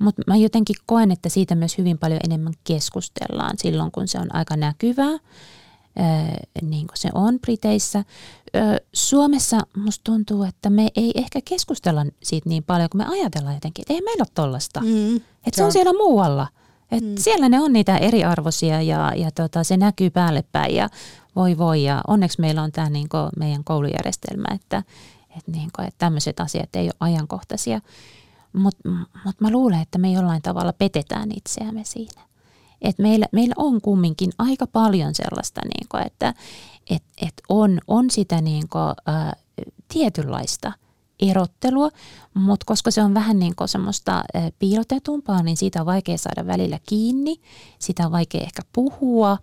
Mutta 0.00 0.22
mä 0.26 0.36
jotenkin 0.36 0.76
koen, 0.86 1.10
että 1.10 1.28
siitä 1.28 1.54
myös 1.54 1.78
hyvin 1.78 1.98
paljon 1.98 2.20
enemmän 2.24 2.52
keskustellaan 2.64 3.58
silloin, 3.58 3.92
kun 3.92 4.08
se 4.08 4.18
on 4.18 4.34
aika 4.34 4.56
näkyvää 4.56 5.18
niin 6.62 6.86
kuin 6.86 6.98
se 6.98 7.08
on 7.14 7.40
Briteissä. 7.40 8.04
Suomessa 8.92 9.60
musta 9.76 10.04
tuntuu, 10.04 10.42
että 10.42 10.70
me 10.70 10.88
ei 10.96 11.12
ehkä 11.14 11.40
keskustella 11.44 12.06
siitä 12.22 12.48
niin 12.48 12.64
paljon, 12.64 12.88
kun 12.90 12.98
me 12.98 13.06
ajatellaan 13.06 13.56
jotenkin, 13.56 13.82
että 13.82 13.94
ei 13.94 14.00
meillä 14.00 14.22
ole 14.22 14.28
tollasta. 14.34 14.80
Mm, 14.80 15.16
että 15.16 15.56
se 15.56 15.64
on 15.64 15.72
siellä 15.72 15.92
muualla. 15.92 16.48
Et 16.90 17.04
mm. 17.04 17.14
Siellä 17.18 17.48
ne 17.48 17.60
on 17.60 17.72
niitä 17.72 17.96
eriarvoisia 17.96 18.82
ja, 18.82 19.12
ja 19.16 19.30
tota, 19.30 19.64
se 19.64 19.76
näkyy 19.76 20.10
päälle 20.10 20.44
päin 20.52 20.74
ja 20.74 20.88
voi 21.36 21.58
voi. 21.58 21.84
Ja 21.84 22.00
onneksi 22.06 22.40
meillä 22.40 22.62
on 22.62 22.72
tämä 22.72 22.90
niin 22.90 23.08
meidän 23.38 23.64
koulujärjestelmä, 23.64 24.54
että, 24.54 24.82
että, 25.38 25.50
niin 25.50 25.70
kuin, 25.76 25.88
että 25.88 25.98
tämmöiset 25.98 26.40
asiat 26.40 26.76
ei 26.76 26.86
ole 26.86 26.94
ajankohtaisia. 27.00 27.80
Mutta 28.52 28.88
mut 29.24 29.40
mä 29.40 29.50
luulen, 29.50 29.80
että 29.80 29.98
me 29.98 30.12
jollain 30.12 30.42
tavalla 30.42 30.72
petetään 30.72 31.30
itseämme 31.36 31.84
siinä. 31.84 32.22
Et 32.82 32.98
meillä, 32.98 33.26
meillä 33.32 33.54
on 33.58 33.80
kumminkin 33.80 34.32
aika 34.38 34.66
paljon 34.66 35.14
sellaista, 35.14 35.60
niin 35.64 35.86
kuin, 35.88 36.06
että 36.06 36.34
et, 36.90 37.02
et 37.22 37.34
on, 37.48 37.78
on 37.86 38.10
sitä 38.10 38.40
niin 38.40 38.68
kuin, 38.68 39.14
ä, 39.16 39.32
tietynlaista 39.88 40.72
erottelua, 41.20 41.88
mutta 42.34 42.64
koska 42.66 42.90
se 42.90 43.02
on 43.02 43.14
vähän 43.14 43.38
niin 43.38 43.56
kuin 43.56 43.68
semmoista 43.68 44.18
ä, 44.18 44.22
piilotetumpaa, 44.58 45.42
niin 45.42 45.56
siitä 45.56 45.80
on 45.80 45.86
vaikea 45.86 46.18
saada 46.18 46.46
välillä 46.46 46.78
kiinni, 46.88 47.36
sitä 47.78 48.06
on 48.06 48.12
vaikea 48.12 48.40
ehkä 48.40 48.62
puhua 48.72 49.38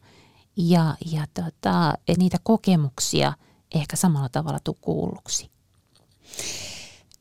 ja, 0.58 0.96
ja 1.12 1.26
tota, 1.34 1.94
niitä 2.18 2.38
kokemuksia 2.44 3.34
ehkä 3.76 3.96
samalla 3.96 4.30
tavalla 4.30 4.60
tuu 4.64 4.78
kuulluksi. 4.82 5.51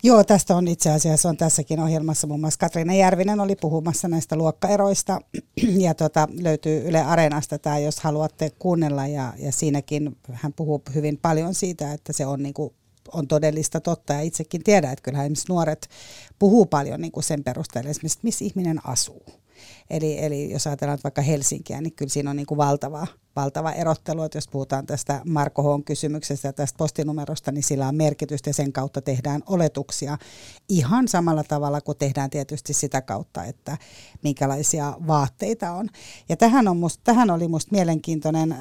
Joo, 0.02 0.24
tästä 0.24 0.56
on 0.56 0.68
itse 0.68 0.90
asiassa 0.90 1.28
on 1.28 1.36
tässäkin 1.36 1.80
ohjelmassa. 1.80 2.26
Muun 2.26 2.40
muassa 2.40 2.58
Katriina 2.58 2.94
Järvinen 2.94 3.40
oli 3.40 3.56
puhumassa 3.56 4.08
näistä 4.08 4.36
luokkaeroista. 4.36 5.20
Ja 5.78 5.94
tota, 5.94 6.28
löytyy 6.40 6.88
Yle 6.88 7.02
Areenasta 7.02 7.58
tämä, 7.58 7.78
jos 7.78 8.00
haluatte 8.00 8.50
kuunnella. 8.58 9.06
Ja, 9.06 9.32
ja 9.38 9.52
siinäkin 9.52 10.16
hän 10.32 10.52
puhuu 10.52 10.82
hyvin 10.94 11.18
paljon 11.22 11.54
siitä, 11.54 11.92
että 11.92 12.12
se 12.12 12.26
on 12.26 12.42
niin 12.42 12.54
kuin 12.54 12.74
on 13.12 13.28
todellista 13.28 13.80
totta. 13.80 14.12
Ja 14.12 14.20
itsekin 14.20 14.64
tiedän, 14.64 14.92
että 14.92 15.02
kyllähän 15.02 15.26
esimerkiksi 15.26 15.48
nuoret 15.48 15.88
puhuu 16.38 16.66
paljon 16.66 17.00
niin 17.00 17.12
kuin 17.12 17.24
sen 17.24 17.44
perusteella 17.44 17.90
esimerkiksi, 17.90 18.18
missä 18.22 18.44
ihminen 18.44 18.86
asuu. 18.86 19.22
Eli, 19.90 20.24
eli 20.24 20.50
jos 20.50 20.66
ajatellaan 20.66 20.98
vaikka 21.04 21.22
Helsinkiä, 21.22 21.80
niin 21.80 21.92
kyllä 21.92 22.08
siinä 22.08 22.30
on 22.30 22.36
niin 22.36 22.46
kuin 22.46 22.58
valtava, 22.58 23.06
valtava 23.36 23.72
erottelu, 23.72 24.22
että 24.22 24.38
jos 24.38 24.48
puhutaan 24.48 24.86
tästä 24.86 25.20
Marko 25.24 25.62
H. 25.62 25.84
kysymyksestä 25.84 26.48
ja 26.48 26.52
tästä 26.52 26.76
postinumerosta, 26.76 27.52
niin 27.52 27.62
sillä 27.62 27.88
on 27.88 27.94
merkitystä 27.94 28.50
ja 28.50 28.54
sen 28.54 28.72
kautta 28.72 29.02
tehdään 29.02 29.42
oletuksia 29.46 30.18
ihan 30.68 31.08
samalla 31.08 31.44
tavalla 31.44 31.80
kuin 31.80 31.98
tehdään 31.98 32.30
tietysti 32.30 32.72
sitä 32.72 33.02
kautta, 33.02 33.44
että 33.44 33.78
minkälaisia 34.22 34.96
vaatteita 35.06 35.72
on. 35.72 35.88
Ja 36.28 36.36
tähän, 36.36 36.68
on 36.68 36.76
must, 36.76 37.00
tähän 37.04 37.30
oli 37.30 37.44
minusta 37.44 37.72
mielenkiintoinen 37.72 38.52
äh, 38.52 38.60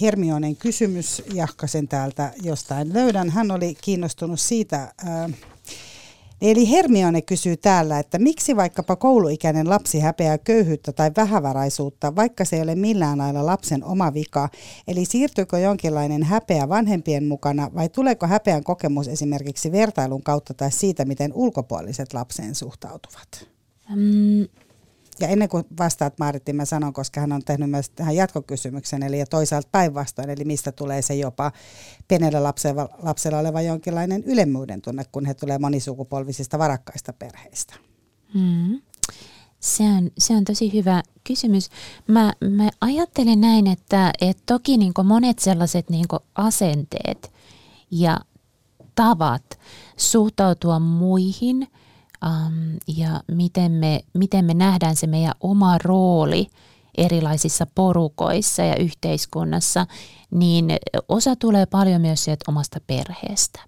Hermionen 0.00 0.56
kysymys, 0.56 1.22
jahkasen 1.34 1.88
täältä 1.88 2.32
jostain 2.42 2.92
löydän. 2.92 3.30
Hän 3.30 3.50
oli 3.50 3.76
kiinnostunut 3.80 4.40
siitä, 4.40 4.82
äh, 4.82 5.32
Eli 6.42 6.70
Hermione 6.70 7.22
kysyy 7.22 7.56
täällä, 7.56 7.98
että 7.98 8.18
miksi 8.18 8.56
vaikkapa 8.56 8.96
kouluikäinen 8.96 9.70
lapsi 9.70 10.00
häpeää 10.00 10.38
köyhyyttä 10.38 10.92
tai 10.92 11.10
vähävaraisuutta, 11.16 12.16
vaikka 12.16 12.44
se 12.44 12.56
ei 12.56 12.62
ole 12.62 12.74
millään 12.74 13.18
lailla 13.18 13.46
lapsen 13.46 13.84
oma 13.84 14.14
vika. 14.14 14.48
Eli 14.88 15.04
siirtyykö 15.04 15.58
jonkinlainen 15.58 16.22
häpeä 16.22 16.68
vanhempien 16.68 17.24
mukana 17.24 17.70
vai 17.74 17.88
tuleeko 17.88 18.26
häpeän 18.26 18.64
kokemus 18.64 19.08
esimerkiksi 19.08 19.72
vertailun 19.72 20.22
kautta 20.22 20.54
tai 20.54 20.72
siitä, 20.72 21.04
miten 21.04 21.32
ulkopuoliset 21.34 22.12
lapseen 22.12 22.54
suhtautuvat? 22.54 23.48
Mm, 23.96 24.46
ja 25.20 25.28
ennen 25.28 25.48
kuin 25.48 25.64
vastaat 25.78 26.18
Maaritti, 26.18 26.52
mä 26.52 26.64
sanon, 26.64 26.92
koska 26.92 27.20
hän 27.20 27.32
on 27.32 27.44
tehnyt 27.44 27.70
myös 27.70 27.90
tähän 27.90 28.16
jatkokysymyksen, 28.16 29.02
eli 29.02 29.18
ja 29.18 29.26
toisaalta 29.26 29.68
päinvastoin, 29.72 30.30
eli 30.30 30.44
mistä 30.44 30.72
tulee 30.72 31.02
se 31.02 31.14
jopa 31.14 31.52
pienellä 32.08 32.42
lapsella, 32.42 32.88
lapsella 33.02 33.38
oleva 33.38 33.60
jonkinlainen 33.60 34.24
ylemmyyden 34.24 34.82
tunne, 34.82 35.04
kun 35.12 35.26
he 35.26 35.34
tulee 35.34 35.58
monisukupolvisista 35.58 36.58
varakkaista 36.58 37.12
perheistä. 37.12 37.74
Mm. 38.34 38.80
Se 39.60 39.82
on, 39.82 40.10
se 40.18 40.36
on 40.36 40.44
tosi 40.44 40.72
hyvä 40.72 41.02
kysymys. 41.24 41.70
Mä, 42.06 42.32
mä 42.50 42.70
ajattelen 42.80 43.40
näin, 43.40 43.66
että, 43.66 44.12
että 44.20 44.42
toki 44.46 44.76
niin 44.76 44.92
monet 45.04 45.38
sellaiset 45.38 45.90
niin 45.90 46.06
asenteet 46.34 47.32
ja 47.90 48.20
tavat 48.94 49.58
suhtautua 49.96 50.78
muihin– 50.78 51.66
um, 52.26 52.76
ja 52.96 53.20
miten 53.32 53.72
me, 53.72 54.00
miten 54.14 54.44
me 54.44 54.54
nähdään 54.54 54.96
se 54.96 55.06
meidän 55.06 55.34
oma 55.40 55.78
rooli 55.78 56.46
erilaisissa 56.98 57.66
porukoissa 57.74 58.62
ja 58.62 58.76
yhteiskunnassa, 58.76 59.86
niin 60.30 60.66
osa 61.08 61.36
tulee 61.36 61.66
paljon 61.66 62.00
myös 62.00 62.24
sieltä 62.24 62.44
omasta 62.48 62.80
perheestä. 62.86 63.60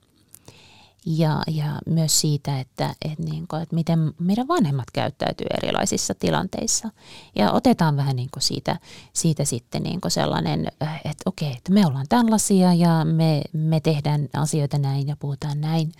Ja, 1.06 1.42
ja 1.46 1.78
myös 1.86 2.20
siitä, 2.20 2.60
että, 2.60 2.94
että, 3.04 3.22
niin 3.24 3.48
kuin, 3.48 3.62
että 3.62 3.74
miten 3.74 4.14
meidän 4.18 4.48
vanhemmat 4.48 4.90
käyttäytyy 4.92 5.46
erilaisissa 5.62 6.14
tilanteissa. 6.14 6.90
Ja 7.36 7.52
otetaan 7.52 7.96
vähän 7.96 8.16
niin 8.16 8.28
kuin 8.34 8.42
siitä, 8.42 8.76
siitä 9.12 9.44
sitten 9.44 9.82
niin 9.82 10.00
kuin 10.00 10.12
sellainen, 10.12 10.66
että 10.80 11.22
okei, 11.26 11.52
että 11.52 11.72
me 11.72 11.86
ollaan 11.86 12.06
tällaisia 12.08 12.74
ja 12.74 13.04
me, 13.04 13.42
me 13.52 13.80
tehdään 13.80 14.28
asioita 14.36 14.78
näin 14.78 15.08
ja 15.08 15.16
puhutaan 15.16 15.60
näin. 15.60 15.92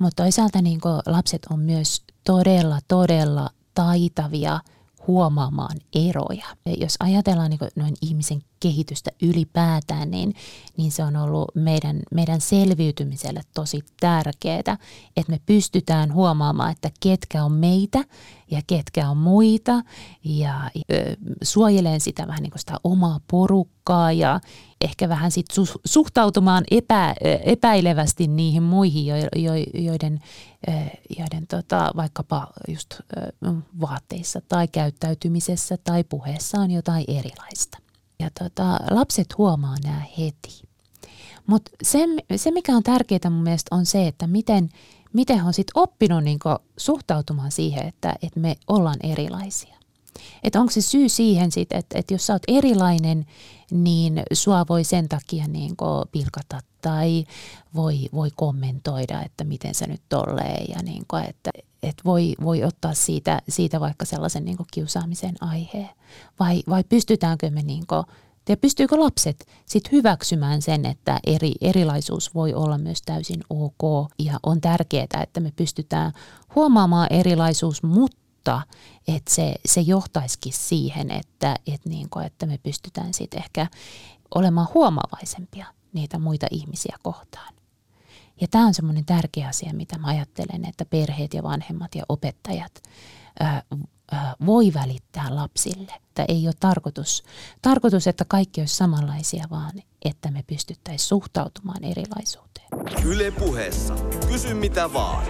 Mutta 0.00 0.22
toisaalta 0.22 0.62
niin 0.62 0.80
lapset 1.06 1.46
on 1.50 1.60
myös 1.60 2.02
todella, 2.24 2.78
todella 2.88 3.50
taitavia 3.74 4.60
huomaamaan 5.06 5.76
eroja. 5.94 6.46
Ja 6.66 6.72
jos 6.72 6.96
ajatellaan 7.00 7.50
niin 7.50 7.70
noin 7.76 7.94
ihmisen 8.02 8.42
kehitystä 8.60 9.10
ylipäätään, 9.22 10.10
niin, 10.10 10.34
niin 10.76 10.92
se 10.92 11.04
on 11.04 11.16
ollut 11.16 11.48
meidän, 11.54 12.00
meidän 12.10 12.40
selviytymiselle 12.40 13.40
tosi 13.54 13.80
tärkeää, 14.00 14.78
että 15.16 15.32
me 15.32 15.40
pystytään 15.46 16.14
huomaamaan, 16.14 16.72
että 16.72 16.90
ketkä 17.00 17.44
on 17.44 17.52
meitä 17.52 18.04
ja 18.50 18.62
ketkä 18.66 19.10
on 19.10 19.16
muita 19.16 19.82
ja 20.24 20.70
ö, 20.92 21.16
suojelen 21.42 22.00
sitä 22.00 22.26
vähän 22.26 22.42
niin 22.42 22.50
kuin 22.50 22.60
sitä 22.60 22.76
omaa 22.84 23.20
porukkaa 23.30 24.12
ja 24.12 24.40
ehkä 24.80 25.08
vähän 25.08 25.30
sit 25.30 25.46
su, 25.52 25.66
suhtautumaan 25.84 26.64
epä, 26.70 27.14
epäilevästi 27.44 28.26
niihin 28.26 28.62
muihin, 28.62 29.06
jo, 29.06 29.16
jo, 29.16 29.52
joiden, 29.74 30.20
joiden 31.18 31.46
tota, 31.46 31.90
vaikkapa 31.96 32.46
just 32.68 33.00
vaatteissa 33.80 34.40
tai 34.48 34.68
käyttäytymisessä 34.68 35.76
tai 35.84 36.04
puheessa 36.04 36.58
on 36.58 36.70
jotain 36.70 37.04
erilaista. 37.08 37.78
Ja 38.18 38.30
tota, 38.38 38.78
lapset 38.90 39.38
huomaa 39.38 39.76
nämä 39.84 40.02
heti. 40.18 40.62
Mutta 41.46 41.70
se, 41.82 41.98
se, 42.36 42.50
mikä 42.50 42.76
on 42.76 42.82
tärkeää 42.82 43.30
mun 43.30 43.42
mielestä 43.42 43.76
on 43.76 43.86
se, 43.86 44.06
että 44.06 44.26
miten, 44.26 44.70
miten 45.12 45.44
on 45.44 45.52
sitten 45.52 45.82
oppinut 45.82 46.24
niinku 46.24 46.48
suhtautumaan 46.76 47.52
siihen, 47.52 47.86
että, 47.86 48.14
että 48.22 48.40
me 48.40 48.56
ollaan 48.68 48.98
erilaisia. 49.02 49.79
Että 50.42 50.60
onko 50.60 50.70
se 50.72 50.80
syy 50.80 51.08
siihen 51.08 51.52
sitten, 51.52 51.78
että, 51.78 51.98
että 51.98 52.14
jos 52.14 52.26
sä 52.26 52.32
oot 52.32 52.42
erilainen, 52.48 53.26
niin 53.70 54.22
sua 54.32 54.64
voi 54.68 54.84
sen 54.84 55.08
takia 55.08 55.48
niin 55.48 55.76
pilkata 56.12 56.60
tai 56.82 57.24
voi, 57.74 58.08
voi 58.12 58.30
kommentoida, 58.36 59.22
että 59.22 59.44
miten 59.44 59.74
se 59.74 59.86
nyt 59.86 60.02
tolleen 60.08 60.64
ja 60.68 60.82
niin 60.82 61.04
kuin, 61.08 61.24
että, 61.24 61.50
että 61.82 62.02
voi, 62.04 62.34
voi 62.44 62.64
ottaa 62.64 62.94
siitä, 62.94 63.42
siitä 63.48 63.80
vaikka 63.80 64.04
sellaisen 64.04 64.44
niin 64.44 64.56
kiusaamisen 64.72 65.34
aiheen. 65.40 65.90
Vai, 66.40 66.62
vai 66.68 66.84
pystytäänkö 66.84 67.50
me 67.50 67.62
niin 67.62 67.84
Ja 68.48 68.56
pystyykö 68.56 69.00
lapset 69.00 69.46
sitten 69.66 69.92
hyväksymään 69.92 70.62
sen, 70.62 70.86
että 70.86 71.20
eri, 71.26 71.52
erilaisuus 71.60 72.34
voi 72.34 72.54
olla 72.54 72.78
myös 72.78 73.02
täysin 73.02 73.40
ok. 73.50 74.10
Ja 74.18 74.38
on 74.42 74.60
tärkeää, 74.60 75.22
että 75.22 75.40
me 75.40 75.52
pystytään 75.56 76.12
huomaamaan 76.54 77.06
erilaisuus, 77.10 77.82
mutta 77.82 78.16
että 79.08 79.34
se, 79.34 79.54
se 79.66 79.80
johtaisikin 79.80 80.52
siihen, 80.52 81.10
että, 81.10 81.56
että, 81.66 81.88
niin 81.88 82.10
kuin, 82.10 82.26
että 82.26 82.46
me 82.46 82.58
pystytään 82.58 83.14
sitten 83.14 83.42
ehkä 83.42 83.66
olemaan 84.34 84.68
huomavaisempia 84.74 85.66
niitä 85.92 86.18
muita 86.18 86.46
ihmisiä 86.50 86.96
kohtaan. 87.02 87.54
Ja 88.40 88.48
tämä 88.48 88.66
on 88.66 88.74
semmoinen 88.74 89.04
tärkeä 89.04 89.48
asia, 89.48 89.74
mitä 89.74 89.98
mä 89.98 90.06
ajattelen, 90.06 90.64
että 90.64 90.84
perheet 90.84 91.34
ja 91.34 91.42
vanhemmat 91.42 91.94
ja 91.94 92.04
opettajat 92.08 92.82
ää, 93.40 93.62
ää, 94.12 94.34
voi 94.46 94.72
välittää 94.74 95.34
lapsille. 95.34 95.92
Että 95.96 96.24
ei 96.28 96.46
ole 96.46 96.54
tarkoitus, 96.60 97.24
tarkoitus, 97.62 98.06
että 98.06 98.24
kaikki 98.24 98.60
olisi 98.60 98.76
samanlaisia, 98.76 99.44
vaan 99.50 99.72
että 100.04 100.30
me 100.30 100.44
pystyttäisiin 100.46 101.08
suhtautumaan 101.08 101.84
erilaisuuteen. 101.84 102.68
Yle 103.04 103.30
puheessa. 103.30 103.94
Kysy 104.28 104.54
mitä 104.54 104.92
vaan. 104.92 105.24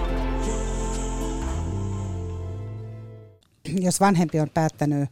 Jos 3.80 4.00
vanhempi 4.00 4.40
on 4.40 4.50
päättänyt 4.54 5.10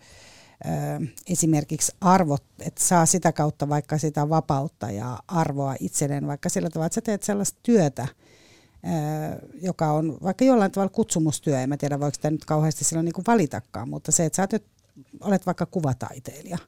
esimerkiksi 1.27 1.93
arvot, 2.01 2.45
että 2.61 2.85
saa 2.85 3.07
sitä 3.07 3.33
kautta 3.33 3.69
vaikka 3.69 3.99
sitä 3.99 4.29
vapautta 4.29 4.91
ja 4.91 5.19
arvoa 5.29 5.75
itselleen, 5.81 6.27
vaikka 6.27 6.49
sillä 6.49 6.71
tavalla, 6.71 6.87
että 6.87 6.95
sä 6.95 7.01
teet 7.01 7.23
sellaista 7.23 7.59
työtä, 7.63 8.09
joka 9.63 9.93
on 9.93 10.19
vaikka 10.23 10.45
jollain 10.45 10.73
tavalla 10.73 10.93
kutsumustyö, 10.93 11.61
en 11.61 11.69
mä 11.69 11.77
tiedä 11.77 12.01
voiko 12.01 12.15
sitä 12.15 12.31
nyt 12.31 12.45
kauheasti 12.45 12.85
silloin 12.85 13.05
niin 13.05 13.13
kuin 13.13 13.25
valitakaan, 13.27 13.89
mutta 13.89 14.13
se, 14.13 14.25
että 14.25 14.37
sä 14.37 14.49
olet, 14.53 14.67
olet 15.21 15.47
vaikka 15.47 15.67
kuvataiteilija 15.67 16.59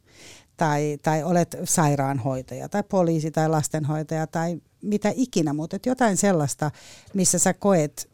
tai, 0.57 0.99
tai 1.03 1.23
olet 1.23 1.57
sairaanhoitaja 1.65 2.69
tai 2.69 2.83
poliisi 2.83 3.31
tai 3.31 3.49
lastenhoitaja 3.49 4.27
tai 4.27 4.61
mitä 4.83 5.13
ikinä, 5.15 5.53
mutta 5.53 5.79
jotain 5.87 6.17
sellaista, 6.17 6.71
missä 7.15 7.39
sä 7.39 7.55
koet 7.55 8.10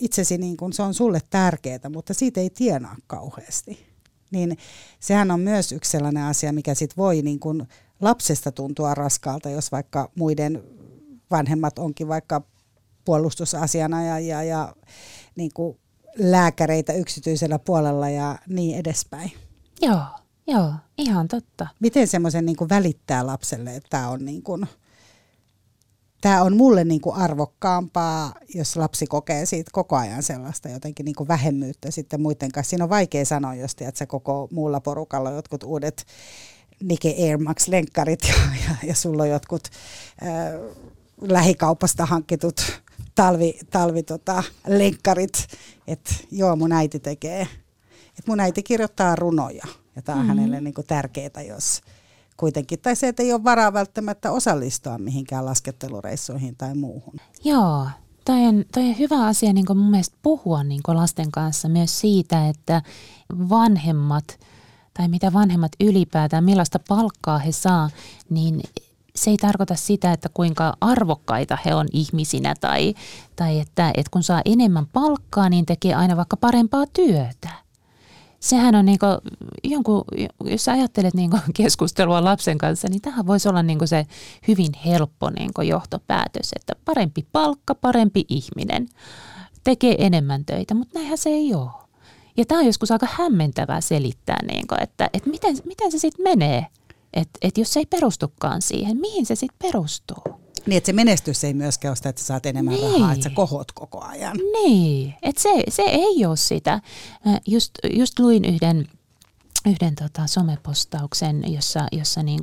itsesi 0.00 0.38
niin 0.38 0.56
kuin 0.56 0.72
se 0.72 0.82
on 0.82 0.94
sulle 0.94 1.20
tärkeää, 1.30 1.90
mutta 1.92 2.14
siitä 2.14 2.40
ei 2.40 2.50
tienaa 2.50 2.96
kauheasti 3.06 3.90
niin 4.30 4.58
sehän 5.00 5.30
on 5.30 5.40
myös 5.40 5.72
yksi 5.72 5.90
sellainen 5.90 6.24
asia, 6.24 6.52
mikä 6.52 6.74
sit 6.74 6.96
voi 6.96 7.22
niin 7.22 7.40
kuin 7.40 7.68
lapsesta 8.00 8.52
tuntua 8.52 8.94
raskaalta, 8.94 9.50
jos 9.50 9.72
vaikka 9.72 10.10
muiden 10.14 10.62
vanhemmat 11.30 11.78
onkin 11.78 12.08
vaikka 12.08 12.42
puolustusasiana 13.04 14.04
ja, 14.04 14.18
ja, 14.18 14.42
ja 14.42 14.74
niin 15.36 15.50
kuin 15.54 15.78
lääkäreitä 16.18 16.92
yksityisellä 16.92 17.58
puolella 17.58 18.08
ja 18.08 18.38
niin 18.48 18.78
edespäin. 18.78 19.32
Joo, 19.82 20.02
joo, 20.46 20.72
ihan 20.98 21.28
totta. 21.28 21.66
Miten 21.80 22.08
semmoisen 22.08 22.46
niin 22.46 22.56
välittää 22.68 23.26
lapselle, 23.26 23.76
että 23.76 23.88
tämä 23.90 24.08
on 24.08 24.24
niin 24.24 24.42
kuin– 24.42 24.66
tämä 26.20 26.42
on 26.42 26.56
mulle 26.56 26.84
niin 26.84 27.00
kuin 27.00 27.16
arvokkaampaa, 27.16 28.34
jos 28.54 28.76
lapsi 28.76 29.06
kokee 29.06 29.46
siitä 29.46 29.70
koko 29.72 29.96
ajan 29.96 30.22
sellaista 30.22 30.68
jotenkin 30.68 31.04
niin 31.04 31.14
kuin 31.14 31.28
vähemmyyttä 31.28 31.90
sitten 31.90 32.20
muiden 32.20 32.52
kanssa. 32.52 32.70
Siinä 32.70 32.84
on 32.84 32.90
vaikea 32.90 33.24
sanoa, 33.24 33.54
jos 33.54 33.74
tiedät, 33.74 34.02
että 34.02 34.06
muulla 34.12 34.48
muulla 34.52 34.80
porukalla 34.80 35.30
jotkut 35.30 35.62
uudet 35.62 36.06
Nike 36.82 37.14
Air 37.18 37.38
Max-lenkkarit 37.38 38.28
ja, 38.28 38.34
ja, 38.68 38.76
ja 38.82 38.94
sulla 38.94 39.22
on 39.22 39.28
jotkut 39.28 39.62
äh, 40.22 40.76
lähikaupasta 41.20 42.06
hankitut 42.06 42.80
talvi, 43.14 43.58
talvi 43.70 44.02
tota, 44.02 44.42
lenkkarit, 44.66 45.46
että 45.86 46.14
joo 46.30 46.56
mun 46.56 46.72
äiti 46.72 47.00
tekee. 47.00 47.48
Et 48.18 48.26
mun 48.26 48.40
äiti 48.40 48.62
kirjoittaa 48.62 49.16
runoja 49.16 49.64
ja 49.96 50.02
tämä 50.02 50.18
on 50.18 50.26
mm-hmm. 50.26 50.38
hänelle 50.38 50.60
niin 50.60 50.74
kuin 50.74 50.86
tärkeää, 50.86 51.42
jos, 51.48 51.80
kuitenkin. 52.40 52.80
Tai 52.80 52.96
se, 52.96 53.08
että 53.08 53.22
ei 53.22 53.32
ole 53.32 53.44
varaa 53.44 53.72
välttämättä 53.72 54.30
osallistua 54.30 54.98
mihinkään 54.98 55.44
laskettelureissuihin 55.44 56.56
tai 56.56 56.74
muuhun. 56.74 57.14
Joo, 57.44 57.86
toi 58.24 58.46
on, 58.46 58.64
toi 58.72 58.82
on 58.82 58.98
hyvä 58.98 59.26
asia 59.26 59.52
niin 59.52 59.66
mun 59.68 59.90
mielestä 59.90 60.16
puhua 60.22 60.64
niin 60.64 60.80
lasten 60.86 61.30
kanssa 61.30 61.68
myös 61.68 62.00
siitä, 62.00 62.48
että 62.48 62.82
vanhemmat 63.48 64.40
tai 64.94 65.08
mitä 65.08 65.32
vanhemmat 65.32 65.72
ylipäätään, 65.80 66.44
millaista 66.44 66.78
palkkaa 66.88 67.38
he 67.38 67.52
saa, 67.52 67.90
niin 68.30 68.60
se 69.16 69.30
ei 69.30 69.36
tarkoita 69.36 69.74
sitä, 69.74 70.12
että 70.12 70.28
kuinka 70.34 70.76
arvokkaita 70.80 71.58
he 71.64 71.74
on 71.74 71.86
ihmisinä 71.92 72.54
tai, 72.60 72.94
tai 73.36 73.60
että, 73.60 73.88
että 73.88 74.10
kun 74.10 74.22
saa 74.22 74.42
enemmän 74.44 74.86
palkkaa, 74.86 75.48
niin 75.48 75.66
tekee 75.66 75.94
aina 75.94 76.16
vaikka 76.16 76.36
parempaa 76.36 76.84
työtä 76.92 77.48
sehän 78.40 78.74
on 78.74 78.84
niinku, 78.84 79.06
jonkun, 79.64 80.04
jos 80.44 80.68
ajattelet 80.68 81.14
niinku 81.14 81.38
keskustelua 81.62 82.24
lapsen 82.24 82.58
kanssa, 82.58 82.88
niin 82.88 83.00
tähän 83.00 83.26
voisi 83.26 83.48
olla 83.48 83.62
niinku 83.62 83.86
se 83.86 84.06
hyvin 84.48 84.72
helppo 84.86 85.30
niinku 85.30 85.62
johtopäätös, 85.62 86.50
että 86.56 86.72
parempi 86.84 87.26
palkka, 87.32 87.74
parempi 87.74 88.24
ihminen, 88.28 88.88
tekee 89.64 89.94
enemmän 89.98 90.44
töitä, 90.44 90.74
mutta 90.74 90.98
näinhän 90.98 91.18
se 91.18 91.30
ei 91.30 91.54
ole. 91.54 91.70
Ja 92.36 92.44
tämä 92.44 92.60
on 92.60 92.66
joskus 92.66 92.90
aika 92.90 93.08
hämmentävää 93.10 93.80
selittää, 93.80 94.38
niinku, 94.46 94.74
että, 94.80 95.10
että 95.12 95.30
miten, 95.30 95.56
miten 95.64 95.92
se 95.92 95.98
sitten 95.98 96.24
menee, 96.24 96.66
että, 97.12 97.38
että 97.42 97.60
jos 97.60 97.72
se 97.72 97.80
ei 97.80 97.86
perustukaan 97.86 98.62
siihen, 98.62 98.96
mihin 98.96 99.26
se 99.26 99.34
sitten 99.34 99.70
perustuu. 99.72 100.39
Niin, 100.66 100.76
että 100.76 100.86
se 100.86 100.92
menestys 100.92 101.44
ei 101.44 101.54
myöskään 101.54 101.90
ole 101.90 101.96
sitä, 101.96 102.08
että 102.08 102.22
saat 102.22 102.46
enemmän 102.46 102.74
niin. 102.74 102.92
rahaa, 102.92 103.12
että 103.12 103.24
sä 103.24 103.30
kohot 103.30 103.72
koko 103.72 104.00
ajan. 104.00 104.36
Niin, 104.52 105.14
että 105.22 105.42
se, 105.42 105.50
se 105.68 105.82
ei 105.82 106.26
ole 106.26 106.36
sitä. 106.36 106.80
Just, 107.46 107.70
just 107.96 108.18
luin 108.18 108.44
yhden 108.44 108.88
yhden 109.66 109.94
tota, 109.94 110.26
somepostauksen, 110.26 111.52
jossa, 111.52 111.86
jossa 111.92 112.22
niin 112.22 112.40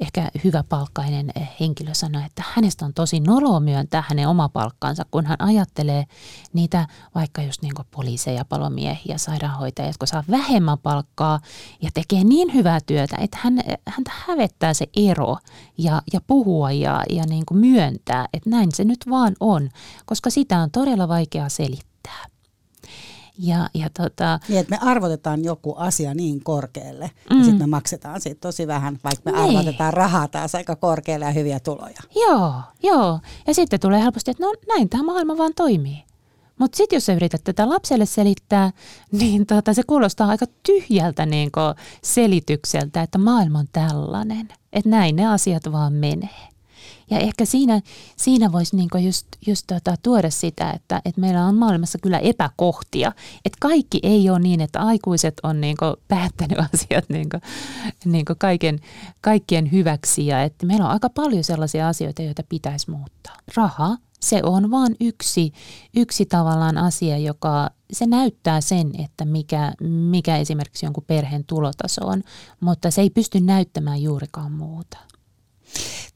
ehkä 0.00 0.30
hyväpalkkainen 0.44 1.32
henkilö 1.60 1.94
sanoi, 1.94 2.22
että 2.24 2.42
hänestä 2.54 2.84
on 2.84 2.94
tosi 2.94 3.20
noloa 3.20 3.60
myöntää 3.60 4.04
hänen 4.08 4.28
oma 4.28 4.48
palkkansa, 4.48 5.04
kun 5.10 5.26
hän 5.26 5.36
ajattelee 5.38 6.04
niitä 6.52 6.86
vaikka 7.14 7.42
just 7.42 7.62
niin 7.62 7.72
poliiseja, 7.90 8.44
palomiehiä, 8.44 9.18
sairaanhoitajia, 9.18 9.88
jotka 9.88 10.06
saa 10.06 10.24
vähemmän 10.30 10.78
palkkaa 10.78 11.40
ja 11.82 11.90
tekee 11.94 12.24
niin 12.24 12.54
hyvää 12.54 12.78
työtä, 12.86 13.16
että 13.20 13.38
hän, 13.40 13.60
häntä 13.88 14.10
hävettää 14.26 14.74
se 14.74 14.86
ero 14.96 15.36
ja, 15.78 16.02
ja 16.12 16.20
puhua 16.26 16.72
ja, 16.72 17.02
ja 17.10 17.24
niin 17.26 17.44
myöntää, 17.52 18.28
että 18.32 18.50
näin 18.50 18.72
se 18.74 18.84
nyt 18.84 19.00
vaan 19.10 19.34
on, 19.40 19.70
koska 20.06 20.30
sitä 20.30 20.58
on 20.58 20.70
todella 20.70 21.08
vaikea 21.08 21.48
selittää. 21.48 22.31
Ja, 23.38 23.68
ja 23.74 23.90
tota, 23.90 24.40
niin, 24.48 24.60
että 24.60 24.76
me 24.76 24.90
arvotetaan 24.90 25.44
joku 25.44 25.74
asia 25.76 26.14
niin 26.14 26.44
korkealle, 26.44 27.10
mm. 27.30 27.38
ja 27.38 27.44
sitten 27.44 27.62
me 27.62 27.66
maksetaan 27.66 28.20
siitä 28.20 28.40
tosi 28.40 28.66
vähän, 28.66 28.98
vaikka 29.04 29.30
me 29.30 29.32
niin. 29.32 29.58
arvotetaan 29.58 29.94
rahaa 29.94 30.28
taas 30.28 30.54
aika 30.54 30.76
korkealle 30.76 31.24
ja 31.24 31.30
hyviä 31.30 31.60
tuloja. 31.60 32.00
Joo, 32.14 32.54
joo. 32.82 33.20
Ja 33.46 33.54
sitten 33.54 33.80
tulee 33.80 34.00
helposti, 34.02 34.30
että 34.30 34.42
no 34.42 34.52
näin 34.68 34.88
tämä 34.88 35.02
maailma 35.02 35.38
vaan 35.38 35.52
toimii. 35.56 36.04
Mutta 36.58 36.76
sitten 36.76 36.96
jos 36.96 37.06
sä 37.06 37.12
yrität 37.14 37.44
tätä 37.44 37.68
lapselle 37.68 38.06
selittää, 38.06 38.70
niin 39.20 39.46
tota, 39.46 39.74
se 39.74 39.82
kuulostaa 39.82 40.28
aika 40.28 40.46
tyhjältä 40.62 41.26
niin 41.26 41.50
selitykseltä, 42.02 43.02
että 43.02 43.18
maailma 43.18 43.58
on 43.58 43.68
tällainen. 43.72 44.48
Että 44.72 44.90
näin 44.90 45.16
ne 45.16 45.26
asiat 45.26 45.72
vaan 45.72 45.92
menee. 45.92 46.51
Ja 47.12 47.18
ehkä 47.18 47.44
siinä, 47.44 47.80
siinä 48.16 48.52
voisi 48.52 48.76
niinku 48.76 48.98
just, 48.98 49.26
just 49.46 49.66
tota, 49.66 49.94
tuoda 50.02 50.30
sitä, 50.30 50.70
että, 50.70 51.02
että 51.04 51.20
meillä 51.20 51.46
on 51.46 51.54
maailmassa 51.54 51.98
kyllä 52.02 52.18
epäkohtia. 52.18 53.12
Että 53.44 53.58
kaikki 53.60 54.00
ei 54.02 54.30
ole 54.30 54.38
niin, 54.38 54.60
että 54.60 54.80
aikuiset 54.80 55.34
on 55.42 55.60
niinku 55.60 55.84
päättänyt 56.08 56.58
asiat 56.74 57.04
niinku, 57.08 57.36
niinku 58.04 58.32
kaiken, 58.38 58.78
kaikkien 59.20 59.72
hyväksi. 59.72 60.26
Ja 60.26 60.42
että 60.42 60.66
meillä 60.66 60.84
on 60.84 60.90
aika 60.90 61.10
paljon 61.10 61.44
sellaisia 61.44 61.88
asioita, 61.88 62.22
joita 62.22 62.42
pitäisi 62.48 62.90
muuttaa. 62.90 63.36
Raha, 63.56 63.96
se 64.20 64.40
on 64.42 64.70
vain 64.70 64.96
yksi, 65.00 65.52
yksi 65.96 66.26
tavallaan 66.26 66.78
asia, 66.78 67.18
joka 67.18 67.70
se 67.92 68.06
näyttää 68.06 68.60
sen, 68.60 68.90
että 69.04 69.24
mikä, 69.24 69.72
mikä 69.80 70.36
esimerkiksi 70.36 70.86
jonkun 70.86 71.04
perheen 71.06 71.44
tulotaso 71.44 72.06
on, 72.06 72.22
mutta 72.60 72.90
se 72.90 73.00
ei 73.00 73.10
pysty 73.10 73.40
näyttämään 73.40 74.02
juurikaan 74.02 74.52
muuta. 74.52 74.98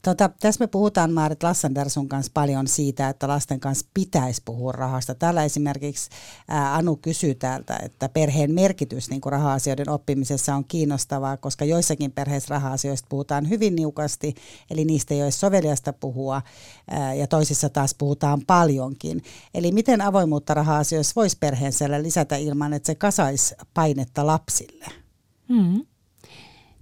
Tota, 0.07 0.31
tässä 0.41 0.65
me 0.65 0.67
puhutaan 0.67 1.13
Maarit 1.13 1.43
Lassander 1.43 1.91
sun 1.91 2.09
kanssa 2.09 2.33
paljon 2.35 2.67
siitä, 2.67 3.09
että 3.09 3.29
lasten 3.29 3.61
kanssa 3.61 3.87
pitäisi 3.95 4.43
puhua 4.45 4.73
rahasta. 4.73 5.15
Täällä 5.15 5.45
esimerkiksi 5.45 6.11
ää, 6.49 6.75
Anu 6.75 6.97
kysyy 6.97 7.35
täältä, 7.35 7.79
että 7.83 8.09
perheen 8.09 8.55
merkitys 8.55 9.11
niin 9.11 9.21
raha-asioiden 9.27 9.91
oppimisessa 9.91 10.55
on 10.55 10.65
kiinnostavaa, 10.65 11.37
koska 11.37 11.65
joissakin 11.65 12.13
perheissä 12.13 12.55
raha-asioista 12.55 13.07
puhutaan 13.09 13.49
hyvin 13.49 13.77
niukasti, 13.77 14.35
eli 14.71 14.85
niistä 14.85 15.15
ei 15.15 15.23
ole 15.23 15.31
soveliasta 15.31 15.93
puhua, 15.93 16.43
ää, 16.91 17.15
ja 17.15 17.27
toisissa 17.27 17.69
taas 17.69 17.95
puhutaan 17.95 18.43
paljonkin. 18.47 19.23
Eli 19.55 19.73
miten 19.73 20.01
avoimuutta 20.01 20.55
raha-asioissa 20.55 21.13
voisi 21.17 21.37
perheen 21.41 21.73
lisätä 22.03 22.37
ilman, 22.37 22.73
että 22.73 22.87
se 22.87 22.95
kasaisi 22.95 23.55
painetta 23.75 24.27
lapsille? 24.27 24.87
Mm. 25.49 25.87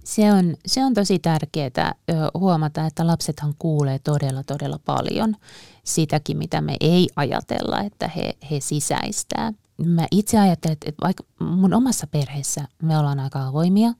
Se 0.05 0.33
on, 0.33 0.55
se 0.65 0.85
on 0.85 0.93
tosi 0.93 1.19
tärkeää 1.19 1.95
huomata, 2.33 2.85
että 2.85 3.07
lapsethan 3.07 3.53
kuulee 3.59 3.99
todella, 3.99 4.43
todella 4.43 4.79
paljon 4.85 5.35
sitäkin, 5.83 6.37
mitä 6.37 6.61
me 6.61 6.77
ei 6.79 7.09
ajatella, 7.15 7.81
että 7.81 8.07
he, 8.07 8.37
he 8.51 8.59
sisäistää. 8.59 9.53
Mä 9.85 10.07
itse 10.11 10.39
ajattelen, 10.39 10.73
että 10.73 10.91
vaikka 11.01 11.23
mun 11.39 11.73
omassa 11.73 12.07
perheessä 12.07 12.67
me 12.81 12.97
ollaan 12.97 13.19
aika 13.19 13.47
avoimia, 13.47 13.93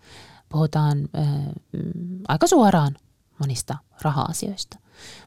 puhutaan 0.50 1.10
äh, 1.18 1.28
aika 2.28 2.48
suoraan 2.48 2.96
monista 3.40 3.78
raha-asioista. 4.02 4.80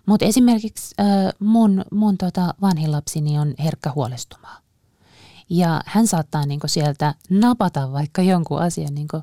Mutta 0.06 0.26
esimerkiksi 0.26 0.94
äh, 1.00 1.06
mun, 1.38 1.84
mun 1.92 2.18
tota 2.18 2.54
vanhin 2.60 2.92
lapsini 2.92 3.38
on 3.38 3.54
herkkä 3.64 3.92
huolestumaan. 3.94 4.62
Ja 5.50 5.80
hän 5.86 6.06
saattaa 6.06 6.46
niinku 6.46 6.68
sieltä 6.68 7.14
napata 7.30 7.92
vaikka 7.92 8.22
jonkun 8.22 8.60
asian. 8.60 8.94
Niinku, 8.94 9.22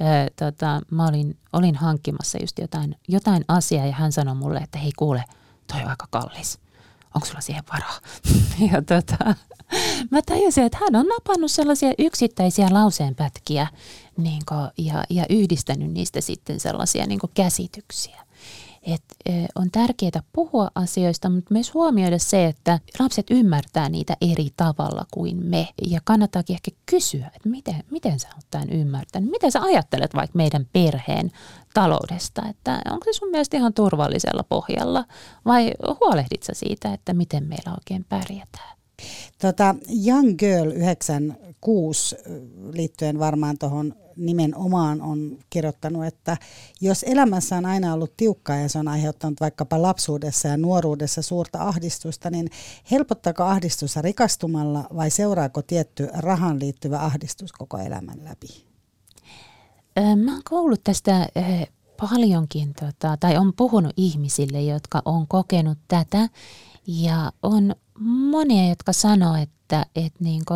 äh, 0.00 0.26
tota, 0.36 0.80
mä 0.90 1.06
olin, 1.06 1.36
olin 1.52 1.74
hankkimassa 1.74 2.38
just 2.40 2.58
jotain, 2.58 2.96
jotain 3.08 3.44
asiaa 3.48 3.86
ja 3.86 3.92
hän 3.92 4.12
sanoi 4.12 4.34
mulle, 4.34 4.58
että 4.58 4.78
hei 4.78 4.92
kuule, 4.98 5.24
toi 5.72 5.82
on 5.82 5.88
aika 5.88 6.06
kallis. 6.10 6.58
Onko 7.14 7.26
sulla 7.26 7.40
siihen 7.40 7.64
varaa? 7.72 8.00
ja 8.72 8.82
tota, 8.82 9.34
mä 10.10 10.22
tajusin, 10.26 10.64
että 10.64 10.78
hän 10.80 10.96
on 10.96 11.06
napannut 11.06 11.50
sellaisia 11.50 11.92
yksittäisiä 11.98 12.68
lauseenpätkiä 12.70 13.66
niin 14.16 14.42
kuin, 14.48 14.70
ja, 14.78 15.04
ja 15.10 15.26
yhdistänyt 15.30 15.92
niistä 15.92 16.20
sitten 16.20 16.60
sellaisia 16.60 17.06
niin 17.06 17.20
käsityksiä. 17.34 18.25
Et, 18.86 19.02
on 19.54 19.70
tärkeää 19.70 20.22
puhua 20.32 20.70
asioista, 20.74 21.30
mutta 21.30 21.54
myös 21.54 21.74
huomioida 21.74 22.18
se, 22.18 22.44
että 22.44 22.80
lapset 22.98 23.26
ymmärtää 23.30 23.88
niitä 23.88 24.16
eri 24.20 24.48
tavalla 24.56 25.06
kuin 25.10 25.46
me. 25.46 25.68
Ja 25.86 26.00
kannattaakin 26.04 26.54
ehkä 26.54 26.70
kysyä, 26.86 27.26
että 27.26 27.48
miten, 27.48 27.84
miten 27.90 28.20
sä 28.20 28.28
oot 28.36 28.44
tämän 28.50 28.70
ymmärtänyt? 28.70 29.30
Miten 29.30 29.52
sä 29.52 29.62
ajattelet 29.62 30.14
vaikka 30.14 30.36
meidän 30.36 30.66
perheen 30.72 31.30
taloudesta? 31.74 32.42
Että 32.48 32.82
onko 32.90 33.04
se 33.04 33.12
sun 33.12 33.30
mielestä 33.30 33.56
ihan 33.56 33.74
turvallisella 33.74 34.42
pohjalla 34.48 35.04
vai 35.44 35.72
huolehdit 36.00 36.42
sä 36.42 36.52
siitä, 36.54 36.92
että 36.92 37.14
miten 37.14 37.44
meillä 37.44 37.72
oikein 37.72 38.04
pärjätään? 38.08 38.75
Tota, 39.40 39.74
Young 40.06 40.38
Girl 40.38 40.70
96 40.72 42.16
liittyen 42.72 43.18
varmaan 43.18 43.58
tuohon 43.58 43.94
nimenomaan 44.16 45.02
on 45.02 45.38
kirjoittanut, 45.50 46.04
että 46.04 46.36
jos 46.80 47.02
elämässä 47.02 47.56
on 47.56 47.66
aina 47.66 47.94
ollut 47.94 48.16
tiukkaa 48.16 48.56
ja 48.56 48.68
se 48.68 48.78
on 48.78 48.88
aiheuttanut 48.88 49.40
vaikkapa 49.40 49.82
lapsuudessa 49.82 50.48
ja 50.48 50.56
nuoruudessa 50.56 51.22
suurta 51.22 51.62
ahdistusta, 51.62 52.30
niin 52.30 52.50
helpottaako 52.90 53.42
ahdistusta 53.44 54.02
rikastumalla 54.02 54.84
vai 54.96 55.10
seuraako 55.10 55.62
tietty 55.62 56.08
rahan 56.12 56.60
liittyvä 56.60 56.98
ahdistus 56.98 57.52
koko 57.52 57.78
elämän 57.78 58.24
läpi? 58.24 58.66
Mä 60.24 60.32
oon 60.32 60.42
kuullut 60.48 60.84
tästä 60.84 61.28
paljonkin, 62.00 62.74
tota, 62.74 63.16
tai 63.20 63.36
on 63.36 63.52
puhunut 63.56 63.92
ihmisille, 63.96 64.62
jotka 64.62 65.02
on 65.04 65.28
kokenut 65.28 65.78
tätä, 65.88 66.28
ja 66.86 67.32
on 67.42 67.74
monia, 68.30 68.68
jotka 68.68 68.92
sanoo, 68.92 69.34
että, 69.34 69.86
että, 69.96 70.24
niinku, 70.24 70.54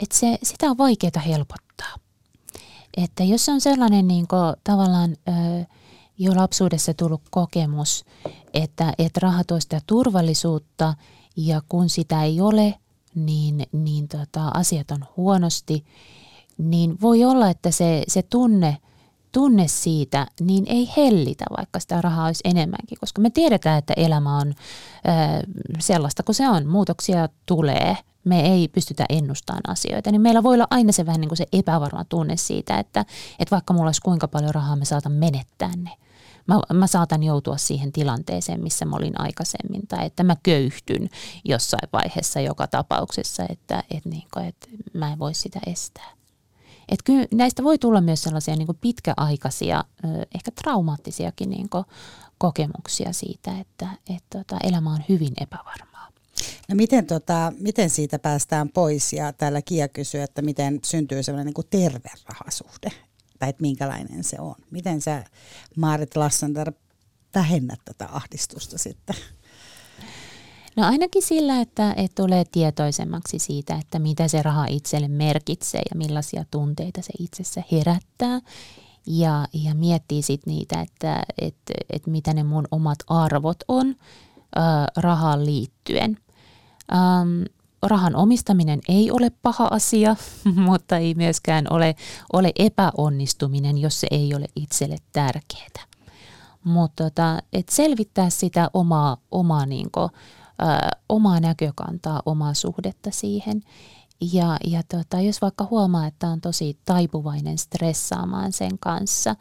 että 0.00 0.18
se, 0.18 0.38
sitä 0.42 0.70
on 0.70 0.78
vaikeaa 0.78 1.22
helpottaa. 1.26 1.94
Että 2.96 3.24
jos 3.24 3.48
on 3.48 3.60
sellainen 3.60 4.08
niin 4.08 4.28
kuin, 4.28 4.54
tavallaan 4.64 5.10
ö, 5.10 5.32
jo 6.18 6.36
lapsuudessa 6.36 6.94
tullut 6.94 7.22
kokemus, 7.30 8.04
että, 8.54 8.92
että 8.98 9.20
raha 9.22 9.44
tuo 9.44 9.60
sitä 9.60 9.80
turvallisuutta 9.86 10.94
ja 11.36 11.62
kun 11.68 11.88
sitä 11.88 12.22
ei 12.22 12.40
ole, 12.40 12.74
niin, 13.14 13.66
niin 13.72 14.08
tota, 14.08 14.48
asiat 14.54 14.90
on 14.90 15.04
huonosti, 15.16 15.84
niin 16.58 17.00
voi 17.00 17.24
olla, 17.24 17.50
että 17.50 17.70
se, 17.70 18.02
se 18.08 18.22
tunne, 18.22 18.76
tunne 19.32 19.68
siitä 19.68 20.26
niin 20.40 20.64
ei 20.66 20.90
hellitä, 20.96 21.44
vaikka 21.56 21.80
sitä 21.80 22.00
rahaa 22.00 22.26
olisi 22.26 22.40
enemmänkin, 22.44 22.98
koska 23.00 23.20
me 23.20 23.30
tiedetään, 23.30 23.78
että 23.78 23.94
elämä 23.96 24.36
on 24.36 24.48
ö, 24.48 24.52
sellaista 25.78 26.22
kuin 26.22 26.36
se 26.36 26.48
on. 26.48 26.66
Muutoksia 26.66 27.28
tulee– 27.46 27.96
me 28.24 28.40
ei 28.40 28.68
pystytä 28.68 29.04
ennustamaan 29.08 29.62
asioita, 29.68 30.10
niin 30.10 30.20
meillä 30.20 30.42
voi 30.42 30.54
olla 30.54 30.66
aina 30.70 30.92
se 30.92 31.06
vähän 31.06 31.20
niin 31.20 31.28
kuin 31.28 31.36
se 31.36 31.46
epävarma 31.52 32.04
tunne 32.04 32.36
siitä, 32.36 32.78
että, 32.78 33.00
että 33.38 33.50
vaikka 33.50 33.74
mulla 33.74 33.88
olisi 33.88 34.00
kuinka 34.00 34.28
paljon 34.28 34.54
rahaa, 34.54 34.76
me 34.76 34.84
saatan 34.84 35.12
menettää 35.12 35.70
ne. 35.76 35.90
Mä, 36.46 36.60
mä 36.72 36.86
saatan 36.86 37.22
joutua 37.22 37.56
siihen 37.56 37.92
tilanteeseen, 37.92 38.62
missä 38.62 38.84
mä 38.84 38.96
olin 38.96 39.20
aikaisemmin, 39.20 39.86
tai 39.86 40.06
että 40.06 40.24
mä 40.24 40.36
köyhtyn 40.42 41.08
jossain 41.44 41.88
vaiheessa 41.92 42.40
joka 42.40 42.66
tapauksessa, 42.66 43.42
että, 43.48 43.82
että, 43.90 44.08
niin 44.08 44.28
kuin, 44.34 44.46
että 44.46 44.68
mä 44.92 45.12
en 45.12 45.18
voi 45.18 45.34
sitä 45.34 45.60
estää. 45.66 46.10
Että 46.92 47.04
kyllä 47.04 47.26
näistä 47.34 47.64
voi 47.64 47.78
tulla 47.78 48.00
myös 48.00 48.22
sellaisia 48.22 48.56
niin 48.56 48.66
kuin 48.66 48.78
pitkäaikaisia, 48.80 49.84
ehkä 50.34 50.50
traumaattisiakin 50.50 51.50
niin 51.50 51.68
kuin 51.68 51.84
kokemuksia 52.38 53.12
siitä, 53.12 53.58
että, 53.58 53.88
että, 54.16 54.38
tota, 54.38 54.56
elämä 54.64 54.92
on 54.92 55.04
hyvin 55.08 55.32
epävarma. 55.40 55.92
No 56.68 56.74
miten, 56.74 57.06
tota, 57.06 57.52
miten 57.58 57.90
siitä 57.90 58.18
päästään 58.18 58.68
pois? 58.68 59.12
Ja 59.12 59.32
täällä 59.32 59.62
Kia 59.62 59.88
kysyy, 59.88 60.20
että 60.22 60.42
miten 60.42 60.80
syntyy 60.84 61.22
sellainen 61.22 61.52
niin 61.56 61.66
terve 61.70 62.10
rahasuhde, 62.28 62.90
tai 63.38 63.48
että 63.48 63.62
minkälainen 63.62 64.24
se 64.24 64.40
on. 64.40 64.54
Miten 64.70 65.00
sä, 65.00 65.24
Maarit 65.76 66.16
Lassander, 66.16 66.72
vähennät 67.34 67.80
tätä 67.84 68.08
ahdistusta 68.12 68.78
sitten? 68.78 69.16
No 70.76 70.86
ainakin 70.86 71.22
sillä, 71.22 71.60
että, 71.60 71.94
että 71.96 72.22
tulee 72.22 72.44
tietoisemmaksi 72.52 73.38
siitä, 73.38 73.74
että 73.74 73.98
mitä 73.98 74.28
se 74.28 74.42
raha 74.42 74.66
itselle 74.66 75.08
merkitsee 75.08 75.82
ja 75.90 75.96
millaisia 75.98 76.44
tunteita 76.50 77.02
se 77.02 77.12
itsessä 77.18 77.62
herättää. 77.72 78.40
Ja, 79.06 79.46
ja 79.64 79.74
miettii 79.74 80.22
sitten 80.22 80.54
niitä, 80.54 80.80
että, 80.80 81.22
että, 81.38 81.72
että 81.90 82.10
mitä 82.10 82.34
ne 82.34 82.42
mun 82.42 82.64
omat 82.70 82.98
arvot 83.06 83.56
on 83.68 83.88
äh, 83.88 83.94
rahaan 84.96 85.46
liittyen. 85.46 86.16
Ähm, 86.92 87.42
rahan 87.82 88.16
omistaminen 88.16 88.80
ei 88.88 89.10
ole 89.10 89.30
paha 89.30 89.68
asia, 89.70 90.16
mutta 90.66 90.96
ei 90.96 91.14
myöskään 91.14 91.66
ole, 91.70 91.94
ole 92.32 92.52
epäonnistuminen, 92.58 93.78
jos 93.78 94.00
se 94.00 94.06
ei 94.10 94.34
ole 94.34 94.46
itselle 94.56 94.96
tärkeää. 95.12 95.86
Mutta 96.64 97.04
tota, 97.04 97.38
et 97.52 97.68
selvittää 97.68 98.30
sitä 98.30 98.70
omaa, 98.74 99.16
omaa, 99.30 99.66
niinku, 99.66 100.10
äh, 100.62 100.78
omaa 101.08 101.40
näkökantaa, 101.40 102.22
omaa 102.26 102.54
suhdetta 102.54 103.10
siihen. 103.10 103.62
Ja, 104.32 104.56
ja 104.66 104.82
tota, 104.82 105.20
jos 105.20 105.42
vaikka 105.42 105.66
huomaa, 105.70 106.06
että 106.06 106.28
on 106.28 106.40
tosi 106.40 106.78
taipuvainen 106.84 107.58
stressaamaan 107.58 108.52
sen 108.52 108.78
kanssa, 108.78 109.36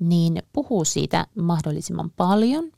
niin 0.00 0.42
puhuu 0.52 0.84
siitä 0.84 1.26
mahdollisimman 1.34 2.10
paljon– 2.10 2.64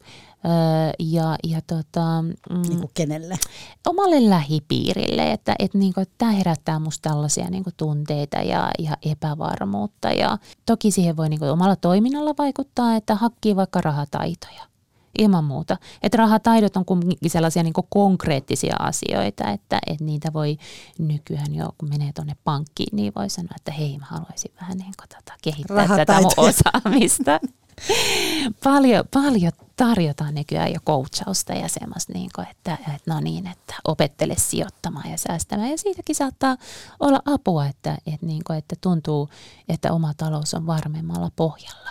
ja, 0.99 1.37
ja 1.45 1.61
tota, 1.67 2.23
mm, 2.23 2.63
niin 2.69 2.81
kuin 2.81 2.91
kenelle? 2.95 3.39
Omalle 3.87 4.31
lähipiirille, 4.31 5.33
että 5.33 5.55
et 5.59 5.75
niin 5.75 5.95
kuin, 5.95 6.07
tämä 6.19 6.33
herättää 6.33 6.79
musta 6.79 7.11
tällaisia 7.11 7.51
niin 7.51 7.65
kuin 7.65 7.75
tunteita 7.77 8.37
ja, 8.37 8.71
ja 8.79 8.97
epävarmuutta. 9.03 10.13
Ja 10.13 10.39
toki 10.67 10.91
siihen 10.91 11.17
voi 11.17 11.29
niin 11.29 11.41
kuin, 11.41 11.51
omalla 11.51 11.77
toiminnalla 11.77 12.35
vaikuttaa, 12.39 12.97
että 12.97 13.15
hakkii 13.15 13.57
vaikka 13.57 13.81
rahataitoja 13.81 14.63
ilman 15.19 15.45
muuta. 15.45 15.77
Että 16.03 16.19
rahataidot 16.19 16.77
on 16.77 16.85
kuitenkin 16.85 17.31
sellaisia 17.31 17.63
niin 17.63 17.75
konkreettisia 17.89 18.77
asioita, 18.79 19.51
että, 19.51 19.79
että 19.87 20.05
niitä 20.05 20.33
voi 20.33 20.57
nykyään 20.99 21.55
jo, 21.55 21.69
kun 21.79 21.89
menee 21.89 22.13
tuonne 22.13 22.37
pankkiin, 22.45 22.97
niin 22.97 23.13
voi 23.17 23.31
sanoa, 23.31 23.55
että 23.57 23.73
hei, 23.73 23.99
mä 23.99 24.07
haluaisin 24.07 24.53
vähän 24.61 24.79
niin 24.79 24.93
kuin, 25.01 25.09
tota, 25.09 25.33
kehittää 25.43 25.89
tätä 25.97 26.21
mun 26.21 26.33
osaamista. 26.37 27.41
paljon, 28.65 29.05
paljon 29.15 29.53
tarjotaan 29.77 30.35
nykyään 30.35 30.73
jo 30.73 30.81
coachausta 30.87 31.53
ja 31.53 31.69
semmoista, 31.69 32.13
niin 32.13 32.31
kuin, 32.35 32.47
että, 32.51 32.79
että 32.95 33.15
no 33.15 33.21
niin, 33.21 33.47
että 33.47 33.75
opettele 33.85 34.35
sijoittamaan 34.39 35.11
ja 35.11 35.19
säästämään. 35.19 35.71
Ja 35.71 35.79
siitäkin 35.79 36.17
saattaa 36.17 36.57
olla 37.01 37.21
apua, 37.25 37.67
että, 37.67 37.99
että, 38.07 38.27
niin 38.27 38.43
kuin, 38.47 38.59
että 38.59 38.77
tuntuu, 38.81 39.29
että 39.69 39.93
oma 39.93 40.15
talous 40.17 40.55
on 40.55 40.67
varmemmalla 40.67 41.31
pohjalla. 41.37 41.91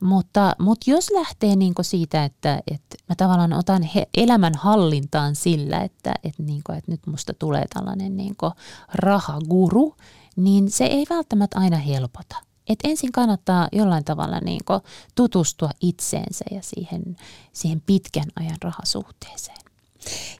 Mutta, 0.00 0.56
mutta 0.58 0.90
jos 0.90 1.10
lähtee 1.10 1.56
niin 1.56 1.74
siitä, 1.82 2.24
että, 2.24 2.62
että 2.70 2.96
mä 3.08 3.14
tavallaan 3.16 3.52
otan 3.52 3.82
he, 3.82 4.06
elämän 4.16 4.54
hallintaan 4.54 5.34
sillä, 5.36 5.80
että, 5.80 6.14
että, 6.24 6.42
niin 6.42 6.62
kuin, 6.66 6.78
että 6.78 6.90
nyt 6.90 7.06
musta 7.06 7.34
tulee 7.34 7.64
tällainen 7.74 8.16
niin 8.16 8.36
rahaguru, 8.94 9.94
niin 10.36 10.70
se 10.70 10.84
ei 10.84 11.06
välttämättä 11.10 11.58
aina 11.58 11.76
helpota 11.76 12.36
että 12.70 12.88
ensin 12.88 13.12
kannattaa 13.12 13.68
jollain 13.72 14.04
tavalla 14.04 14.38
niin 14.40 14.60
tutustua 15.14 15.70
itseensä 15.80 16.44
ja 16.50 16.62
siihen, 16.62 17.16
siihen 17.52 17.82
pitkän 17.86 18.28
ajan 18.36 18.56
rahasuhteeseen. 18.62 19.59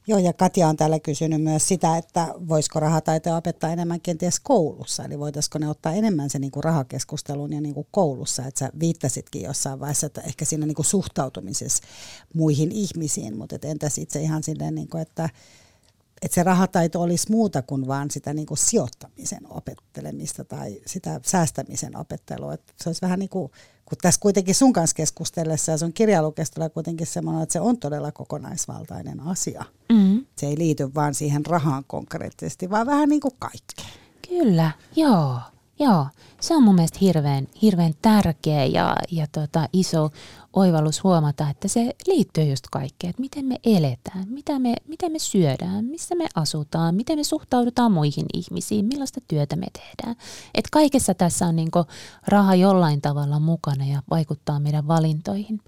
Joo, 0.06 0.18
ja 0.18 0.32
Katja 0.32 0.68
on 0.68 0.76
täällä 0.76 1.00
kysynyt 1.00 1.42
myös 1.42 1.68
sitä, 1.68 1.96
että 1.96 2.34
voisiko 2.48 2.80
rahataitoja 2.80 3.36
opettaa 3.36 3.72
enemmän 3.72 4.00
kenties 4.00 4.40
koulussa, 4.40 5.04
eli 5.04 5.18
voitaisiko 5.18 5.58
ne 5.58 5.68
ottaa 5.68 5.92
enemmän 5.92 6.30
se 6.30 6.38
niin 6.38 6.50
kuin 6.50 6.64
rahakeskustelun 6.64 7.52
ja 7.52 7.60
niin 7.60 7.74
kuin 7.74 7.86
koulussa, 7.90 8.46
että 8.46 8.58
sä 8.58 8.70
viittasitkin 8.80 9.42
jossain 9.42 9.80
vaiheessa, 9.80 10.06
että 10.06 10.20
ehkä 10.20 10.44
siinä 10.44 10.66
niin 10.66 10.74
kuin 10.74 10.86
suhtautumisessa 10.86 11.82
muihin 12.34 12.72
ihmisiin, 12.72 13.36
mutta 13.36 13.56
entäs 13.62 13.98
itse 13.98 14.20
ihan 14.20 14.42
silleen, 14.42 14.74
niin 14.74 14.88
kuin, 14.88 15.02
että 15.02 15.28
että 16.22 16.34
se 16.34 16.42
rahataito 16.42 17.00
olisi 17.02 17.30
muuta 17.30 17.62
kuin 17.62 17.86
vaan 17.86 18.10
sitä 18.10 18.34
niin 18.34 18.46
kuin 18.46 18.58
sijoittamisen 18.58 19.46
opettelemista 19.50 20.44
tai 20.44 20.80
sitä 20.86 21.20
säästämisen 21.26 21.96
opettelua. 21.96 22.54
Että 22.54 22.72
se 22.76 22.88
olisi 22.88 23.02
vähän 23.02 23.18
niin 23.18 23.28
kuin, 23.28 23.52
kun 23.84 23.98
tässä 24.02 24.20
kuitenkin 24.20 24.54
sun 24.54 24.72
kanssa 24.72 24.96
keskustellessa 24.96 25.72
ja 25.72 25.78
sun 25.78 25.92
kirjalukesta 25.92 26.70
kuitenkin 26.70 27.06
semmoinen, 27.06 27.42
että 27.42 27.52
se 27.52 27.60
on 27.60 27.78
todella 27.78 28.12
kokonaisvaltainen 28.12 29.20
asia. 29.20 29.64
Mm. 29.92 30.24
Se 30.36 30.46
ei 30.46 30.58
liity 30.58 30.94
vaan 30.94 31.14
siihen 31.14 31.46
rahaan 31.46 31.84
konkreettisesti, 31.86 32.70
vaan 32.70 32.86
vähän 32.86 33.08
niin 33.08 33.20
kuin 33.20 33.34
kaikkeen. 33.38 33.88
Kyllä, 34.28 34.70
joo. 34.96 35.40
Joo, 35.82 36.06
se 36.40 36.56
on 36.56 36.62
mun 36.62 36.74
mielestä 36.74 36.98
hirveän, 37.00 37.46
hirveän 37.62 37.92
tärkeä 38.02 38.64
ja, 38.64 38.96
ja 39.10 39.26
tota, 39.32 39.68
iso 39.72 40.10
oivallus 40.52 41.04
huomata, 41.04 41.50
että 41.50 41.68
se 41.68 41.94
liittyy 42.06 42.44
just 42.44 42.64
kaikkeen, 42.72 43.10
että 43.10 43.20
miten 43.22 43.44
me 43.44 43.56
eletään, 43.64 44.28
mitä 44.28 44.58
me, 44.58 44.74
miten 44.88 45.12
me 45.12 45.18
syödään, 45.18 45.84
missä 45.84 46.14
me 46.14 46.26
asutaan, 46.34 46.94
miten 46.94 47.18
me 47.18 47.24
suhtaudutaan 47.24 47.92
muihin 47.92 48.26
ihmisiin, 48.34 48.84
millaista 48.84 49.20
työtä 49.28 49.56
me 49.56 49.66
tehdään. 49.72 50.16
Et 50.54 50.70
kaikessa 50.72 51.14
tässä 51.14 51.46
on 51.46 51.56
niinku 51.56 51.84
raha 52.26 52.54
jollain 52.54 53.00
tavalla 53.00 53.40
mukana 53.40 53.86
ja 53.86 54.02
vaikuttaa 54.10 54.60
meidän 54.60 54.88
valintoihin. 54.88 55.60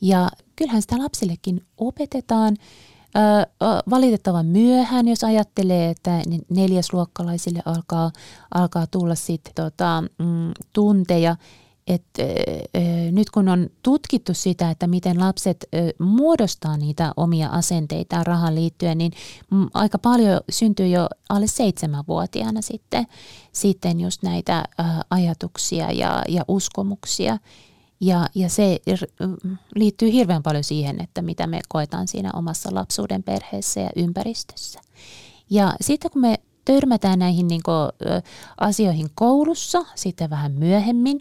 Ja 0.00 0.30
kyllähän 0.56 0.82
sitä 0.82 0.98
lapsillekin 0.98 1.66
opetetaan 1.76 2.56
valitettavan 3.90 4.46
myöhään, 4.46 5.08
jos 5.08 5.24
ajattelee, 5.24 5.90
että 5.90 6.22
neljäsluokkalaisille 6.50 7.62
alkaa, 7.64 8.10
alkaa 8.54 8.86
tulla 8.86 9.14
sitten 9.14 9.52
tota, 9.54 10.02
mm, 10.18 10.52
tunteja. 10.72 11.36
Et, 11.86 12.04
ö, 12.18 12.22
nyt 13.12 13.30
kun 13.30 13.48
on 13.48 13.70
tutkittu 13.82 14.34
sitä, 14.34 14.70
että 14.70 14.86
miten 14.86 15.20
lapset 15.20 15.68
muodostaa 15.98 16.76
niitä 16.76 17.12
omia 17.16 17.48
asenteita 17.48 18.24
rahan 18.24 18.54
liittyen, 18.54 18.98
niin 18.98 19.12
m, 19.50 19.64
aika 19.74 19.98
paljon 19.98 20.40
syntyy 20.50 20.86
jo 20.86 21.08
alle 21.28 21.46
seitsemänvuotiaana 21.46 22.62
sitten, 22.62 23.06
sitten 23.52 24.00
just 24.00 24.22
näitä 24.22 24.64
ajatuksia 25.10 25.92
ja, 25.92 26.22
ja 26.28 26.44
uskomuksia. 26.48 27.38
Ja, 28.00 28.28
ja 28.34 28.48
se 28.48 28.78
liittyy 29.74 30.12
hirveän 30.12 30.42
paljon 30.42 30.64
siihen, 30.64 31.00
että 31.02 31.22
mitä 31.22 31.46
me 31.46 31.60
koetaan 31.68 32.08
siinä 32.08 32.30
omassa 32.34 32.68
lapsuuden 32.72 33.22
perheessä 33.22 33.80
ja 33.80 33.90
ympäristössä. 33.96 34.80
Ja 35.50 35.74
sitten 35.80 36.10
kun 36.10 36.20
me 36.20 36.36
törmätään 36.64 37.18
näihin 37.18 37.48
niin 37.48 37.62
kuin, 37.64 37.90
asioihin 38.60 39.08
koulussa 39.14 39.84
sitten 39.94 40.30
vähän 40.30 40.52
myöhemmin, 40.52 41.20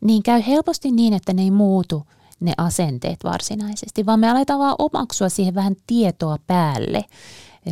niin 0.00 0.22
käy 0.22 0.42
helposti 0.46 0.90
niin, 0.90 1.12
että 1.12 1.32
ne 1.32 1.42
ei 1.42 1.50
muutu 1.50 2.06
ne 2.40 2.52
asenteet 2.56 3.24
varsinaisesti, 3.24 4.06
vaan 4.06 4.20
me 4.20 4.30
aletaan 4.30 4.60
vaan 4.60 4.76
omaksua 4.78 5.28
siihen 5.28 5.54
vähän 5.54 5.76
tietoa 5.86 6.36
päälle 6.46 7.04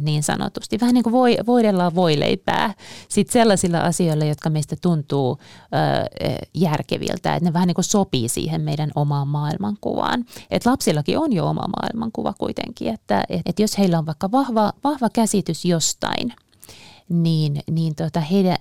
niin 0.03 0.23
sanotusti. 0.23 0.81
Vähän 0.81 0.95
niin 0.95 1.05
kuin 1.05 1.13
voi, 1.13 1.37
voidellaan 1.47 1.95
voileipää 1.95 2.75
sit 3.09 3.31
sellaisilla 3.31 3.79
asioilla, 3.79 4.25
jotka 4.25 4.51
meistä 4.51 4.77
tuntuu 4.83 5.39
ö, 5.41 6.47
järkeviltä, 6.55 7.35
että 7.35 7.45
ne 7.49 7.53
vähän 7.53 7.67
niin 7.67 7.75
kuin 7.75 7.85
sopii 7.85 8.29
siihen 8.29 8.61
meidän 8.61 8.91
omaan 8.95 9.29
maailmankuvaan. 9.29 10.25
Et 10.51 10.67
lapsillakin 10.67 11.19
on 11.19 11.33
jo 11.33 11.47
oma 11.47 11.65
maailmankuva 11.81 12.33
kuitenkin, 12.39 12.95
että 12.95 13.25
et, 13.29 13.41
et 13.47 13.59
jos 13.59 13.79
heillä 13.79 13.99
on 13.99 14.07
vaikka 14.07 14.31
vahva, 14.33 14.73
vahva 14.85 15.09
käsitys 15.11 15.65
jostain, 15.65 16.33
niin, 17.09 17.61
niin 17.71 17.95
tota 17.95 18.21
heidän, 18.21 18.57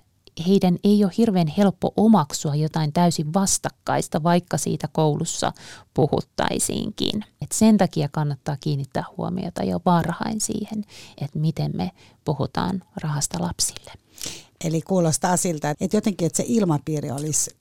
heidän 0.47 0.77
ei 0.83 1.03
ole 1.03 1.11
hirveän 1.17 1.47
helppo 1.47 1.93
omaksua 1.97 2.55
jotain 2.55 2.93
täysin 2.93 3.33
vastakkaista, 3.33 4.23
vaikka 4.23 4.57
siitä 4.57 4.87
koulussa 4.91 5.51
puhuttaisiinkin. 5.93 7.25
Et 7.41 7.51
sen 7.51 7.77
takia 7.77 8.09
kannattaa 8.11 8.57
kiinnittää 8.59 9.03
huomiota 9.17 9.63
jo 9.63 9.79
varhain 9.85 10.41
siihen, 10.41 10.83
että 11.21 11.39
miten 11.39 11.71
me 11.75 11.91
puhutaan 12.25 12.83
rahasta 13.01 13.41
lapsille. 13.41 13.91
Eli 14.63 14.81
kuulostaa 14.81 15.37
siltä, 15.37 15.69
että 15.79 15.97
jotenkin 15.97 16.25
että 16.25 16.37
se 16.37 16.45
ilmapiiri 16.47 17.11
olisi 17.11 17.51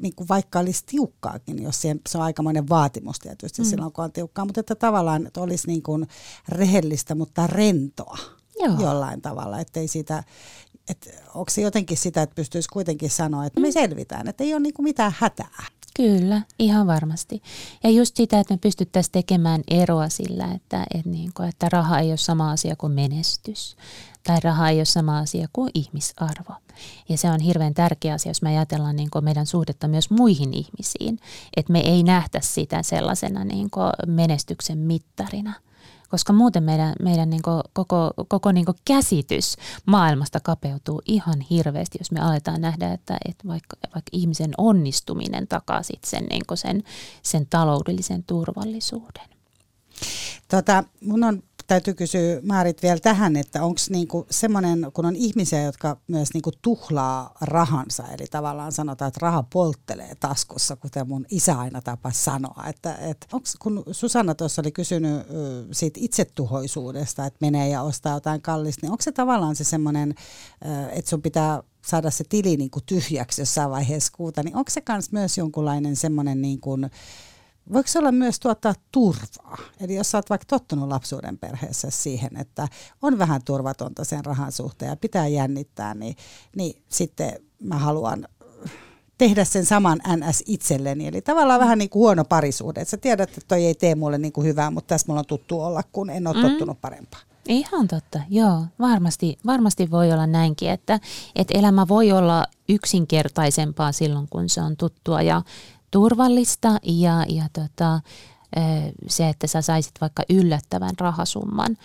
niin 0.00 0.14
kuin 0.14 0.28
vaikka 0.28 0.58
olisi 0.58 0.86
tiukkaakin, 0.86 1.62
jos 1.62 1.82
se, 1.82 1.96
se 2.08 2.18
on 2.18 2.24
aikamoinen 2.24 2.68
vaatimus 2.68 3.18
tietysti 3.18 3.62
mm. 3.62 3.68
silloin, 3.68 3.92
kun 3.92 4.04
on 4.04 4.12
tiukkaa, 4.12 4.44
mutta 4.44 4.60
että 4.60 4.74
tavallaan 4.74 5.26
että 5.26 5.40
olisi 5.40 5.66
niin 5.66 5.82
kuin 5.82 6.06
rehellistä, 6.48 7.14
mutta 7.14 7.46
rentoa 7.46 8.18
Joo. 8.58 8.80
jollain 8.80 9.22
tavalla, 9.22 9.60
ettei 9.60 9.88
siitä 9.88 10.24
että 10.88 11.10
onko 11.34 11.50
se 11.50 11.60
jotenkin 11.60 11.96
sitä, 11.96 12.22
että 12.22 12.34
pystyisi 12.34 12.68
kuitenkin 12.72 13.10
sanoa, 13.10 13.46
että 13.46 13.60
me 13.60 13.68
mm. 13.68 13.72
selvitään, 13.72 14.28
että 14.28 14.44
ei 14.44 14.54
ole 14.54 14.62
niin 14.62 14.74
kuin 14.74 14.84
mitään 14.84 15.14
hätää. 15.18 15.64
Kyllä, 15.96 16.42
ihan 16.58 16.86
varmasti. 16.86 17.42
Ja 17.84 17.90
just 17.90 18.16
sitä, 18.16 18.40
että 18.40 18.54
me 18.54 18.58
pystyttäisiin 18.58 19.12
tekemään 19.12 19.62
eroa 19.70 20.08
sillä, 20.08 20.52
että, 20.54 20.86
että, 20.94 21.10
niin 21.10 21.30
kuin, 21.36 21.48
että 21.48 21.68
raha 21.72 21.98
ei 21.98 22.08
ole 22.08 22.16
sama 22.16 22.50
asia 22.50 22.76
kuin 22.76 22.92
menestys. 22.92 23.76
Tai 24.26 24.40
raha 24.44 24.68
ei 24.68 24.78
ole 24.78 24.84
sama 24.84 25.18
asia 25.18 25.48
kuin 25.52 25.70
ihmisarvo. 25.74 26.54
Ja 27.08 27.16
se 27.16 27.30
on 27.30 27.40
hirveän 27.40 27.74
tärkeä 27.74 28.14
asia, 28.14 28.30
jos 28.30 28.42
me 28.42 28.48
ajatellaan 28.48 28.96
niin 28.96 29.10
kuin 29.10 29.24
meidän 29.24 29.46
suhdetta 29.46 29.88
myös 29.88 30.10
muihin 30.10 30.54
ihmisiin. 30.54 31.18
Että 31.56 31.72
me 31.72 31.80
ei 31.80 32.02
nähtä 32.02 32.40
sitä 32.42 32.82
sellaisena 32.82 33.44
niin 33.44 33.70
kuin 33.70 33.92
menestyksen 34.06 34.78
mittarina– 34.78 35.54
koska 36.12 36.32
muuten 36.32 36.62
meidän, 36.62 36.92
meidän 37.02 37.30
niin 37.30 37.42
koko, 37.72 38.10
koko 38.28 38.52
niin 38.52 38.66
käsitys 38.84 39.56
maailmasta 39.86 40.40
kapeutuu 40.40 41.02
ihan 41.06 41.40
hirveästi, 41.40 41.98
jos 42.00 42.12
me 42.12 42.20
aletaan 42.20 42.60
nähdä, 42.60 42.92
että, 42.92 43.16
että 43.28 43.48
vaikka, 43.48 43.76
vaikka 43.82 44.10
ihmisen 44.12 44.50
onnistuminen 44.58 45.48
takaa 45.48 45.82
sit 45.82 46.04
sen, 46.04 46.24
niin 46.24 46.42
sen, 46.54 46.82
sen 47.22 47.46
taloudellisen 47.46 48.24
turvallisuuden. 48.24 49.24
Tota, 50.48 50.84
mun 51.00 51.24
on 51.24 51.42
täytyy 51.72 51.94
kysyä 51.94 52.40
Maarit 52.42 52.82
vielä 52.82 53.00
tähän, 53.00 53.36
että 53.36 53.64
onko 53.64 53.80
niinku 53.90 54.26
semmoinen, 54.30 54.86
kun 54.92 55.06
on 55.06 55.16
ihmisiä, 55.16 55.62
jotka 55.62 55.96
myös 56.08 56.34
niinku 56.34 56.50
tuhlaa 56.62 57.34
rahansa, 57.40 58.04
eli 58.08 58.26
tavallaan 58.30 58.72
sanotaan, 58.72 59.08
että 59.08 59.18
raha 59.22 59.42
polttelee 59.42 60.14
taskussa, 60.20 60.76
kuten 60.76 61.08
mun 61.08 61.26
isä 61.30 61.58
aina 61.58 61.82
tapa 61.82 62.10
sanoa. 62.10 62.64
Että, 62.68 62.94
et 62.94 63.26
onks, 63.32 63.56
kun 63.60 63.82
Susanna 63.90 64.34
tuossa 64.34 64.62
oli 64.62 64.72
kysynyt 64.72 65.26
siitä 65.72 66.00
itsetuhoisuudesta, 66.02 67.26
että 67.26 67.38
menee 67.40 67.68
ja 67.68 67.82
ostaa 67.82 68.14
jotain 68.14 68.42
kallista, 68.42 68.80
niin 68.86 68.92
onko 68.92 69.02
se 69.02 69.12
tavallaan 69.12 69.56
se 69.56 69.64
semmoinen, 69.64 70.14
että 70.90 71.10
sun 71.10 71.22
pitää 71.22 71.62
saada 71.86 72.10
se 72.10 72.24
tili 72.28 72.56
niinku 72.56 72.80
tyhjäksi 72.86 73.42
jossain 73.42 73.70
vaiheessa 73.70 74.12
kuuta, 74.16 74.42
niin 74.42 74.56
onko 74.56 74.70
se 74.70 74.82
myös 75.12 75.38
jonkunlainen 75.38 75.96
semmoinen 75.96 76.42
niin 76.42 76.60
kuin, 76.60 76.90
voiko 77.72 77.88
se 77.88 77.98
olla 77.98 78.12
myös 78.12 78.40
tuottaa 78.40 78.74
turvaa? 78.92 79.58
Eli 79.80 79.94
jos 79.94 80.10
sä 80.10 80.18
oot 80.18 80.30
vaikka 80.30 80.46
tottunut 80.46 80.88
lapsuuden 80.88 81.38
perheessä 81.38 81.90
siihen, 81.90 82.36
että 82.36 82.68
on 83.02 83.18
vähän 83.18 83.40
turvatonta 83.44 84.04
sen 84.04 84.24
rahan 84.24 84.52
suhteen 84.52 84.88
ja 84.88 84.96
pitää 84.96 85.26
jännittää, 85.26 85.94
niin, 85.94 86.16
niin 86.56 86.82
sitten 86.88 87.32
mä 87.60 87.78
haluan 87.78 88.28
tehdä 89.18 89.44
sen 89.44 89.66
saman 89.66 90.00
NS 90.16 90.42
itselleni. 90.46 91.06
Eli 91.06 91.20
tavallaan 91.20 91.60
vähän 91.60 91.78
niin 91.78 91.90
kuin 91.90 92.00
huono 92.00 92.24
parisuhde. 92.24 92.80
Et 92.80 92.88
sä 92.88 92.96
tiedät, 92.96 93.28
että 93.28 93.48
toi 93.48 93.66
ei 93.66 93.74
tee 93.74 93.94
mulle 93.94 94.18
niin 94.18 94.32
kuin 94.32 94.46
hyvää, 94.46 94.70
mutta 94.70 94.88
tässä 94.88 95.04
mulla 95.08 95.20
on 95.20 95.26
tuttu 95.26 95.60
olla, 95.60 95.82
kun 95.92 96.10
en 96.10 96.26
ole 96.26 96.36
mm. 96.36 96.42
tottunut 96.42 96.80
parempaa. 96.80 97.20
Ihan 97.48 97.88
totta, 97.88 98.20
joo. 98.30 98.64
Varmasti, 98.78 99.38
varmasti 99.46 99.90
voi 99.90 100.12
olla 100.12 100.26
näinkin, 100.26 100.70
että, 100.70 101.00
että 101.36 101.58
elämä 101.58 101.88
voi 101.88 102.12
olla 102.12 102.46
yksinkertaisempaa 102.68 103.92
silloin, 103.92 104.26
kun 104.30 104.48
se 104.48 104.60
on 104.60 104.76
tuttua 104.76 105.22
ja 105.22 105.42
turvallista 105.92 106.78
ja, 106.82 107.24
ja 107.28 107.44
tota, 107.52 108.00
se, 109.08 109.28
että 109.28 109.46
sä 109.46 109.62
saisit 109.62 109.92
vaikka 110.00 110.22
yllättävän 110.30 110.94
rahasumman 110.98 111.76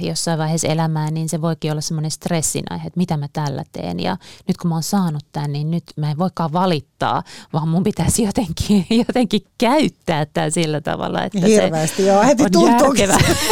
jossain 0.00 0.38
vaiheessa 0.38 0.68
elämää, 0.68 1.10
niin 1.10 1.28
se 1.28 1.40
voikin 1.40 1.72
olla 1.72 1.80
semmoinen 1.80 2.10
stressin 2.10 2.64
aihe, 2.70 2.86
että 2.86 2.98
mitä 2.98 3.16
mä 3.16 3.28
tällä 3.32 3.64
teen. 3.72 4.00
Ja 4.00 4.16
nyt 4.48 4.56
kun 4.56 4.68
mä 4.68 4.74
oon 4.74 4.82
saanut 4.82 5.24
tämän, 5.32 5.52
niin 5.52 5.70
nyt 5.70 5.84
mä 5.96 6.10
en 6.10 6.18
voikaan 6.18 6.52
valittaa, 6.52 7.22
vaan 7.52 7.68
mun 7.68 7.82
pitäisi 7.82 8.22
jotenkin, 8.22 8.86
jotenkin 9.08 9.40
käyttää 9.58 10.26
tämä 10.26 10.50
sillä 10.50 10.80
tavalla, 10.80 11.24
että 11.24 11.46
Hirveästi, 11.46 11.96
se 11.96 12.08
joo. 12.08 12.22
Heti 12.22 12.44
tuntuu, 12.52 12.94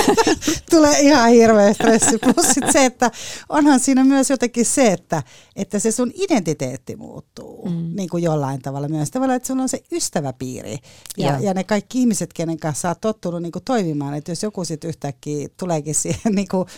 tulee 0.70 1.01
ihan 1.01 1.31
hirveä 1.31 1.72
stressi. 1.72 2.18
Plus 2.18 2.47
sit 2.53 2.64
se, 2.72 2.85
että 2.85 3.11
onhan 3.49 3.81
siinä 3.81 4.05
myös 4.05 4.31
jotenkin 4.31 4.66
se, 4.66 4.93
että, 4.93 5.22
että 5.57 5.79
se 5.79 5.93
sun 5.93 6.12
identiteetti 6.14 6.97
muuttuu 6.97 7.68
mm. 7.68 7.91
niin 7.97 8.09
kuin 8.09 8.22
jollain 8.22 8.62
tavalla 8.62 8.89
myös. 8.89 9.11
Tavallaan, 9.11 9.37
että 9.37 9.47
sulla 9.47 9.62
on 9.62 9.68
se 9.68 9.83
ystäväpiiri 9.93 10.79
ja, 11.16 11.39
ja 11.41 11.55
ne 11.55 11.64
kaikki 11.64 12.01
ihmiset, 12.01 12.33
kenen 12.33 12.59
kanssa 12.59 12.83
sä 12.83 12.89
oot 12.89 13.01
tottunut 13.01 13.43
niin 13.43 13.53
kuin 13.53 13.64
toimimaan. 13.64 14.14
Että 14.14 14.31
jos 14.31 14.43
joku 14.43 14.64
sitten 14.64 14.89
yhtäkkiä 14.89 15.49
tuleekin 15.65 15.95
siihen 15.95 16.35
niin 16.35 16.49
kuin 16.49 16.69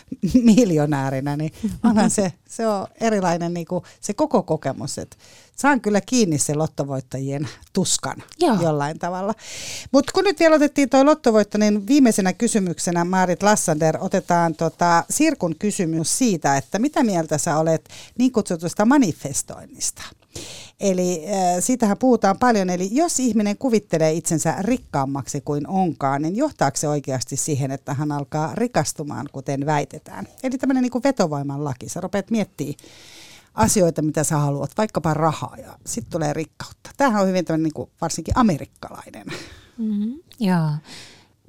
miljonäärinä, 0.42 1.36
niin 1.36 1.52
onhan 1.84 2.10
se, 2.10 2.32
se 2.48 2.66
on 2.68 2.86
erilainen 3.00 3.54
niin 3.54 3.66
kuin 3.66 3.84
se 4.00 4.14
koko 4.14 4.42
kokemus, 4.42 4.98
että 4.98 5.16
saan 5.56 5.80
kyllä 5.80 6.00
kiinni 6.00 6.38
se 6.38 6.54
lottovoittajien 6.54 7.48
tuskan 7.72 8.22
Joo. 8.38 8.56
jollain 8.62 8.98
tavalla. 8.98 9.34
Mutta 9.92 10.12
kun 10.12 10.24
nyt 10.24 10.40
vielä 10.40 10.56
otettiin 10.56 10.90
tuo 10.90 11.04
lottovoitto, 11.04 11.58
niin 11.58 11.86
viimeisenä 11.86 12.32
kysymyksenä 12.32 13.04
Maarit 13.04 13.42
Lassander 13.42 13.98
otetaan 14.00 14.54
tota 14.54 15.04
Sirkun 15.10 15.54
kysymys 15.58 16.18
siitä, 16.18 16.56
että 16.56 16.78
mitä 16.78 17.02
mieltä 17.02 17.38
sä 17.38 17.58
olet 17.58 17.88
niin 18.18 18.32
kutsutusta 18.32 18.84
manifestoinnista? 18.84 20.02
Eli 20.80 21.24
äh, 21.26 21.34
siitähän 21.60 21.98
puhutaan 21.98 22.38
paljon, 22.38 22.70
eli 22.70 22.88
jos 22.92 23.20
ihminen 23.20 23.58
kuvittelee 23.58 24.12
itsensä 24.12 24.54
rikkaammaksi 24.60 25.40
kuin 25.40 25.68
onkaan, 25.68 26.22
niin 26.22 26.36
johtaako 26.36 26.76
se 26.76 26.88
oikeasti 26.88 27.36
siihen, 27.36 27.70
että 27.70 27.94
hän 27.94 28.12
alkaa 28.12 28.54
rikastumaan, 28.54 29.26
kuten 29.32 29.66
väitetään? 29.66 30.28
Eli 30.42 30.58
tämmöinen 30.58 30.82
niin 30.82 31.02
vetovoiman 31.04 31.64
laki, 31.64 31.88
sä 31.88 32.00
rupeat 32.00 32.30
miettimään 32.30 32.74
asioita, 33.54 34.02
mitä 34.02 34.24
sä 34.24 34.36
haluat, 34.36 34.70
vaikkapa 34.78 35.14
rahaa 35.14 35.56
ja 35.56 35.78
sitten 35.86 36.12
tulee 36.12 36.32
rikkautta. 36.32 36.90
Tämähän 36.96 37.22
on 37.22 37.28
hyvin 37.28 37.44
tämmöinen 37.44 37.62
niin 37.62 37.74
kuin 37.74 37.90
varsinkin 38.00 38.38
amerikkalainen. 38.38 39.26
Mm-hmm. 39.78 40.14
Joo. 40.40 40.70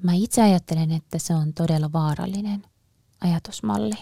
Mä 0.04 0.14
itse 0.14 0.42
ajattelen, 0.42 0.92
että 0.92 1.20
se 1.20 1.34
on 1.34 1.54
todella 1.54 1.94
vaarallinen 1.94 2.66
ajatusmalli. 3.22 3.96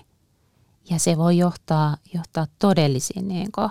Ja 0.89 0.99
se 0.99 1.17
voi 1.17 1.37
johtaa, 1.37 1.97
johtaa 2.13 2.47
todellisiin 2.59 3.27
niin 3.27 3.51
kuin, 3.51 3.69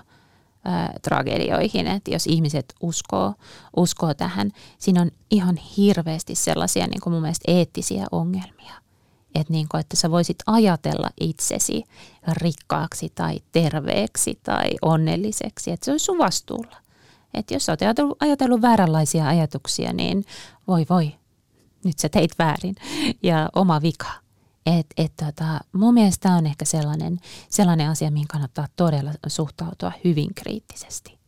tragedioihin, 1.03 1.87
että 1.87 2.11
jos 2.11 2.27
ihmiset 2.27 2.75
uskoo, 2.81 3.35
uskoo 3.77 4.15
tähän, 4.15 4.51
siinä 4.79 5.03
on 5.03 5.11
ihan 5.31 5.57
hirveästi 5.57 6.35
sellaisia 6.35 6.87
niin 6.87 7.01
kuin 7.01 7.13
mun 7.13 7.23
mielestä 7.23 7.53
eettisiä 7.53 8.07
ongelmia. 8.13 8.75
Että, 9.35 9.53
niin 9.53 9.67
kuin, 9.71 9.81
että 9.81 9.97
sä 9.97 10.11
voisit 10.11 10.39
ajatella 10.47 11.11
itsesi 11.21 11.85
rikkaaksi 12.33 13.13
tai 13.15 13.41
terveeksi 13.53 14.39
tai 14.43 14.71
onnelliseksi, 14.83 15.71
että 15.71 15.85
se 15.85 15.91
olisi 15.91 16.05
sun 16.05 16.19
vastuulla. 16.19 16.77
Että 17.35 17.55
jos 17.55 17.67
sä 17.67 17.73
oot 17.73 17.83
ajatellut, 17.83 18.23
ajatellut 18.23 18.63
vääränlaisia 18.63 19.29
ajatuksia, 19.29 19.93
niin 19.93 20.25
voi 20.69 20.87
voi, 20.91 21.15
nyt 21.85 21.99
sä 21.99 22.09
teit 22.09 22.31
väärin 22.39 22.75
ja 23.23 23.49
oma 23.55 23.83
vika. 23.83 24.24
Et, 24.67 24.87
et 24.97 25.13
tota, 25.17 25.61
mun 25.73 25.95
mielestä 25.95 26.23
tämä 26.23 26.37
on 26.37 26.47
ehkä 26.47 26.65
sellainen, 26.65 27.21
sellainen 27.49 27.91
asia, 27.91 28.11
mihin 28.11 28.29
kannattaa 28.29 28.67
todella 28.77 29.13
suhtautua 29.27 29.93
hyvin 30.05 30.35
kriittisesti. 30.35 31.19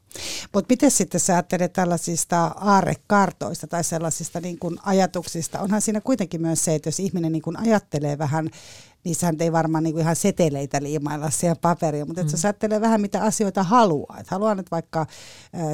Mutta 0.52 0.72
miten 0.72 0.90
sitten 0.90 1.20
sä 1.20 1.32
ajattelet 1.32 1.72
tällaisista 1.72 2.44
aarekartoista 2.46 3.66
tai 3.66 3.84
sellaisista 3.84 4.40
niin 4.40 4.58
kuin 4.58 4.78
ajatuksista? 4.82 5.60
Onhan 5.60 5.80
siinä 5.80 6.00
kuitenkin 6.00 6.42
myös 6.42 6.64
se, 6.64 6.74
että 6.74 6.88
jos 6.88 7.00
ihminen 7.00 7.32
niin 7.32 7.42
kuin 7.42 7.56
ajattelee 7.56 8.18
vähän 8.18 8.50
niissähän 9.06 9.36
ei 9.40 9.52
varmaan 9.52 9.84
niinku 9.84 10.00
ihan 10.00 10.16
seteleitä 10.16 10.82
liimailla 10.82 11.30
siihen 11.30 11.56
paperiin, 11.56 12.06
mutta 12.06 12.22
mm. 12.22 12.28
sä 12.28 12.48
ajattelee 12.48 12.80
vähän 12.80 13.00
mitä 13.00 13.22
asioita 13.22 13.62
haluaa. 13.62 14.16
Et 14.20 14.28
haluaa 14.28 14.54
nyt 14.54 14.70
vaikka 14.70 15.00
ä, 15.00 15.06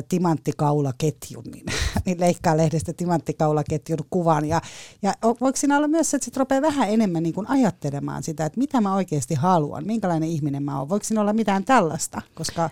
timanttikaulaketjun, 0.08 1.44
niin, 1.44 1.66
niin 2.06 2.20
leikkaa 2.20 2.56
lehdestä 2.56 2.92
timanttikaulaketjun 2.92 3.98
kuvan. 4.10 4.44
Ja, 4.44 4.60
ja 5.02 5.14
voiko 5.40 5.56
siinä 5.56 5.76
olla 5.76 5.88
myös 5.88 6.10
se, 6.10 6.16
että 6.16 6.24
sit 6.24 6.36
rupeaa 6.36 6.62
vähän 6.62 6.90
enemmän 6.90 7.22
niin 7.22 7.34
kuin 7.34 7.50
ajattelemaan 7.50 8.22
sitä, 8.22 8.44
että 8.44 8.58
mitä 8.58 8.80
mä 8.80 8.94
oikeasti 8.94 9.34
haluan, 9.34 9.86
minkälainen 9.86 10.28
ihminen 10.28 10.62
mä 10.62 10.78
oon. 10.78 10.88
Voiko 10.88 11.04
siinä 11.04 11.20
olla 11.20 11.32
mitään 11.32 11.64
tällaista, 11.64 12.22
koska 12.34 12.70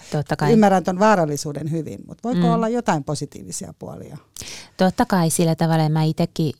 ymmärrän 0.52 0.84
tuon 0.84 0.98
vaarallisuuden 0.98 1.70
hyvin, 1.70 1.98
mutta 2.06 2.28
voiko 2.28 2.46
mm. 2.46 2.52
olla 2.52 2.68
jotain 2.68 3.04
positiivisia 3.04 3.74
puolia? 3.78 4.16
Totta 4.76 5.06
kai 5.06 5.30
sillä 5.30 5.54
tavalla. 5.54 5.88
Mä 5.88 6.02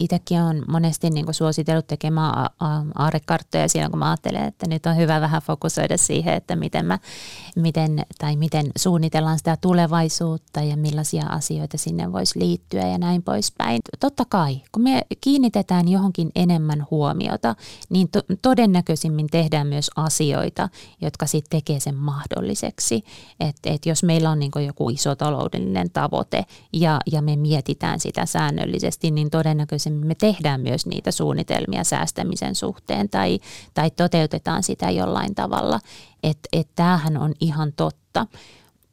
itsekin 0.00 0.42
olen 0.42 0.62
monesti 0.68 1.10
niin 1.10 1.34
suositellut 1.34 1.86
tekemään 1.86 2.50
aarekarttoja 2.94 3.68
siellä 3.68 3.89
kun 3.90 3.98
mä 3.98 4.10
ajattelen, 4.10 4.44
että 4.44 4.66
nyt 4.68 4.86
on 4.86 4.96
hyvä 4.96 5.20
vähän 5.20 5.42
fokusoida 5.42 5.96
siihen, 5.96 6.34
että 6.34 6.56
miten, 6.56 6.86
mä, 6.86 6.98
miten, 7.56 8.02
tai 8.18 8.36
miten 8.36 8.66
suunnitellaan 8.78 9.38
sitä 9.38 9.56
tulevaisuutta 9.60 10.60
ja 10.60 10.76
millaisia 10.76 11.26
asioita 11.26 11.78
sinne 11.78 12.12
voisi 12.12 12.40
liittyä 12.40 12.86
ja 12.86 12.98
näin 12.98 13.22
poispäin. 13.22 13.80
Totta 14.00 14.24
kai, 14.28 14.60
kun 14.72 14.82
me 14.82 15.02
kiinnitetään 15.20 15.88
johonkin 15.88 16.30
enemmän 16.34 16.86
huomiota, 16.90 17.54
niin 17.88 18.08
to- 18.08 18.34
todennäköisimmin 18.42 19.26
tehdään 19.26 19.66
myös 19.66 19.90
asioita, 19.96 20.68
jotka 21.00 21.26
sitten 21.26 21.60
tekee 21.60 21.80
sen 21.80 21.94
mahdolliseksi. 21.94 23.04
Että 23.40 23.70
et 23.70 23.86
jos 23.86 24.02
meillä 24.02 24.30
on 24.30 24.38
niin 24.38 24.50
joku 24.66 24.90
iso 24.90 25.14
taloudellinen 25.14 25.90
tavoite 25.90 26.44
ja, 26.72 27.00
ja 27.12 27.22
me 27.22 27.36
mietitään 27.36 28.00
sitä 28.00 28.26
säännöllisesti, 28.26 29.10
niin 29.10 29.30
todennäköisemmin 29.30 30.06
me 30.06 30.14
tehdään 30.14 30.60
myös 30.60 30.86
niitä 30.86 31.10
suunnitelmia 31.10 31.84
säästämisen 31.84 32.54
suhteen 32.54 33.08
tai, 33.08 33.40
tai 33.74 33.90
toteutetaan 33.90 34.62
sitä 34.62 34.90
jollain 34.90 35.34
tavalla. 35.34 35.80
Että 36.22 36.48
et 36.52 36.68
tämähän 36.74 37.16
on 37.16 37.32
ihan 37.40 37.72
totta. 37.76 38.26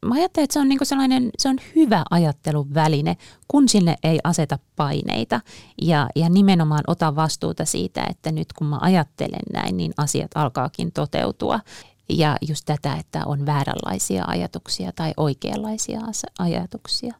Mä 0.06 0.14
ajattelen, 0.14 0.44
että 0.44 0.54
se 0.54 0.60
on 0.60 0.68
niinku 0.68 0.84
sellainen, 0.84 1.30
se 1.38 1.48
on 1.48 1.56
hyvä 1.76 2.04
ajattelun 2.10 2.74
väline, 2.74 3.16
kun 3.48 3.68
sinne 3.68 3.96
ei 4.02 4.18
aseta 4.24 4.58
paineita 4.76 5.40
ja, 5.82 6.08
ja 6.16 6.28
nimenomaan 6.28 6.84
ota 6.86 7.16
vastuuta 7.16 7.64
siitä, 7.64 8.06
että 8.10 8.32
nyt 8.32 8.52
kun 8.52 8.66
mä 8.66 8.78
ajattelen 8.80 9.42
näin, 9.52 9.76
niin 9.76 9.92
asiat 9.96 10.30
alkaakin 10.34 10.92
toteutua. 10.92 11.60
Ja 12.08 12.36
just 12.48 12.64
tätä, 12.66 12.94
että 12.94 13.22
on 13.26 13.46
vääränlaisia 13.46 14.24
ajatuksia 14.26 14.92
tai 14.92 15.12
oikeanlaisia 15.16 16.00
ajatuksia. 16.38 17.14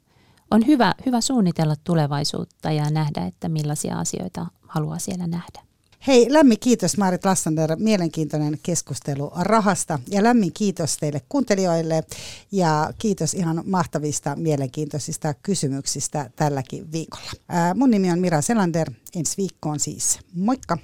On 0.50 0.66
hyvä, 0.66 0.94
hyvä 1.06 1.20
suunnitella 1.20 1.74
tulevaisuutta 1.84 2.70
ja 2.70 2.90
nähdä, 2.90 3.26
että 3.26 3.48
millaisia 3.48 3.98
asioita 3.98 4.46
haluaa 4.68 4.98
siellä 4.98 5.26
nähdä. 5.26 5.67
Hei, 6.06 6.26
lämmin 6.30 6.58
kiitos 6.60 6.96
Marit 6.96 7.24
Lassander, 7.24 7.76
mielenkiintoinen 7.76 8.58
keskustelu 8.62 9.32
rahasta 9.40 9.98
ja 10.10 10.22
lämmin 10.22 10.52
kiitos 10.52 10.96
teille 10.96 11.20
kuuntelijoille 11.28 12.04
ja 12.52 12.92
kiitos 12.98 13.34
ihan 13.34 13.62
mahtavista 13.66 14.36
mielenkiintoisista 14.36 15.34
kysymyksistä 15.34 16.30
tälläkin 16.36 16.92
viikolla. 16.92 17.30
Ää, 17.48 17.74
mun 17.74 17.90
nimi 17.90 18.10
on 18.10 18.18
Mira 18.18 18.42
Selander, 18.42 18.90
ensi 19.16 19.36
viikkoon 19.36 19.80
siis. 19.80 20.18
Moikka! 20.34 20.78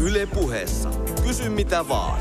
Yle 0.00 0.26
puheessa. 0.26 0.90
Kysy 1.26 1.48
mitä 1.48 1.88
vaan. 1.88 2.20